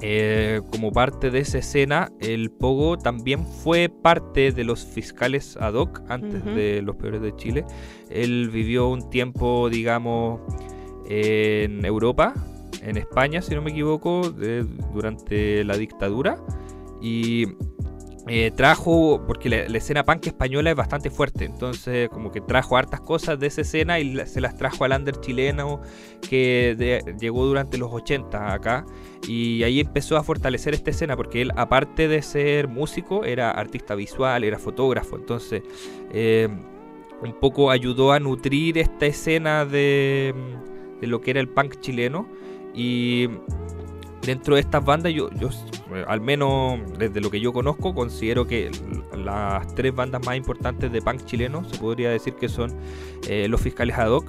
eh, 0.02 0.62
como 0.72 0.92
parte 0.92 1.32
de 1.32 1.40
esa 1.40 1.60
escena, 1.60 2.12
el 2.20 2.52
Pogo 2.52 2.98
también 2.98 3.46
fue 3.46 3.90
parte 3.90 4.52
de 4.52 4.64
los 4.64 4.86
fiscales 4.86 5.58
ad 5.58 5.74
hoc 5.76 6.02
antes 6.10 6.44
de 6.46 6.82
los 6.82 6.96
Peores 6.96 7.22
de 7.22 7.36
Chile. 7.36 7.66
Él 8.10 8.50
vivió 8.52 8.90
un 8.90 9.10
tiempo, 9.10 9.70
digamos, 9.70 10.42
en 11.10 11.84
Europa, 11.86 12.34
en 12.82 12.98
España, 12.98 13.42
si 13.42 13.56
no 13.56 13.62
me 13.62 13.72
equivoco, 13.72 14.30
de- 14.32 14.66
durante 14.94 15.64
la 15.64 15.78
dictadura. 15.78 16.38
Y 17.02 17.46
eh, 18.28 18.52
trajo, 18.56 19.22
porque 19.28 19.50
la, 19.50 19.68
la 19.68 19.78
escena 19.78 20.06
punk 20.06 20.28
española 20.28 20.70
es 20.70 20.76
bastante 20.78 21.10
fuerte, 21.10 21.44
entonces 21.46 22.08
como 22.10 22.32
que 22.32 22.40
trajo 22.40 22.78
hartas 22.78 23.02
cosas 23.02 23.38
de 23.40 23.48
esa 23.48 23.62
escena 23.62 24.00
y 24.00 24.14
la- 24.14 24.26
se 24.26 24.40
las 24.40 24.56
trajo 24.56 24.86
al 24.86 24.94
under 24.94 25.20
chileno 25.20 25.82
que 26.30 26.76
de- 26.78 27.16
llegó 27.20 27.46
durante 27.46 27.78
los 27.78 27.92
80 27.92 28.54
acá 28.54 28.86
y 29.28 29.64
ahí 29.64 29.82
empezó 29.82 30.16
a 30.16 30.24
fortalecer 30.24 30.74
esta 30.74 30.92
escena 30.92 31.18
porque 31.18 31.42
él 31.42 31.52
aparte 31.58 32.08
de 32.08 32.22
ser 32.22 32.70
músico 32.70 33.26
era 33.26 33.52
artista 33.52 33.94
visual, 33.94 34.44
era 34.46 34.58
fotógrafo, 34.58 35.18
entonces 35.18 35.62
eh, 36.14 36.48
un 37.22 37.34
poco 37.40 37.72
ayudó 37.72 38.14
a 38.14 38.20
nutrir 38.22 38.78
esta 38.78 39.06
escena 39.06 39.66
de, 39.66 40.34
de 41.02 41.08
lo 41.08 41.20
que 41.20 41.32
era 41.32 41.42
el 41.42 41.50
punk 41.50 41.80
chileno 41.82 42.28
y 42.74 43.28
dentro 44.26 44.56
de 44.56 44.62
estas 44.62 44.84
bandas 44.86 45.14
yo, 45.14 45.30
yo 45.32 45.50
eh, 45.96 46.04
al 46.08 46.22
menos 46.22 46.80
desde 46.98 47.20
lo 47.22 47.30
que 47.30 47.40
yo 47.40 47.52
conozco 47.54 47.94
considero 47.94 48.48
que 48.48 48.72
las 49.18 49.74
tres 49.76 49.94
bandas 49.94 50.26
más 50.26 50.36
importantes 50.38 50.92
de 50.92 51.02
punk 51.02 51.26
chileno 51.26 51.64
se 51.70 51.78
podría 51.78 52.10
decir 52.10 52.34
que 52.36 52.48
son 52.50 52.74
eh, 53.28 53.48
los 53.50 53.60
fiscales 53.62 53.98
ad 53.98 54.10
hoc 54.12 54.26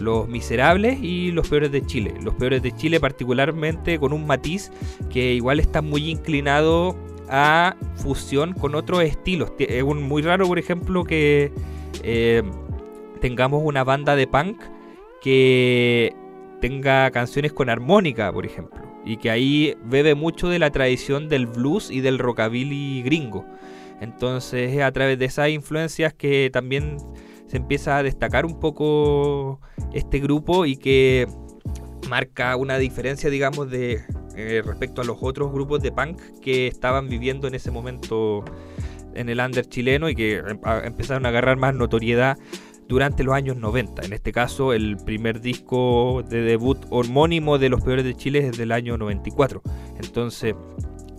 los 0.00 0.26
miserables 0.28 0.98
y 1.00 1.30
los 1.30 1.48
peores 1.48 1.70
de 1.70 1.86
Chile. 1.86 2.14
Los 2.20 2.34
peores 2.34 2.62
de 2.64 2.72
Chile 2.74 2.98
particularmente 2.98 4.00
con 4.00 4.12
un 4.12 4.26
matiz 4.26 4.72
que 5.08 5.34
igual 5.34 5.60
está 5.60 5.82
muy 5.82 6.10
inclinado 6.10 6.96
a 7.28 7.76
fusión 7.94 8.54
con 8.54 8.74
otros 8.74 9.04
estilos. 9.04 9.52
Es 9.58 9.84
un- 9.84 10.02
muy 10.02 10.20
raro 10.22 10.48
por 10.48 10.58
ejemplo 10.58 11.04
que 11.04 11.52
eh, 12.02 12.42
tengamos 13.20 13.62
una 13.64 13.84
banda 13.84 14.16
de 14.16 14.26
punk 14.26 14.60
que 15.22 16.12
tenga 16.60 17.10
canciones 17.12 17.52
con 17.52 17.70
armónica, 17.70 18.32
por 18.32 18.44
ejemplo, 18.46 18.80
y 19.04 19.16
que 19.18 19.30
ahí 19.30 19.74
bebe 19.84 20.14
mucho 20.14 20.48
de 20.48 20.58
la 20.58 20.70
tradición 20.70 21.28
del 21.28 21.46
blues 21.46 21.90
y 21.90 22.00
del 22.00 22.18
rockabilly 22.18 23.02
gringo. 23.02 23.44
Entonces 24.00 24.72
es 24.72 24.82
a 24.82 24.92
través 24.92 25.18
de 25.18 25.24
esas 25.26 25.50
influencias 25.50 26.12
que 26.14 26.50
también 26.52 26.96
se 27.46 27.56
empieza 27.58 27.98
a 27.98 28.02
destacar 28.02 28.44
un 28.46 28.58
poco 28.58 29.60
este 29.92 30.18
grupo 30.18 30.66
y 30.66 30.76
que 30.76 31.26
marca 32.08 32.56
una 32.56 32.78
diferencia, 32.78 33.30
digamos, 33.30 33.70
de 33.70 34.00
eh, 34.36 34.62
respecto 34.64 35.00
a 35.00 35.04
los 35.04 35.18
otros 35.20 35.52
grupos 35.52 35.80
de 35.80 35.92
punk 35.92 36.20
que 36.42 36.66
estaban 36.66 37.08
viviendo 37.08 37.46
en 37.46 37.54
ese 37.54 37.70
momento 37.70 38.44
en 39.14 39.28
el 39.28 39.38
under 39.38 39.64
chileno 39.66 40.08
y 40.08 40.14
que 40.16 40.42
a- 40.64 40.80
empezaron 40.84 41.24
a 41.24 41.28
agarrar 41.28 41.56
más 41.56 41.74
notoriedad 41.74 42.36
durante 42.88 43.24
los 43.24 43.34
años 43.34 43.56
90. 43.56 44.02
En 44.02 44.12
este 44.12 44.32
caso, 44.32 44.72
el 44.72 44.96
primer 44.96 45.40
disco 45.40 46.22
de 46.28 46.42
debut 46.42 46.78
homónimo 46.90 47.58
de 47.58 47.68
Los 47.68 47.82
Peores 47.82 48.04
de 48.04 48.14
Chile 48.14 48.46
es 48.46 48.56
del 48.56 48.72
año 48.72 48.96
94. 48.96 49.62
Entonces, 50.02 50.54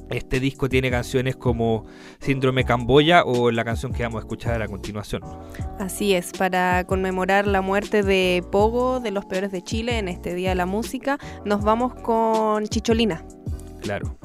este 0.10 0.40
disco 0.40 0.70
tiene 0.70 0.92
canciones 0.92 1.36
como 1.36 1.86
Síndrome 2.20 2.64
Camboya 2.64 3.24
o 3.24 3.52
la 3.52 3.64
canción 3.64 3.92
que 3.92 4.04
vamos 4.04 4.20
a 4.20 4.22
escuchar 4.22 4.62
a 4.62 4.68
continuación. 4.68 5.24
Así 5.80 6.14
es, 6.14 6.32
para 6.32 6.86
conmemorar 6.86 7.48
la 7.48 7.62
muerte 7.62 8.04
de 8.04 8.44
Pogo, 8.52 9.00
de 9.00 9.12
los 9.12 9.26
peores 9.26 9.52
de 9.52 9.62
Chile, 9.64 9.98
en 9.98 10.08
este 10.08 10.36
Día 10.36 10.50
de 10.50 10.56
la 10.56 10.66
Música, 10.66 11.18
nos 11.44 11.64
vamos 11.64 11.96
con 11.96 12.66
Chicholina. 12.68 13.26
Claro. 13.82 14.18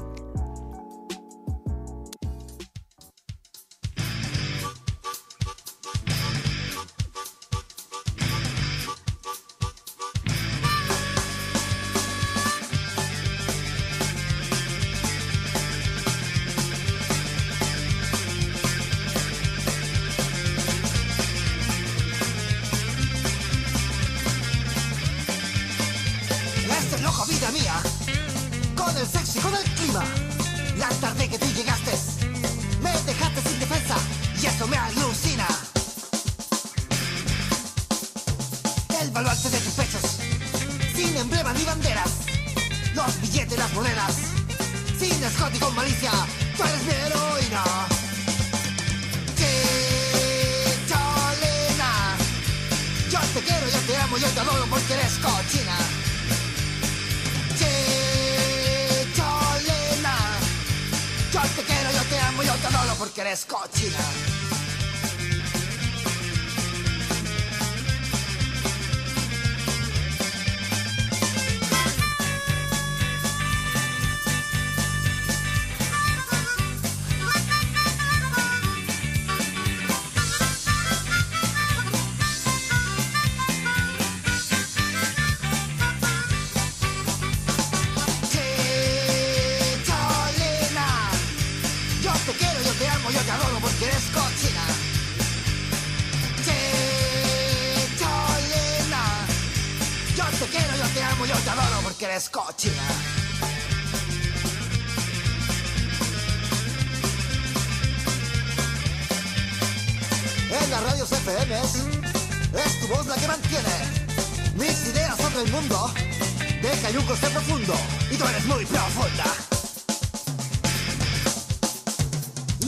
Y 118.09 118.15
tú 118.17 118.25
eres 118.25 118.45
muy 118.45 118.65
profunda. 118.65 119.23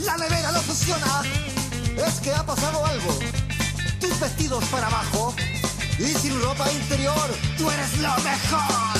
La 0.04 0.16
nevera 0.16 0.52
no 0.52 0.60
funciona, 0.60 1.22
es 1.96 2.14
que 2.20 2.32
ha 2.32 2.46
pasado 2.46 2.84
algo. 2.86 3.18
Tus 4.00 4.20
vestidos 4.20 4.64
para 4.66 4.86
abajo 4.86 5.34
y 5.98 6.06
sin 6.06 6.40
ropa 6.40 6.70
interior, 6.70 7.28
tú 7.58 7.70
eres 7.70 7.98
lo 7.98 8.14
mejor. 8.18 8.93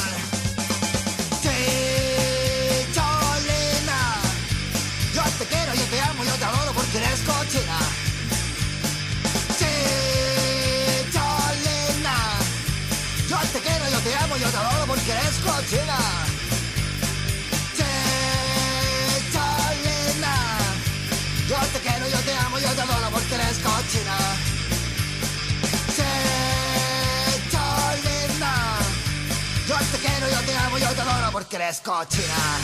Porque 31.54 31.66
eres 31.66 31.80
cochina. 31.82 32.58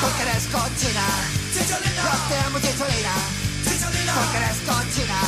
Porque 0.00 0.22
eres 0.22 0.46
cochina. 0.46 1.06
Te 2.28 2.38
amo, 2.46 2.58
chicholina. 2.58 3.14
Porque 4.14 4.36
eres 4.38 4.58
cochina. 4.66 5.18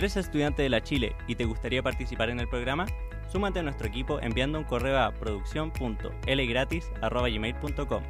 ¿Eres 0.00 0.16
estudiante 0.16 0.62
de 0.62 0.70
la 0.70 0.82
Chile 0.82 1.14
y 1.28 1.34
te 1.34 1.44
gustaría 1.44 1.82
participar 1.82 2.30
en 2.30 2.40
el 2.40 2.48
programa? 2.48 2.86
Súmate 3.30 3.58
a 3.58 3.62
nuestro 3.62 3.86
equipo 3.86 4.18
enviando 4.22 4.56
un 4.56 4.64
correo 4.64 4.98
a 4.98 5.12
producción.lgratis.gmail.com 5.12 8.02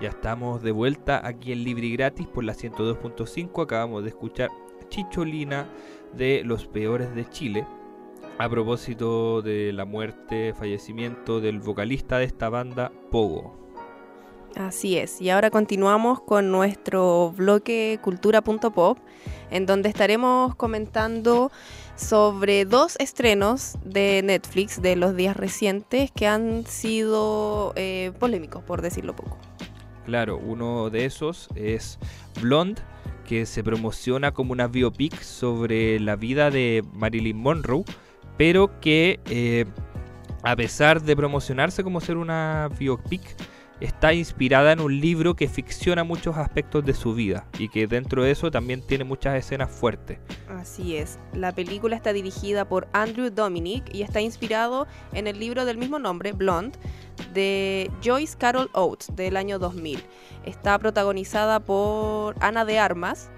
Ya 0.00 0.08
estamos 0.08 0.62
de 0.62 0.72
vuelta 0.72 1.20
aquí 1.22 1.52
en 1.52 1.64
Libre 1.64 1.88
y 1.88 1.92
Gratis 1.92 2.26
por 2.28 2.44
la 2.44 2.54
102.5. 2.54 3.62
Acabamos 3.62 4.04
de 4.04 4.08
escuchar 4.08 4.48
Chicholina 4.88 5.68
de 6.14 6.40
Los 6.46 6.66
Peores 6.66 7.14
de 7.14 7.28
Chile. 7.28 7.66
A 8.38 8.48
propósito 8.48 9.42
de 9.42 9.74
la 9.74 9.84
muerte, 9.84 10.54
fallecimiento 10.54 11.42
del 11.42 11.60
vocalista 11.60 12.16
de 12.16 12.24
esta 12.24 12.48
banda, 12.48 12.90
Pogo. 13.10 13.61
Así 14.56 14.98
es, 14.98 15.20
y 15.20 15.30
ahora 15.30 15.50
continuamos 15.50 16.20
con 16.20 16.50
nuestro 16.50 17.32
bloque 17.36 17.98
cultura.pop, 18.02 18.98
en 19.50 19.66
donde 19.66 19.88
estaremos 19.88 20.54
comentando 20.56 21.50
sobre 21.96 22.64
dos 22.64 22.96
estrenos 22.98 23.78
de 23.84 24.22
Netflix 24.22 24.82
de 24.82 24.96
los 24.96 25.16
días 25.16 25.36
recientes 25.36 26.10
que 26.10 26.26
han 26.26 26.66
sido 26.66 27.72
eh, 27.76 28.12
polémicos, 28.18 28.62
por 28.62 28.82
decirlo 28.82 29.16
poco. 29.16 29.38
Claro, 30.04 30.36
uno 30.36 30.90
de 30.90 31.06
esos 31.06 31.48
es 31.54 31.98
Blonde, 32.40 32.82
que 33.26 33.46
se 33.46 33.62
promociona 33.64 34.32
como 34.32 34.52
una 34.52 34.66
biopic 34.66 35.18
sobre 35.22 35.98
la 36.00 36.16
vida 36.16 36.50
de 36.50 36.84
Marilyn 36.92 37.38
Monroe, 37.38 37.84
pero 38.36 38.80
que 38.80 39.20
eh, 39.30 39.64
a 40.42 40.56
pesar 40.56 41.02
de 41.02 41.16
promocionarse 41.16 41.84
como 41.84 42.00
ser 42.00 42.16
una 42.16 42.68
biopic, 42.78 43.22
está 43.82 44.12
inspirada 44.14 44.72
en 44.72 44.80
un 44.80 45.00
libro 45.00 45.34
que 45.34 45.48
ficciona 45.48 46.04
muchos 46.04 46.36
aspectos 46.36 46.84
de 46.84 46.94
su 46.94 47.14
vida 47.14 47.46
y 47.58 47.68
que 47.68 47.86
dentro 47.86 48.22
de 48.22 48.30
eso 48.30 48.50
también 48.50 48.80
tiene 48.86 49.04
muchas 49.04 49.36
escenas 49.36 49.70
fuertes. 49.70 50.18
Así 50.48 50.96
es, 50.96 51.18
la 51.34 51.52
película 51.52 51.96
está 51.96 52.12
dirigida 52.12 52.68
por 52.68 52.86
Andrew 52.92 53.30
Dominic 53.30 53.92
y 53.92 54.02
está 54.02 54.20
inspirado 54.20 54.86
en 55.12 55.26
el 55.26 55.40
libro 55.40 55.64
del 55.64 55.78
mismo 55.78 55.98
nombre, 55.98 56.32
Blonde, 56.32 56.78
de 57.34 57.90
Joyce 58.04 58.38
Carol 58.38 58.70
Oates 58.72 59.14
del 59.16 59.36
año 59.36 59.58
2000. 59.58 60.02
Está 60.44 60.78
protagonizada 60.78 61.58
por 61.60 62.36
Ana 62.40 62.64
de 62.64 62.78
Armas, 62.78 63.30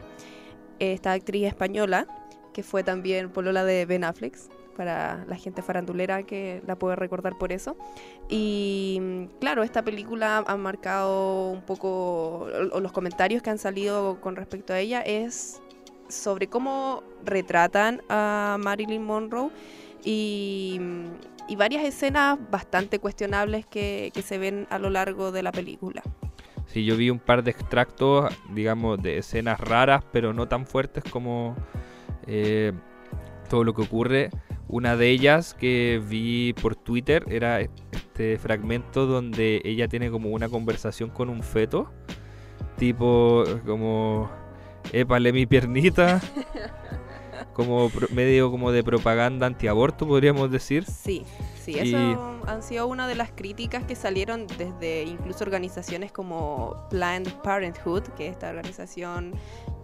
esta 0.78 1.12
actriz 1.12 1.46
española, 1.46 2.06
que 2.52 2.62
fue 2.62 2.84
también 2.84 3.30
polola 3.30 3.64
de 3.64 3.86
Ben 3.86 4.04
Affleck, 4.04 4.36
para 4.74 5.24
la 5.26 5.36
gente 5.36 5.62
farandulera 5.62 6.24
que 6.24 6.62
la 6.66 6.76
puede 6.76 6.96
recordar 6.96 7.38
por 7.38 7.52
eso. 7.52 7.76
Y 8.28 8.98
mm, 9.00 9.24
claro, 9.40 9.62
esta 9.62 9.82
película 9.82 10.44
ha 10.46 10.56
marcado 10.56 11.50
un 11.50 11.62
poco, 11.62 12.48
o 12.72 12.80
los 12.80 12.92
comentarios 12.92 13.42
que 13.42 13.50
han 13.50 13.58
salido 13.58 14.20
con 14.20 14.36
respecto 14.36 14.72
a 14.72 14.80
ella 14.80 15.00
es 15.00 15.60
sobre 16.08 16.48
cómo 16.48 17.02
retratan 17.24 18.02
a 18.08 18.56
Marilyn 18.60 19.02
Monroe 19.02 19.50
y, 20.04 20.78
mm, 20.80 21.06
y 21.48 21.56
varias 21.56 21.84
escenas 21.84 22.38
bastante 22.50 22.98
cuestionables 22.98 23.66
que, 23.66 24.10
que 24.14 24.22
se 24.22 24.38
ven 24.38 24.66
a 24.70 24.78
lo 24.78 24.90
largo 24.90 25.32
de 25.32 25.42
la 25.42 25.52
película. 25.52 26.02
Sí, 26.66 26.84
yo 26.84 26.96
vi 26.96 27.10
un 27.10 27.18
par 27.18 27.44
de 27.44 27.50
extractos, 27.50 28.32
digamos, 28.50 29.00
de 29.00 29.18
escenas 29.18 29.60
raras, 29.60 30.02
pero 30.12 30.32
no 30.32 30.48
tan 30.48 30.66
fuertes 30.66 31.04
como 31.04 31.54
eh, 32.26 32.72
todo 33.48 33.64
lo 33.64 33.74
que 33.74 33.82
ocurre. 33.82 34.30
Una 34.74 34.96
de 34.96 35.08
ellas 35.08 35.54
que 35.54 36.02
vi 36.04 36.52
por 36.60 36.74
Twitter 36.74 37.24
era 37.28 37.60
este 37.60 38.38
fragmento 38.38 39.06
donde 39.06 39.62
ella 39.64 39.86
tiene 39.86 40.10
como 40.10 40.30
una 40.30 40.48
conversación 40.48 41.10
con 41.10 41.28
un 41.28 41.44
feto. 41.44 41.92
Tipo, 42.76 43.44
como, 43.64 44.28
épale 44.92 45.32
mi 45.32 45.46
piernita. 45.46 46.20
Como 47.52 47.88
medio 48.12 48.50
como 48.50 48.72
de 48.72 48.82
propaganda 48.82 49.46
antiaborto, 49.46 50.08
podríamos 50.08 50.50
decir. 50.50 50.84
Sí, 50.86 51.24
sí, 51.64 51.72
Y- 51.72 51.78
eso 51.78 52.40
han 52.46 52.62
sido 52.62 52.86
una 52.86 53.08
de 53.08 53.14
las 53.14 53.30
críticas 53.32 53.84
que 53.84 53.94
salieron 53.94 54.46
desde 54.46 55.02
incluso 55.04 55.44
organizaciones 55.44 56.12
como 56.12 56.86
Planned 56.90 57.32
Parenthood, 57.42 58.02
que 58.16 58.26
es 58.26 58.32
esta 58.32 58.50
organización 58.50 59.32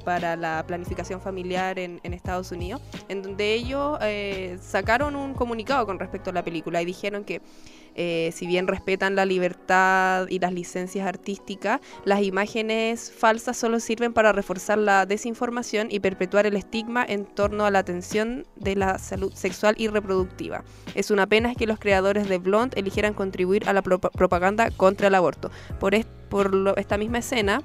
para 0.05 0.35
la 0.37 0.65
planificación 0.67 1.21
familiar 1.21 1.79
en, 1.79 2.01
en 2.03 2.15
Estados 2.15 2.53
Unidos, 2.53 2.81
en 3.09 3.23
donde 3.23 3.53
ellos 3.55 3.99
eh, 4.01 4.59
sacaron 4.61 5.15
un 5.15 5.35
comunicado 5.35 5.85
con 5.87 5.99
respecto 5.99 6.31
a 6.31 6.33
la 6.33 6.43
película 6.43 6.81
y 6.81 6.85
dijeron 6.87 7.25
que 7.25 7.43
eh, 7.95 8.31
si 8.35 8.47
bien 8.47 8.67
respetan 8.67 9.15
la 9.15 9.25
libertad 9.25 10.27
y 10.29 10.39
las 10.39 10.53
licencias 10.53 11.07
artísticas, 11.07 11.81
las 12.05 12.23
imágenes 12.23 13.13
falsas 13.17 13.57
solo 13.57 13.81
sirven 13.81 14.13
para 14.13 14.33
reforzar 14.33 14.79
la 14.79 15.07
desinformación 15.07 15.89
y 15.91 16.01
perpetuar 16.01 16.47
el 16.47 16.57
estigma 16.57 17.05
en 17.07 17.25
torno 17.25 17.65
a 17.65 17.71
la 17.71 17.81
atención 17.81 18.47
de 18.57 18.77
la 18.77 18.99
salud 18.99 19.33
sexual 19.35 19.75
y 19.79 19.89
reproductiva. 19.89 20.65
Es 20.95 21.11
una 21.11 21.27
pena 21.27 21.55
que 21.55 21.67
los 21.67 21.79
creadores 21.79 22.29
de 22.29 22.39
Blonde 22.39 22.79
eligieran 22.79 23.15
contribuir 23.15 23.69
a 23.69 23.73
la 23.73 23.83
pro- 23.83 24.01
propaganda 24.01 24.71
contra 24.71 25.09
el 25.09 25.15
aborto. 25.15 25.51
Por, 25.79 25.95
esta 25.95 26.97
misma 26.97 27.19
escena, 27.19 27.63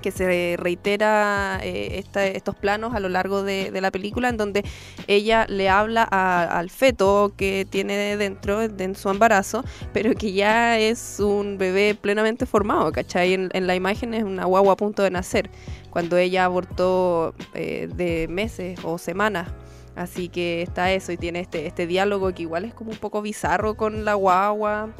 que 0.00 0.10
se 0.10 0.56
reitera 0.58 1.60
eh, 1.62 2.02
estos 2.14 2.54
planos 2.56 2.94
a 2.94 3.00
lo 3.00 3.08
largo 3.08 3.42
de, 3.42 3.70
la 3.80 3.90
película 3.90 4.28
en 4.28 4.36
donde 4.36 4.64
ella 5.06 5.46
le 5.48 5.68
habla 5.68 6.06
a- 6.10 6.58
al 6.58 6.70
feto 6.70 7.32
que 7.36 7.66
tiene 7.68 8.16
dentro 8.16 8.68
de 8.68 8.84
en 8.84 8.94
su 8.96 9.08
embarazo, 9.10 9.64
pero 9.92 10.14
que 10.14 10.32
ya 10.32 10.78
es 10.78 11.20
un 11.20 11.58
bebé 11.58 11.94
plenamente 11.94 12.46
formado, 12.46 12.90
¿cachai? 12.92 13.34
En, 13.34 13.50
en 13.52 13.66
la 13.66 13.74
imagen 13.74 14.14
es 14.14 14.24
una 14.24 14.44
guagua 14.46 14.72
a 14.72 14.76
punto 14.76 15.02
de 15.02 15.10
nacer, 15.10 15.50
cuando 15.90 16.16
ella 16.16 16.44
abortó 16.46 17.34
eh, 17.54 17.88
de 17.94 18.26
meses 18.28 18.78
o 18.82 18.98
semanas. 18.98 19.48
Así 19.96 20.28
que 20.28 20.62
está 20.62 20.92
eso 20.92 21.12
y 21.12 21.16
tiene 21.16 21.40
este, 21.40 21.66
este 21.66 21.86
diálogo 21.86 22.32
que 22.32 22.42
igual 22.42 22.64
es 22.64 22.72
como 22.72 22.90
un 22.92 22.96
poco 22.96 23.22
bizarro 23.22 23.76
con 23.76 24.04
la 24.04 24.14
guagua 24.14 24.90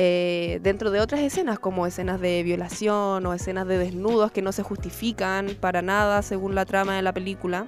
eh, 0.00 0.60
dentro 0.62 0.92
de 0.92 1.00
otras 1.00 1.20
escenas, 1.20 1.58
como 1.58 1.84
escenas 1.86 2.20
de 2.20 2.42
violación 2.44 3.26
o 3.26 3.34
escenas 3.34 3.66
de 3.66 3.78
desnudos 3.78 4.30
que 4.30 4.42
no 4.42 4.52
se 4.52 4.62
justifican 4.62 5.48
para 5.60 5.82
nada 5.82 6.22
según 6.22 6.54
la 6.54 6.64
trama 6.64 6.94
de 6.94 7.02
la 7.02 7.12
película. 7.12 7.66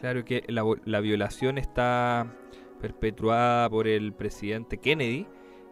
Claro 0.00 0.24
que 0.24 0.42
la, 0.48 1.00
violación 1.00 1.56
está 1.56 2.26
perpetuada 2.80 3.70
por 3.70 3.86
el 3.88 4.12
presidente 4.12 4.78
Kennedy, 4.78 5.26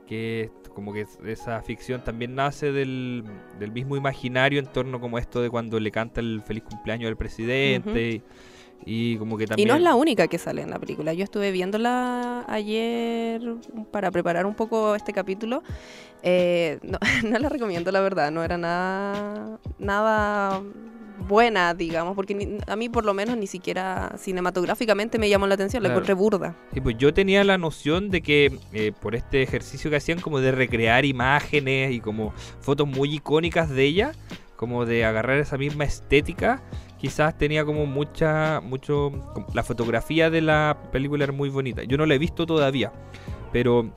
que 0.07 0.51
como 0.75 0.93
que 0.93 1.01
es- 1.03 1.19
esa 1.27 1.61
ficción 1.63 2.05
también 2.05 2.35
nace 2.37 2.71
del, 2.71 3.25
del 3.59 3.73
mismo 3.73 3.97
imaginario 3.97 4.61
en 4.61 4.67
torno 4.67 5.01
como 5.01 5.19
esto 5.19 5.41
de 5.43 5.51
cuando 5.51 5.81
le 5.81 5.91
canta 5.91 6.21
el 6.21 6.43
feliz 6.43 6.63
cumpleaños 6.63 7.09
al 7.09 7.17
presidente 7.17 8.11
y, 8.11 8.23
y 8.85 9.17
como 9.19 9.37
que 9.37 9.45
Y 9.45 9.47
también... 9.47 9.69
no 9.69 9.75
es 9.77 9.83
la 9.83 9.95
única 9.95 10.29
que 10.29 10.39
sale 10.39 10.63
en 10.63 10.71
la 10.71 10.79
película. 10.79 11.13
Yo 11.13 11.25
estuve 11.25 11.51
viéndola 11.51 12.45
ayer 12.49 13.41
para 13.91 14.11
preparar 14.11 14.47
un 14.47 14.55
poco 14.55 14.95
este 14.95 15.13
capítulo. 15.13 15.63
Eh, 16.23 16.79
no, 16.83 16.99
no 17.29 17.39
la 17.39 17.49
recomiendo, 17.49 17.91
la 17.93 18.01
verdad. 18.01 18.31
No 18.31 18.43
era 18.45 18.59
nada, 18.59 19.59
nada 19.79 20.63
buena, 21.29 21.75
digamos, 21.75 22.15
porque 22.15 22.35
ni- 22.35 22.59
a 22.67 22.77
mí 22.77 22.89
por 22.89 23.05
lo 23.05 23.15
menos 23.15 23.37
ni 23.37 23.47
siquiera 23.47 24.13
cinematográficamente 24.19 25.19
me 25.19 25.29
llamó 25.29 25.47
la 25.47 25.55
atención. 25.55 25.83
La 25.83 25.89
Claro. 25.89 25.99
encontré 26.01 26.15
burda. 26.15 26.55
Sí, 26.75 26.81
pues 26.81 26.97
yo 26.99 27.13
tenía 27.15 27.43
la 27.43 27.59
noción 27.59 28.11
de 28.11 28.21
que 28.23 28.59
eh, 28.73 28.93
por 29.01 29.15
este 29.15 29.43
ejercicio 29.43 29.91
que 29.91 29.97
hacían 29.97 30.21
como 30.21 30.41
de 30.41 30.53
recrear 30.53 31.05
imágenes 31.05 31.93
y 31.93 32.01
como 32.01 32.33
fotos 32.61 32.87
muy 32.87 33.15
icónicas 33.15 33.71
de 33.71 33.85
ella, 33.85 34.13
como 34.57 34.85
de 34.87 35.05
agarrar 35.05 35.39
esa 35.39 35.57
misma 35.59 35.85
estética, 35.85 36.63
quizás 36.99 37.37
tenía 37.37 37.65
como 37.65 37.87
mucha, 37.87 38.61
mucho, 38.61 39.13
la 39.55 39.63
fotografía 39.63 40.31
de 40.31 40.41
la 40.41 40.77
película 40.93 41.25
era 41.25 41.33
muy 41.33 41.49
bonita. 41.49 41.83
Yo 41.85 41.97
no 41.97 42.07
la 42.07 42.15
he 42.15 42.19
visto 42.19 42.47
todavía, 42.47 42.93
pero 43.53 43.91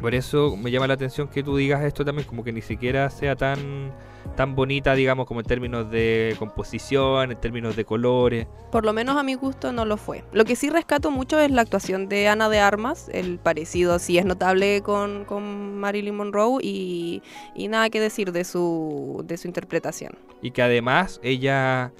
por 0.00 0.14
eso 0.14 0.56
me 0.56 0.70
llama 0.70 0.86
la 0.86 0.94
atención 0.94 1.28
que 1.28 1.42
tú 1.42 1.56
digas 1.56 1.82
esto 1.84 2.04
también, 2.04 2.26
como 2.26 2.42
que 2.42 2.52
ni 2.52 2.62
siquiera 2.62 3.08
sea 3.10 3.36
tan, 3.36 3.92
tan 4.36 4.56
bonita, 4.56 4.94
digamos, 4.94 5.26
como 5.26 5.40
en 5.40 5.46
términos 5.46 5.90
de 5.90 6.34
composición, 6.38 7.30
en 7.30 7.40
términos 7.40 7.76
de 7.76 7.84
colores. 7.84 8.46
Por 8.72 8.84
lo 8.84 8.92
menos 8.92 9.16
a 9.16 9.22
mi 9.22 9.34
gusto 9.34 9.72
no 9.72 9.84
lo 9.84 9.96
fue. 9.96 10.24
Lo 10.32 10.44
que 10.44 10.56
sí 10.56 10.70
rescato 10.70 11.10
mucho 11.10 11.38
es 11.38 11.50
la 11.50 11.62
actuación 11.62 12.08
de 12.08 12.26
Ana 12.26 12.48
de 12.48 12.58
Armas. 12.58 13.10
El 13.12 13.38
parecido 13.38 13.98
sí 13.98 14.18
es 14.18 14.24
notable 14.24 14.82
con, 14.82 15.24
con 15.24 15.78
Marilyn 15.78 16.16
Monroe 16.16 16.58
y, 16.62 17.22
y 17.54 17.68
nada 17.68 17.88
que 17.90 18.00
decir 18.00 18.32
de 18.32 18.44
su, 18.44 19.22
de 19.26 19.36
su 19.36 19.46
interpretación. 19.46 20.16
y 20.40 20.50
que 20.50 20.62
además 20.62 21.20
ella 21.22 21.92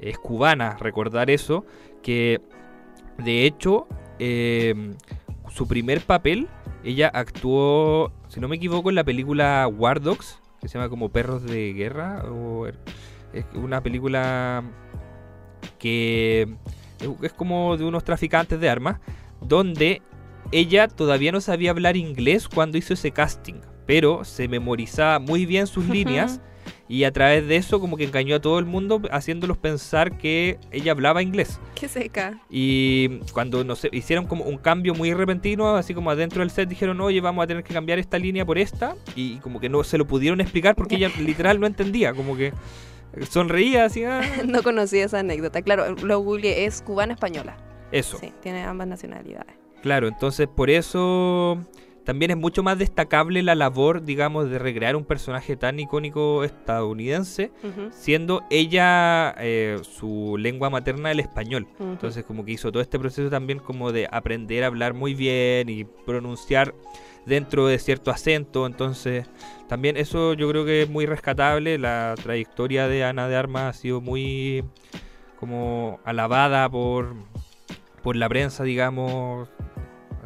es 0.00 0.18
cubana, 0.18 0.76
recordar 0.78 1.30
eso, 1.30 1.64
que 2.02 2.40
de 3.18 3.44
hecho 3.44 3.86
eh, 4.18 4.94
su 5.50 5.66
primer 5.68 6.00
papel, 6.00 6.48
ella 6.84 7.08
actuó, 7.12 8.12
si 8.28 8.40
no 8.40 8.48
me 8.48 8.56
equivoco, 8.56 8.88
en 8.88 8.94
la 8.96 9.04
película 9.04 9.66
War 9.68 10.00
Dogs, 10.00 10.40
que 10.60 10.68
se 10.68 10.78
llama 10.78 10.88
como 10.90 11.08
Perros 11.10 11.42
de 11.44 11.72
Guerra, 11.72 12.24
o 12.30 12.66
er- 12.66 12.78
es 13.32 13.44
una 13.54 13.82
película 13.82 14.62
que 15.78 16.54
es 17.22 17.32
como 17.32 17.76
de 17.76 17.84
unos 17.84 18.04
traficantes 18.04 18.60
de 18.60 18.68
armas, 18.68 19.00
donde 19.40 20.02
ella 20.52 20.88
todavía 20.88 21.32
no 21.32 21.40
sabía 21.40 21.70
hablar 21.70 21.96
inglés 21.96 22.48
cuando 22.48 22.76
hizo 22.78 22.94
ese 22.94 23.10
casting, 23.12 23.60
pero 23.86 24.24
se 24.24 24.48
memorizaba 24.48 25.18
muy 25.18 25.46
bien 25.46 25.66
sus 25.66 25.86
líneas 25.88 26.40
y 26.90 27.04
a 27.04 27.12
través 27.12 27.46
de 27.46 27.54
eso 27.54 27.78
como 27.78 27.96
que 27.96 28.02
engañó 28.02 28.34
a 28.34 28.40
todo 28.40 28.58
el 28.58 28.64
mundo 28.64 29.00
haciéndolos 29.12 29.56
pensar 29.56 30.18
que 30.18 30.58
ella 30.72 30.90
hablaba 30.90 31.22
inglés. 31.22 31.60
Qué 31.76 31.86
seca. 31.86 32.40
Y 32.50 33.20
cuando 33.32 33.62
no 33.62 33.76
sé, 33.76 33.90
hicieron 33.92 34.26
como 34.26 34.42
un 34.42 34.58
cambio 34.58 34.92
muy 34.94 35.14
repentino, 35.14 35.76
así 35.76 35.94
como 35.94 36.10
adentro 36.10 36.40
del 36.40 36.50
set 36.50 36.68
dijeron, 36.68 37.00
oye, 37.00 37.20
vamos 37.20 37.44
a 37.44 37.46
tener 37.46 37.62
que 37.62 37.72
cambiar 37.72 38.00
esta 38.00 38.18
línea 38.18 38.44
por 38.44 38.58
esta, 38.58 38.96
y 39.14 39.36
como 39.36 39.60
que 39.60 39.68
no 39.68 39.84
se 39.84 39.98
lo 39.98 40.06
pudieron 40.08 40.40
explicar 40.40 40.74
porque 40.74 40.96
ella 40.96 41.12
literal 41.20 41.60
no 41.60 41.68
entendía, 41.68 42.12
como 42.12 42.36
que 42.36 42.52
sonreía 43.30 43.84
así, 43.84 44.02
ah, 44.02 44.22
no 44.44 44.64
conocía 44.64 45.04
esa 45.04 45.20
anécdota. 45.20 45.62
Claro, 45.62 45.94
lo 45.94 46.18
googleé, 46.18 46.64
es 46.64 46.82
cubana-española. 46.82 47.56
eso. 47.92 48.18
Sí, 48.18 48.32
tiene 48.42 48.64
ambas 48.64 48.88
nacionalidades. 48.88 49.54
Claro, 49.80 50.08
entonces 50.08 50.48
por 50.48 50.70
eso 50.70 51.56
también 52.10 52.32
es 52.32 52.36
mucho 52.36 52.64
más 52.64 52.76
destacable 52.76 53.40
la 53.40 53.54
labor, 53.54 54.02
digamos, 54.02 54.50
de 54.50 54.58
recrear 54.58 54.96
un 54.96 55.04
personaje 55.04 55.56
tan 55.56 55.78
icónico 55.78 56.42
estadounidense, 56.42 57.52
siendo 57.92 58.42
ella 58.50 59.32
eh, 59.38 59.78
su 59.82 60.36
lengua 60.36 60.70
materna 60.70 61.12
el 61.12 61.20
español. 61.20 61.68
Entonces 61.78 62.24
como 62.24 62.44
que 62.44 62.50
hizo 62.50 62.72
todo 62.72 62.82
este 62.82 62.98
proceso 62.98 63.30
también 63.30 63.60
como 63.60 63.92
de 63.92 64.08
aprender 64.10 64.64
a 64.64 64.66
hablar 64.66 64.92
muy 64.92 65.14
bien 65.14 65.68
y 65.68 65.84
pronunciar 65.84 66.74
dentro 67.26 67.68
de 67.68 67.78
cierto 67.78 68.10
acento. 68.10 68.66
Entonces 68.66 69.30
también 69.68 69.96
eso 69.96 70.34
yo 70.34 70.48
creo 70.50 70.64
que 70.64 70.82
es 70.82 70.90
muy 70.90 71.06
rescatable. 71.06 71.78
La 71.78 72.16
trayectoria 72.20 72.88
de 72.88 73.04
Ana 73.04 73.28
de 73.28 73.36
Armas 73.36 73.76
ha 73.76 73.78
sido 73.80 74.00
muy 74.00 74.64
como 75.38 76.00
alabada 76.04 76.68
por, 76.68 77.14
por 78.02 78.16
la 78.16 78.28
prensa, 78.28 78.64
digamos, 78.64 79.48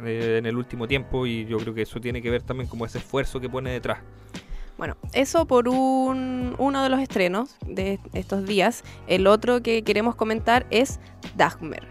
eh, 0.07 0.37
en 0.37 0.45
el 0.45 0.55
último 0.57 0.87
tiempo 0.87 1.25
y 1.25 1.45
yo 1.45 1.57
creo 1.57 1.73
que 1.73 1.81
eso 1.83 1.99
tiene 1.99 2.21
que 2.21 2.29
ver 2.29 2.41
también 2.41 2.67
como 2.69 2.85
ese 2.85 2.97
esfuerzo 2.99 3.39
que 3.39 3.49
pone 3.49 3.71
detrás. 3.71 3.99
Bueno, 4.77 4.97
eso 5.13 5.45
por 5.45 5.69
un, 5.69 6.53
uno 6.57 6.83
de 6.83 6.89
los 6.89 6.99
estrenos 6.99 7.55
de 7.65 7.99
estos 8.13 8.45
días. 8.45 8.83
El 9.07 9.25
otro 9.27 9.61
que 9.63 9.83
queremos 9.83 10.15
comentar 10.15 10.65
es 10.69 10.99
Dahmer. 11.37 11.87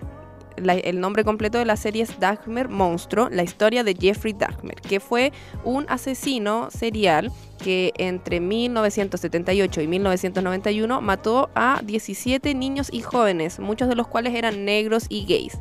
La- 0.57 0.75
el 0.75 1.01
nombre 1.01 1.25
completo 1.25 1.59
de 1.59 1.65
la 1.65 1.77
serie 1.77 2.03
es 2.05 2.21
Dahmer 2.21 2.69
Monstruo, 2.69 3.29
la 3.31 3.43
historia 3.43 3.83
de 3.85 3.97
Jeffrey 3.99 4.35
Dahmer, 4.35 4.77
que 4.83 5.01
fue 5.01 5.33
un 5.65 5.85
asesino 5.89 6.71
serial 6.71 7.33
que 7.63 7.93
entre 7.97 8.39
1978 8.39 9.81
y 9.81 9.89
1991 9.89 11.01
mató 11.01 11.51
a 11.55 11.81
17 11.83 12.55
niños 12.55 12.89
y 12.93 13.01
jóvenes, 13.01 13.59
muchos 13.59 13.89
de 13.89 13.97
los 13.97 14.07
cuales 14.07 14.35
eran 14.35 14.65
negros 14.65 15.07
y 15.09 15.25
gays. 15.27 15.59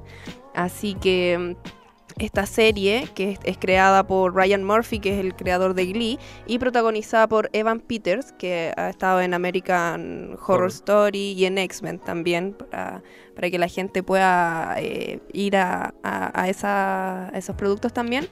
Así 0.54 0.94
que 0.94 1.56
esta 2.20 2.46
serie, 2.46 3.08
que 3.16 3.32
es, 3.32 3.40
es 3.44 3.58
creada 3.58 4.06
por 4.06 4.36
Ryan 4.36 4.64
Murphy, 4.64 5.00
que 5.00 5.14
es 5.14 5.20
el 5.20 5.36
creador 5.36 5.74
de 5.74 5.86
Glee, 5.88 6.20
y 6.48 6.60
protagonizada 6.60 7.28
por 7.28 7.50
Evan 7.54 7.80
Peters, 7.80 8.32
que 8.34 8.74
ha 8.78 8.90
estado 8.90 9.22
en 9.22 9.34
American 9.34 10.38
Horror. 10.46 10.70
Story 10.70 11.32
y 11.34 11.46
en 11.46 11.58
X-Men 11.58 12.00
también, 12.00 12.54
para, 12.54 13.04
para 13.36 13.50
que 13.50 13.58
la 13.58 13.68
gente 13.68 14.04
pueda 14.04 14.76
eh, 14.78 15.20
ir 15.34 15.56
a, 15.58 15.94
a- 16.04 16.42
a 16.42 16.50
esa- 16.50 17.30
a 17.30 17.38
esos 17.38 17.56
productos 17.56 17.94
también. 17.94 18.28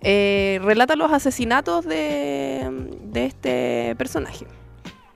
Eh, 0.00 0.60
relata 0.62 0.96
los 0.96 1.12
asesinatos 1.12 1.84
de, 1.84 2.88
de 3.02 3.26
este 3.26 3.94
personaje. 3.96 4.46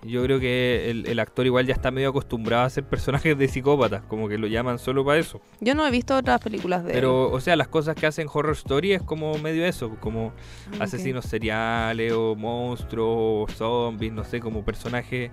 Yo 0.02 0.22
creo 0.22 0.40
que 0.40 0.90
el, 0.90 1.06
el 1.06 1.18
actor 1.18 1.44
igual 1.44 1.66
ya 1.66 1.74
está 1.74 1.90
medio 1.90 2.08
acostumbrado 2.08 2.62
a 2.62 2.66
hacer 2.66 2.84
personajes 2.84 3.36
de 3.36 3.48
psicópatas, 3.48 4.02
como 4.02 4.28
que 4.28 4.38
lo 4.38 4.46
llaman 4.46 4.78
solo 4.78 5.04
para 5.04 5.18
eso. 5.18 5.40
Yo 5.60 5.74
no 5.74 5.86
he 5.86 5.90
visto 5.90 6.16
otras 6.16 6.40
películas 6.40 6.84
de 6.84 6.90
él. 6.90 6.94
Pero, 6.94 7.30
o 7.30 7.40
sea, 7.40 7.54
las 7.56 7.68
cosas 7.68 7.94
que 7.94 8.06
hacen 8.06 8.26
Horror 8.32 8.54
Story 8.54 8.92
es 8.92 9.02
como 9.02 9.36
medio 9.38 9.64
eso, 9.66 9.96
como 10.00 10.32
Ah, 10.78 10.84
asesinos 10.84 11.26
seriales 11.26 12.12
o 12.12 12.34
monstruos 12.34 13.50
o 13.50 13.54
zombies, 13.54 14.12
no 14.12 14.24
sé, 14.24 14.40
como 14.40 14.64
personajes 14.64 15.30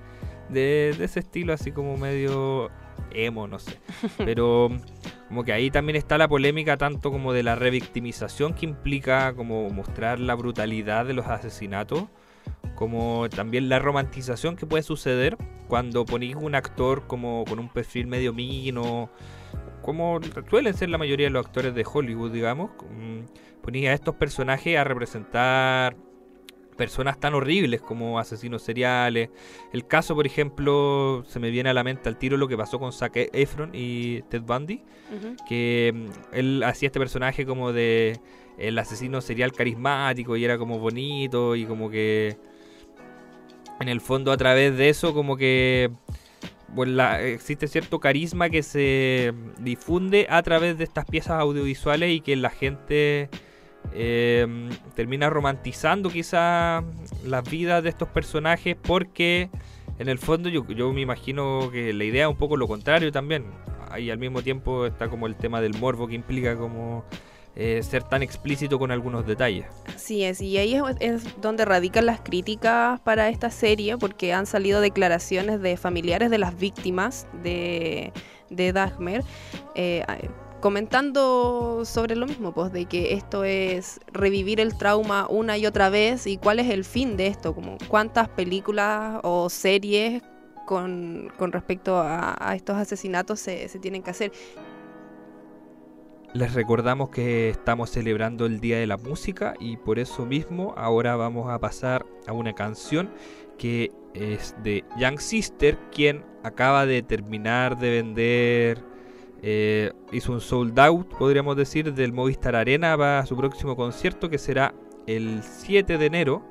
de, 0.49 0.95
de 0.97 1.05
ese 1.05 1.19
estilo, 1.19 1.53
así 1.53 1.71
como 1.71 1.97
medio 1.97 2.69
emo, 3.11 3.47
no 3.47 3.59
sé. 3.59 3.79
Pero 4.17 4.69
como 5.27 5.43
que 5.43 5.53
ahí 5.53 5.69
también 5.71 5.95
está 5.95 6.17
la 6.17 6.27
polémica 6.27 6.77
tanto 6.77 7.11
como 7.11 7.33
de 7.33 7.43
la 7.43 7.55
revictimización 7.55 8.53
que 8.53 8.65
implica 8.65 9.33
como 9.33 9.69
mostrar 9.69 10.19
la 10.19 10.35
brutalidad 10.35 11.05
de 11.05 11.13
los 11.13 11.27
asesinatos 11.27 12.05
como 12.75 13.27
también 13.29 13.69
la 13.69 13.79
romantización 13.79 14.55
que 14.55 14.65
puede 14.65 14.83
suceder 14.83 15.37
cuando 15.67 16.05
ponéis 16.05 16.35
un 16.35 16.55
actor 16.55 17.07
como 17.07 17.43
con 17.45 17.59
un 17.59 17.69
perfil 17.69 18.07
medio 18.07 18.33
mino, 18.33 19.09
como 19.81 20.19
suelen 20.49 20.73
ser 20.73 20.89
la 20.89 20.97
mayoría 20.97 21.27
de 21.27 21.31
los 21.31 21.45
actores 21.45 21.73
de 21.73 21.85
Hollywood, 21.91 22.31
digamos, 22.31 22.71
mm, 22.89 23.61
ponéis 23.61 23.87
a 23.87 23.93
estos 23.93 24.15
personajes 24.15 24.77
a 24.77 24.83
representar 24.83 25.95
personas 26.77 27.19
tan 27.19 27.33
horribles 27.33 27.81
como 27.81 28.19
asesinos 28.19 28.61
seriales. 28.61 29.29
El 29.73 29.85
caso, 29.87 30.15
por 30.15 30.25
ejemplo, 30.25 31.23
se 31.27 31.39
me 31.39 31.49
viene 31.49 31.69
a 31.69 31.73
la 31.73 31.83
mente 31.83 32.07
al 32.07 32.17
tiro 32.17 32.37
lo 32.37 32.47
que 32.47 32.55
pasó 32.55 32.79
con 32.79 32.93
Zac 32.93 33.13
Efron 33.15 33.71
y 33.73 34.21
Ted 34.23 34.43
Bundy, 34.43 34.83
que 35.49 35.91
mm, 35.93 36.35
él 36.35 36.63
hacía 36.63 36.87
este 36.87 36.99
personaje 36.99 37.45
como 37.45 37.73
de 37.73 38.19
el 38.57 38.77
asesino 38.79 39.21
serial 39.21 39.51
carismático 39.51 40.35
y 40.37 40.45
era 40.45 40.57
como 40.57 40.79
bonito 40.79 41.55
y 41.55 41.65
como 41.65 41.89
que 41.89 42.37
en 43.79 43.89
el 43.89 44.01
fondo 44.01 44.31
a 44.31 44.37
través 44.37 44.75
de 44.77 44.89
eso 44.89 45.13
como 45.13 45.37
que 45.37 45.91
bueno, 46.69 46.93
la- 46.93 47.21
existe 47.21 47.67
cierto 47.67 47.99
carisma 47.99 48.49
que 48.49 48.63
se 48.63 49.33
difunde 49.59 50.27
a 50.29 50.41
través 50.43 50.77
de 50.77 50.83
estas 50.83 51.05
piezas 51.05 51.39
audiovisuales 51.39 52.11
y 52.11 52.19
que 52.19 52.35
la 52.35 52.49
gente 52.49 53.29
eh, 53.93 54.69
termina 54.95 55.29
romantizando 55.29 56.09
quizás 56.09 56.83
las 57.25 57.49
vidas 57.49 57.83
de 57.83 57.89
estos 57.89 58.09
personajes 58.09 58.75
porque 58.81 59.49
en 59.97 60.09
el 60.09 60.17
fondo 60.19 60.49
yo, 60.49 60.67
yo 60.67 60.91
me 60.91 61.01
imagino 61.01 61.69
que 61.71 61.93
la 61.93 62.03
idea 62.03 62.25
es 62.25 62.29
un 62.31 62.37
poco 62.37 62.57
lo 62.57 62.67
contrario 62.67 63.11
también. 63.11 63.45
Y 63.97 64.09
al 64.09 64.17
mismo 64.17 64.41
tiempo 64.41 64.85
está 64.85 65.07
como 65.07 65.25
el 65.27 65.35
tema 65.35 65.61
del 65.61 65.73
morbo 65.79 66.07
que 66.07 66.15
implica 66.15 66.57
como 66.57 67.05
eh, 67.59 67.81
ser 67.81 68.03
tan 68.03 68.21
explícito 68.21 68.77
con 68.77 68.91
algunos 68.91 69.25
detalles. 69.25 69.65
Así 69.95 70.23
es, 70.23 70.41
y 70.41 70.57
ahí 70.59 70.75
es, 70.75 70.83
es 70.99 71.41
donde 71.41 71.65
radican 71.65 72.05
las 72.05 72.19
críticas 72.19 72.99
para 72.99 73.29
esta 73.29 73.49
serie, 73.49 73.97
porque 73.97 74.31
han 74.31 74.45
salido 74.45 74.79
declaraciones 74.79 75.59
de 75.59 75.75
familiares 75.75 76.29
de 76.29 76.37
las 76.37 76.55
víctimas 76.55 77.25
de, 77.41 78.13
de 78.51 78.73
Dagmer, 78.73 79.23
eh, 79.73 80.05
comentando 80.61 81.83
sobre 81.83 82.15
lo 82.15 82.27
mismo, 82.27 82.53
pues 82.53 82.71
de 82.71 82.85
que 82.85 83.13
esto 83.13 83.43
es 83.43 83.99
revivir 84.11 84.59
el 84.59 84.77
trauma 84.77 85.27
una 85.27 85.57
y 85.57 85.65
otra 85.65 85.89
vez 85.89 86.27
y 86.27 86.37
cuál 86.37 86.59
es 86.59 86.69
el 86.69 86.85
fin 86.85 87.17
de 87.17 87.25
esto, 87.25 87.55
como 87.55 87.77
cuántas 87.87 88.29
películas 88.29 89.19
o 89.23 89.49
series 89.49 90.21
con, 90.67 91.31
con 91.37 91.51
respecto 91.51 91.97
a, 91.97 92.35
a 92.39 92.55
estos 92.55 92.77
asesinatos 92.77 93.39
se, 93.39 93.67
se 93.67 93.79
tienen 93.79 94.03
que 94.03 94.11
hacer. 94.11 94.31
Les 96.33 96.53
recordamos 96.53 97.09
que 97.09 97.49
estamos 97.49 97.89
celebrando 97.89 98.45
el 98.45 98.59
Día 98.59 98.77
de 98.77 98.85
la 98.85 98.97
Música 98.97 99.53
y 99.59 99.77
por 99.77 99.97
eso 99.97 100.25
mismo 100.25 100.73
ahora 100.77 101.15
vamos 101.15 101.49
a 101.49 101.57
pasar 101.59 102.05
a 102.27 102.33
una 102.33 102.53
canción 102.53 103.09
que 103.57 103.91
es 104.13 104.53
de 104.61 104.83
Young 104.99 105.19
Sister, 105.19 105.77
quien 105.91 106.25
acaba 106.43 106.85
de 106.85 107.01
terminar 107.01 107.79
de 107.79 107.89
vender, 107.91 108.83
eh, 109.41 109.93
hizo 110.11 110.33
un 110.33 110.41
sold 110.41 110.77
out, 110.79 111.07
podríamos 111.17 111.55
decir, 111.55 111.93
del 111.93 112.11
Movistar 112.11 112.55
Arena 112.55 112.97
para 112.97 113.25
su 113.25 113.37
próximo 113.37 113.75
concierto 113.75 114.29
que 114.29 114.37
será 114.37 114.73
el 115.05 115.41
7 115.41 115.97
de 115.97 116.05
enero. 116.05 116.43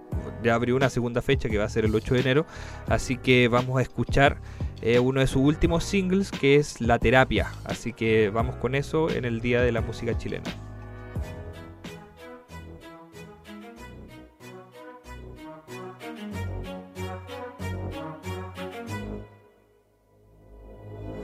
Ya 0.42 0.54
abrió 0.54 0.74
una 0.74 0.88
segunda 0.88 1.20
fecha 1.20 1.48
que 1.50 1.58
va 1.58 1.64
a 1.64 1.68
ser 1.68 1.84
el 1.84 1.94
8 1.94 2.14
de 2.14 2.20
enero, 2.20 2.46
así 2.88 3.18
que 3.18 3.48
vamos 3.48 3.78
a 3.78 3.82
escuchar 3.82 4.40
eh, 4.82 4.98
uno 4.98 5.20
de 5.20 5.26
sus 5.26 5.42
últimos 5.42 5.84
singles 5.84 6.30
que 6.30 6.56
es 6.56 6.80
La 6.80 6.98
Terapia. 6.98 7.52
Así 7.64 7.92
que 7.92 8.30
vamos 8.30 8.56
con 8.56 8.74
eso 8.74 9.10
en 9.10 9.24
el 9.24 9.40
Día 9.40 9.62
de 9.62 9.72
la 9.72 9.80
Música 9.80 10.16
Chilena. 10.16 10.50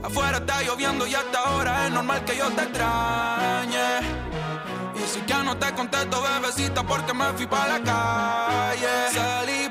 Afuera 0.03 0.39
está 0.39 0.63
lloviendo 0.63 1.07
y 1.07 1.15
hasta 1.15 1.39
ahora 1.39 1.87
es 1.87 1.93
normal 1.93 2.25
que 2.25 2.37
yo 2.37 2.51
te 2.51 2.63
extrañe. 2.63 4.01
Y 4.97 5.07
si 5.07 5.23
ya 5.27 5.43
no 5.45 5.57
te 5.57 5.73
contesto, 5.73 6.21
bebecita, 6.21 6.83
porque 6.83 7.15
me 7.15 7.27
fui 7.35 7.47
para 7.47 7.79
la 7.79 7.85
calle. 7.85 9.11
Salí 9.13 9.62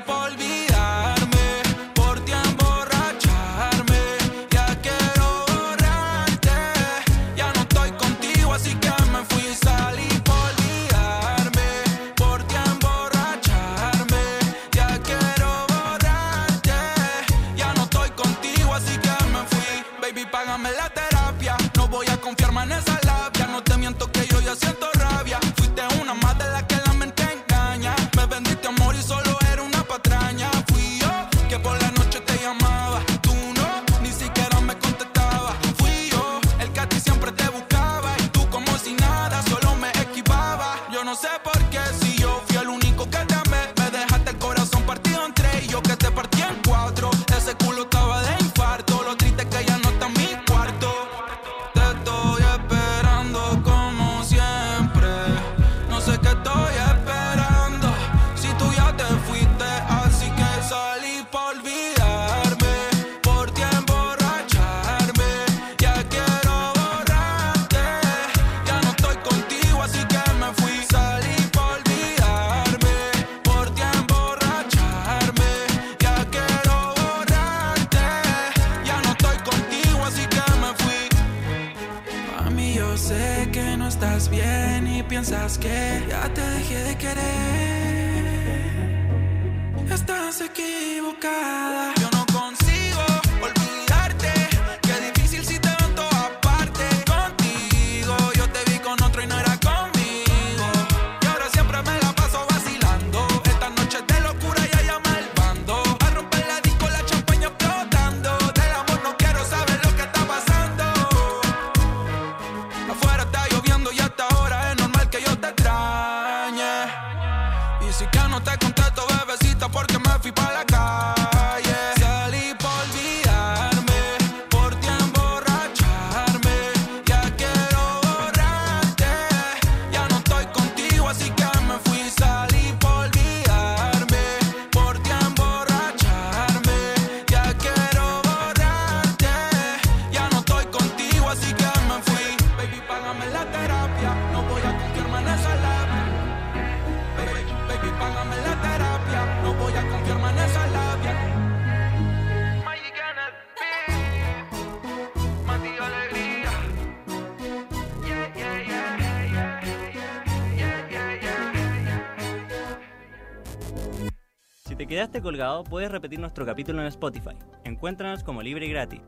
quedaste 165.02 165.20
colgado? 165.20 165.64
Puedes 165.64 165.90
repetir 165.90 166.20
nuestro 166.20 166.46
capítulo 166.46 166.80
en 166.80 166.86
Spotify. 166.86 167.34
Encuéntranos 167.64 168.22
como 168.22 168.40
libre 168.40 168.66
y 168.66 168.70
gratis. 168.70 169.00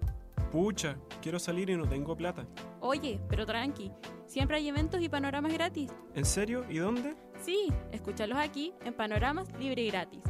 Pucha, 0.51 0.97
quiero 1.23 1.39
salir 1.39 1.71
y 1.71 1.77
no 1.77 1.87
tengo 1.87 2.17
plata. 2.17 2.45
Oye, 2.81 3.21
pero 3.29 3.47
tranqui, 3.47 3.93
siempre 4.27 4.57
hay 4.57 4.69
eventos 4.69 5.01
y 5.01 5.09
panoramas 5.09 5.53
gratis. 5.53 5.93
¿En 6.17 6.25
serio? 6.25 6.65
¿Y 6.69 6.79
dónde? 6.79 7.15
Sí, 7.41 7.73
escúchalos 7.93 8.39
aquí 8.39 8.75
en 8.85 8.93
Panoramas 8.93 9.47
Libre 9.61 9.83
y 9.83 9.91
Gratis. 9.93 10.25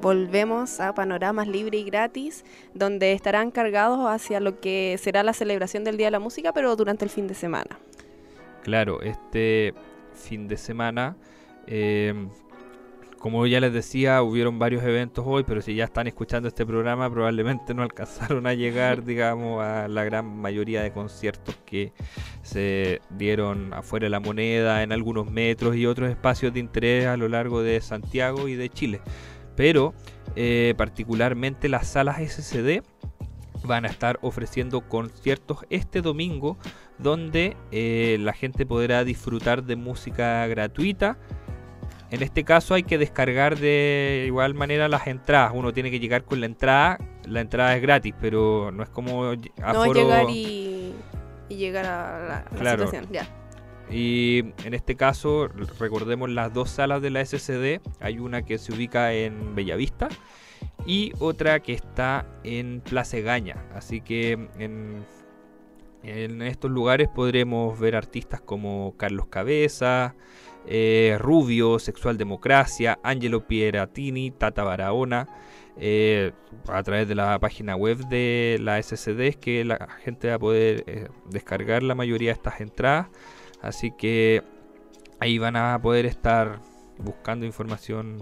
Volvemos 0.00 0.80
a 0.80 0.94
Panoramas 0.94 1.48
Libre 1.48 1.76
y 1.76 1.84
Gratis, 1.84 2.46
donde 2.72 3.12
estarán 3.12 3.50
cargados 3.50 4.08
hacia 4.08 4.40
lo 4.40 4.58
que 4.58 4.96
será 4.98 5.22
la 5.22 5.34
celebración 5.34 5.84
del 5.84 5.98
Día 5.98 6.06
de 6.06 6.12
la 6.12 6.18
Música, 6.18 6.54
pero 6.54 6.74
durante 6.76 7.04
el 7.04 7.10
fin 7.10 7.26
de 7.26 7.34
semana. 7.34 7.78
Claro, 8.62 9.02
este 9.02 9.74
fin 10.14 10.48
de 10.48 10.56
semana, 10.56 11.14
eh, 11.66 12.14
como 13.20 13.46
ya 13.46 13.60
les 13.60 13.72
decía, 13.72 14.22
hubieron 14.22 14.58
varios 14.58 14.82
eventos 14.84 15.24
hoy, 15.26 15.44
pero 15.44 15.60
si 15.60 15.74
ya 15.74 15.84
están 15.84 16.06
escuchando 16.06 16.48
este 16.48 16.64
programa, 16.64 17.10
probablemente 17.10 17.74
no 17.74 17.82
alcanzaron 17.88 18.46
a 18.46 18.54
llegar, 18.54 19.04
digamos, 19.04 19.62
a 19.62 19.88
la 19.88 20.04
gran 20.04 20.40
mayoría 20.40 20.82
de 20.82 20.92
conciertos 20.92 21.56
que 21.66 21.92
se 22.42 23.00
dieron 23.10 23.74
afuera 23.74 24.06
de 24.06 24.10
la 24.10 24.20
moneda, 24.20 24.82
en 24.82 24.92
algunos 24.92 25.30
metros 25.30 25.76
y 25.76 25.86
otros 25.86 26.10
espacios 26.10 26.52
de 26.52 26.60
interés 26.60 27.06
a 27.06 27.16
lo 27.16 27.28
largo 27.28 27.62
de 27.62 27.80
Santiago 27.80 28.48
y 28.48 28.54
de 28.54 28.68
Chile. 28.68 29.00
Pero 29.56 29.94
eh, 30.36 30.74
particularmente 30.76 31.68
las 31.68 31.88
salas 31.88 32.18
SCD 32.20 32.82
van 33.64 33.84
a 33.84 33.88
estar 33.88 34.18
ofreciendo 34.22 34.82
conciertos 34.82 35.66
este 35.68 36.00
domingo 36.00 36.56
donde 36.98 37.56
eh, 37.70 38.16
la 38.20 38.32
gente 38.32 38.66
podrá 38.66 39.04
disfrutar 39.04 39.64
de 39.64 39.76
música 39.76 40.46
gratuita. 40.46 41.18
En 42.10 42.22
este 42.22 42.42
caso 42.44 42.74
hay 42.74 42.82
que 42.84 42.96
descargar 42.96 43.58
de 43.58 44.24
igual 44.26 44.54
manera 44.54 44.88
las 44.88 45.06
entradas. 45.06 45.52
Uno 45.54 45.72
tiene 45.72 45.90
que 45.90 46.00
llegar 46.00 46.24
con 46.24 46.40
la 46.40 46.46
entrada. 46.46 46.98
La 47.26 47.40
entrada 47.42 47.76
es 47.76 47.82
gratis, 47.82 48.14
pero 48.20 48.70
no 48.72 48.82
es 48.82 48.88
como 48.88 49.24
No 49.34 49.42
aforo- 49.62 49.90
es 49.90 49.96
llegar 50.04 50.30
y, 50.30 50.94
y 51.50 51.56
llegar 51.56 51.84
a 51.84 52.26
la, 52.26 52.36
a 52.38 52.52
la 52.54 52.58
Claro. 52.60 52.86
situación. 52.86 53.12
Ya. 53.12 53.26
Y 53.90 54.40
en 54.64 54.74
este 54.74 54.96
caso, 54.96 55.48
recordemos 55.78 56.28
las 56.30 56.52
dos 56.52 56.70
salas 56.70 57.00
de 57.02 57.10
la 57.10 57.20
SCD. 57.24 57.80
Hay 58.00 58.18
una 58.18 58.42
que 58.42 58.58
se 58.58 58.72
ubica 58.72 59.12
en 59.12 59.54
Bellavista 59.54 60.08
y 60.86 61.12
otra 61.18 61.60
que 61.60 61.72
está 61.74 62.26
en 62.44 62.80
Plaza 62.80 63.18
Gaña. 63.20 63.56
Así 63.74 64.00
que 64.00 64.32
en, 64.58 65.04
en 66.02 66.42
estos 66.42 66.70
lugares 66.70 67.08
podremos 67.08 67.78
ver 67.78 67.96
artistas 67.96 68.40
como 68.40 68.94
Carlos 68.96 69.26
Cabeza, 69.28 70.14
eh, 70.70 71.16
Rubio, 71.18 71.78
Sexual 71.78 72.18
Democracia, 72.18 72.98
Angelo 73.02 73.46
Pieratini, 73.46 74.30
Tata 74.30 74.64
Barahona. 74.64 75.26
eh, 75.80 76.32
a 76.68 76.82
través 76.82 77.08
de 77.08 77.14
la 77.14 77.38
página 77.38 77.76
web 77.76 77.98
de 78.08 78.58
la 78.60 78.82
SCD 78.82 79.28
es 79.28 79.36
que 79.36 79.64
la 79.64 79.88
gente 80.04 80.28
va 80.28 80.34
a 80.34 80.38
poder 80.38 80.84
eh, 80.86 81.08
descargar 81.30 81.82
la 81.82 81.94
mayoría 81.94 82.30
de 82.30 82.34
estas 82.34 82.60
entradas. 82.60 83.06
Así 83.62 83.92
que 83.96 84.42
ahí 85.20 85.38
van 85.38 85.56
a 85.56 85.80
poder 85.80 86.04
estar 86.04 86.60
buscando 86.98 87.46
información 87.46 88.18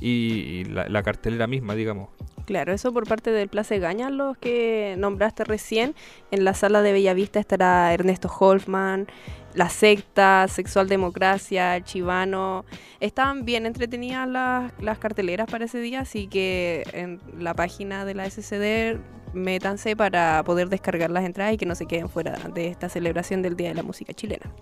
y, 0.00 0.64
la 0.64 1.02
cartelera 1.02 1.46
misma, 1.46 1.74
digamos. 1.74 2.08
Claro, 2.44 2.72
eso 2.72 2.92
por 2.92 3.06
parte 3.06 3.30
del 3.30 3.48
Place 3.48 3.78
Gaña, 3.78 4.10
los 4.10 4.36
que 4.36 4.96
nombraste 4.98 5.44
recién. 5.44 5.94
En 6.30 6.44
la 6.44 6.54
sala 6.54 6.82
de 6.82 6.92
Bellavista 6.92 7.38
estará 7.38 7.92
Ernesto 7.94 8.28
Holfman, 8.28 9.06
La 9.54 9.68
Secta, 9.68 10.46
Sexual 10.48 10.88
Democracia, 10.88 11.82
Chivano. 11.84 12.64
Están 13.00 13.44
bien 13.44 13.66
entretenidas 13.66 14.28
las, 14.28 14.72
las 14.80 14.98
carteleras 14.98 15.50
para 15.50 15.66
ese 15.66 15.78
día, 15.78 16.00
así 16.00 16.26
que 16.26 16.84
en 16.92 17.20
la 17.38 17.54
página 17.54 18.04
de 18.04 18.14
la 18.14 18.28
SCD 18.28 18.98
métanse 19.34 19.96
para 19.96 20.42
poder 20.44 20.68
descargar 20.68 21.10
las 21.10 21.24
entradas 21.24 21.54
y 21.54 21.56
que 21.56 21.66
no 21.66 21.74
se 21.74 21.86
queden 21.86 22.08
fuera 22.08 22.38
de 22.54 22.68
esta 22.68 22.88
celebración 22.88 23.42
del 23.42 23.56
Día 23.56 23.68
de 23.68 23.74
la 23.74 23.82
Música 23.82 24.12
Chilena. 24.12 24.52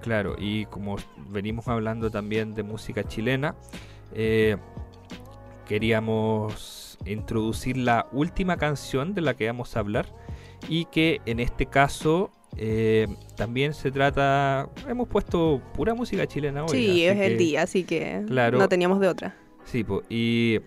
Claro, 0.00 0.36
y 0.38 0.66
como 0.66 0.96
venimos 1.28 1.68
hablando 1.68 2.10
también 2.10 2.54
de 2.54 2.62
música 2.62 3.02
chilena, 3.04 3.56
eh, 4.14 4.56
queríamos 5.66 6.98
introducir 7.04 7.76
la 7.76 8.06
última 8.12 8.56
canción 8.56 9.14
de 9.14 9.20
la 9.20 9.34
que 9.34 9.46
vamos 9.46 9.76
a 9.76 9.80
hablar 9.80 10.06
y 10.68 10.86
que 10.86 11.20
en 11.26 11.40
este 11.40 11.66
caso 11.66 12.30
eh, 12.56 13.06
también 13.36 13.74
se 13.74 13.90
trata, 13.90 14.68
hemos 14.88 15.08
puesto 15.08 15.60
pura 15.74 15.94
música 15.94 16.26
chilena 16.26 16.64
hoy. 16.64 16.70
sí, 16.70 17.04
es 17.04 17.18
el 17.18 17.38
día, 17.38 17.62
así 17.62 17.84
que 17.84 18.22
Claro. 18.26 18.58
no 18.58 18.68
teníamos 18.68 19.00
de 19.00 19.08
otra. 19.08 19.36
Sí, 19.64 19.84
po, 19.84 20.02
y 20.08 20.60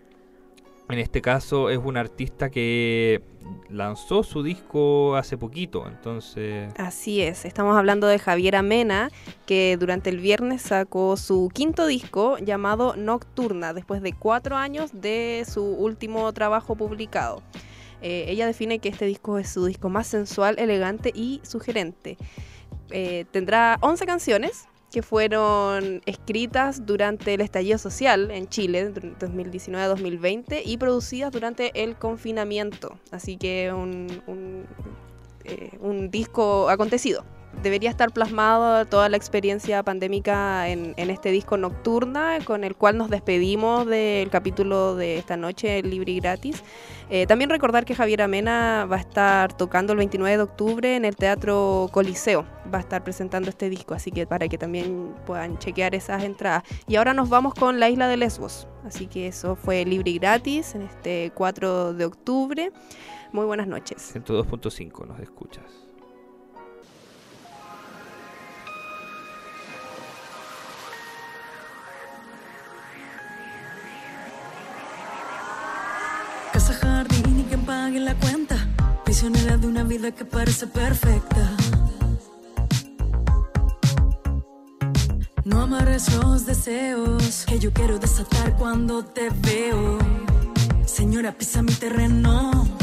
en 0.89 0.99
este 0.99 1.21
caso 1.21 1.69
es 1.69 1.77
un 1.79 1.97
artista 1.97 2.49
que 2.49 3.21
lanzó 3.69 4.23
su 4.23 4.43
disco 4.43 5.15
hace 5.15 5.37
poquito, 5.37 5.87
entonces... 5.87 6.71
Así 6.77 7.21
es, 7.21 7.45
estamos 7.45 7.75
hablando 7.77 8.07
de 8.07 8.19
Javier 8.19 8.55
Amena, 8.57 9.09
que 9.45 9.77
durante 9.79 10.09
el 10.09 10.19
viernes 10.19 10.61
sacó 10.61 11.17
su 11.17 11.49
quinto 11.53 11.87
disco 11.87 12.37
llamado 12.37 12.95
Nocturna, 12.95 13.73
después 13.73 14.01
de 14.01 14.13
cuatro 14.13 14.55
años 14.57 14.91
de 14.93 15.45
su 15.49 15.63
último 15.63 16.31
trabajo 16.33 16.75
publicado. 16.75 17.41
Eh, 18.01 18.25
ella 18.27 18.45
define 18.47 18.79
que 18.79 18.89
este 18.89 19.05
disco 19.05 19.37
es 19.37 19.49
su 19.49 19.65
disco 19.65 19.89
más 19.89 20.07
sensual, 20.07 20.55
elegante 20.59 21.11
y 21.13 21.39
sugerente. 21.43 22.17
Eh, 22.89 23.25
tendrá 23.31 23.77
11 23.81 24.05
canciones 24.05 24.65
que 24.91 25.01
fueron 25.01 26.01
escritas 26.05 26.85
durante 26.85 27.33
el 27.33 27.39
estallido 27.41 27.77
social 27.77 28.29
en 28.31 28.49
Chile, 28.49 28.93
dur- 28.93 29.15
2019-2020, 29.19 30.61
y 30.65 30.77
producidas 30.77 31.31
durante 31.31 31.83
el 31.83 31.95
confinamiento. 31.95 32.97
Así 33.11 33.37
que 33.37 33.71
un, 33.73 34.07
un, 34.27 34.65
eh, 35.45 35.71
un 35.79 36.11
disco 36.11 36.69
acontecido. 36.69 37.23
Debería 37.63 37.89
estar 37.89 38.11
plasmado 38.11 38.85
toda 38.85 39.09
la 39.09 39.17
experiencia 39.17 39.83
pandémica 39.83 40.67
en, 40.69 40.93
en 40.97 41.09
este 41.09 41.31
disco 41.31 41.57
Nocturna, 41.57 42.39
con 42.45 42.63
el 42.63 42.75
cual 42.75 42.97
nos 42.97 43.09
despedimos 43.09 43.85
del 43.85 44.29
capítulo 44.29 44.95
de 44.95 45.17
esta 45.17 45.37
noche, 45.37 45.81
libre 45.83 46.13
y 46.13 46.19
gratis. 46.19 46.63
Eh, 47.13 47.27
también 47.27 47.49
recordar 47.49 47.83
que 47.83 47.93
Javier 47.93 48.21
Amena 48.21 48.87
va 48.89 48.95
a 48.95 48.99
estar 48.99 49.51
tocando 49.51 49.91
el 49.91 49.97
29 49.97 50.37
de 50.37 50.43
octubre 50.43 50.95
en 50.95 51.03
el 51.03 51.17
Teatro 51.17 51.89
Coliseo. 51.91 52.45
Va 52.73 52.77
a 52.77 52.81
estar 52.81 53.03
presentando 53.03 53.49
este 53.49 53.69
disco, 53.69 53.93
así 53.93 54.11
que 54.11 54.25
para 54.25 54.47
que 54.47 54.57
también 54.57 55.13
puedan 55.25 55.57
chequear 55.57 55.93
esas 55.93 56.23
entradas. 56.23 56.63
Y 56.87 56.95
ahora 56.95 57.13
nos 57.13 57.27
vamos 57.27 57.53
con 57.53 57.81
la 57.81 57.89
isla 57.89 58.07
de 58.07 58.15
Lesbos. 58.15 58.65
Así 58.85 59.07
que 59.07 59.27
eso 59.27 59.57
fue 59.57 59.83
libre 59.83 60.11
y 60.11 60.19
gratis 60.19 60.73
en 60.73 60.83
este 60.83 61.33
4 61.35 61.93
de 61.93 62.05
octubre. 62.05 62.71
Muy 63.33 63.45
buenas 63.45 63.67
noches. 63.67 64.15
102.5 64.15 65.05
nos 65.05 65.19
escuchas. 65.19 65.90
Y 77.91 77.93
quien 77.93 78.05
pague 78.05 78.13
la 78.13 78.15
cuenta. 78.15 78.55
Prisionera 79.03 79.57
de 79.57 79.67
una 79.67 79.83
vida 79.83 80.11
que 80.11 80.25
parece 80.25 80.67
perfecta. 80.67 81.51
No 85.43 85.61
amarres 85.61 86.13
los 86.13 86.45
deseos 86.45 87.45
que 87.47 87.59
yo 87.59 87.71
quiero 87.73 87.99
desatar 87.99 88.55
cuando 88.57 89.03
te 89.03 89.29
veo. 89.29 89.97
Señora, 90.85 91.31
pisa 91.33 91.61
mi 91.61 91.73
terreno. 91.73 92.80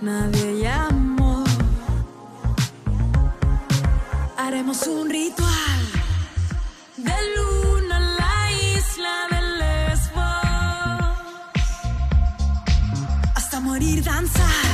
Nadie 0.00 0.60
llamó. 0.62 1.44
Haremos 4.36 4.86
un 4.86 5.10
ritual 5.10 5.80
de 6.96 7.16
luna 7.36 7.96
en 7.96 8.16
la 8.16 8.52
isla 8.76 9.14
de 9.30 9.40
Lesbos 9.60 10.16
hasta 13.34 13.60
morir 13.60 14.02
danzar. 14.04 14.65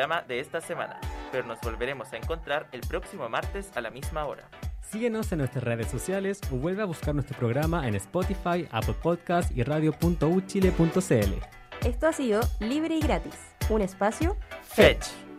Programa 0.00 0.24
de 0.26 0.40
esta 0.40 0.62
semana, 0.62 0.98
pero 1.30 1.46
nos 1.46 1.60
volveremos 1.60 2.10
a 2.14 2.16
encontrar 2.16 2.68
el 2.72 2.80
próximo 2.80 3.28
martes 3.28 3.70
a 3.74 3.82
la 3.82 3.90
misma 3.90 4.24
hora. 4.24 4.48
Síguenos 4.80 5.30
en 5.32 5.38
nuestras 5.38 5.62
redes 5.62 5.88
sociales 5.88 6.40
o 6.50 6.56
vuelve 6.56 6.80
a 6.80 6.86
buscar 6.86 7.14
nuestro 7.14 7.36
programa 7.36 7.86
en 7.86 7.94
Spotify, 7.96 8.66
Apple 8.70 8.96
Podcast 9.02 9.54
y 9.54 9.62
radio.uchile.cl. 9.62 11.86
Esto 11.86 12.06
ha 12.06 12.12
sido 12.14 12.40
Libre 12.60 12.96
y 12.96 13.00
Gratis, 13.00 13.34
un 13.68 13.82
espacio 13.82 14.38
Fetch. 14.62 15.29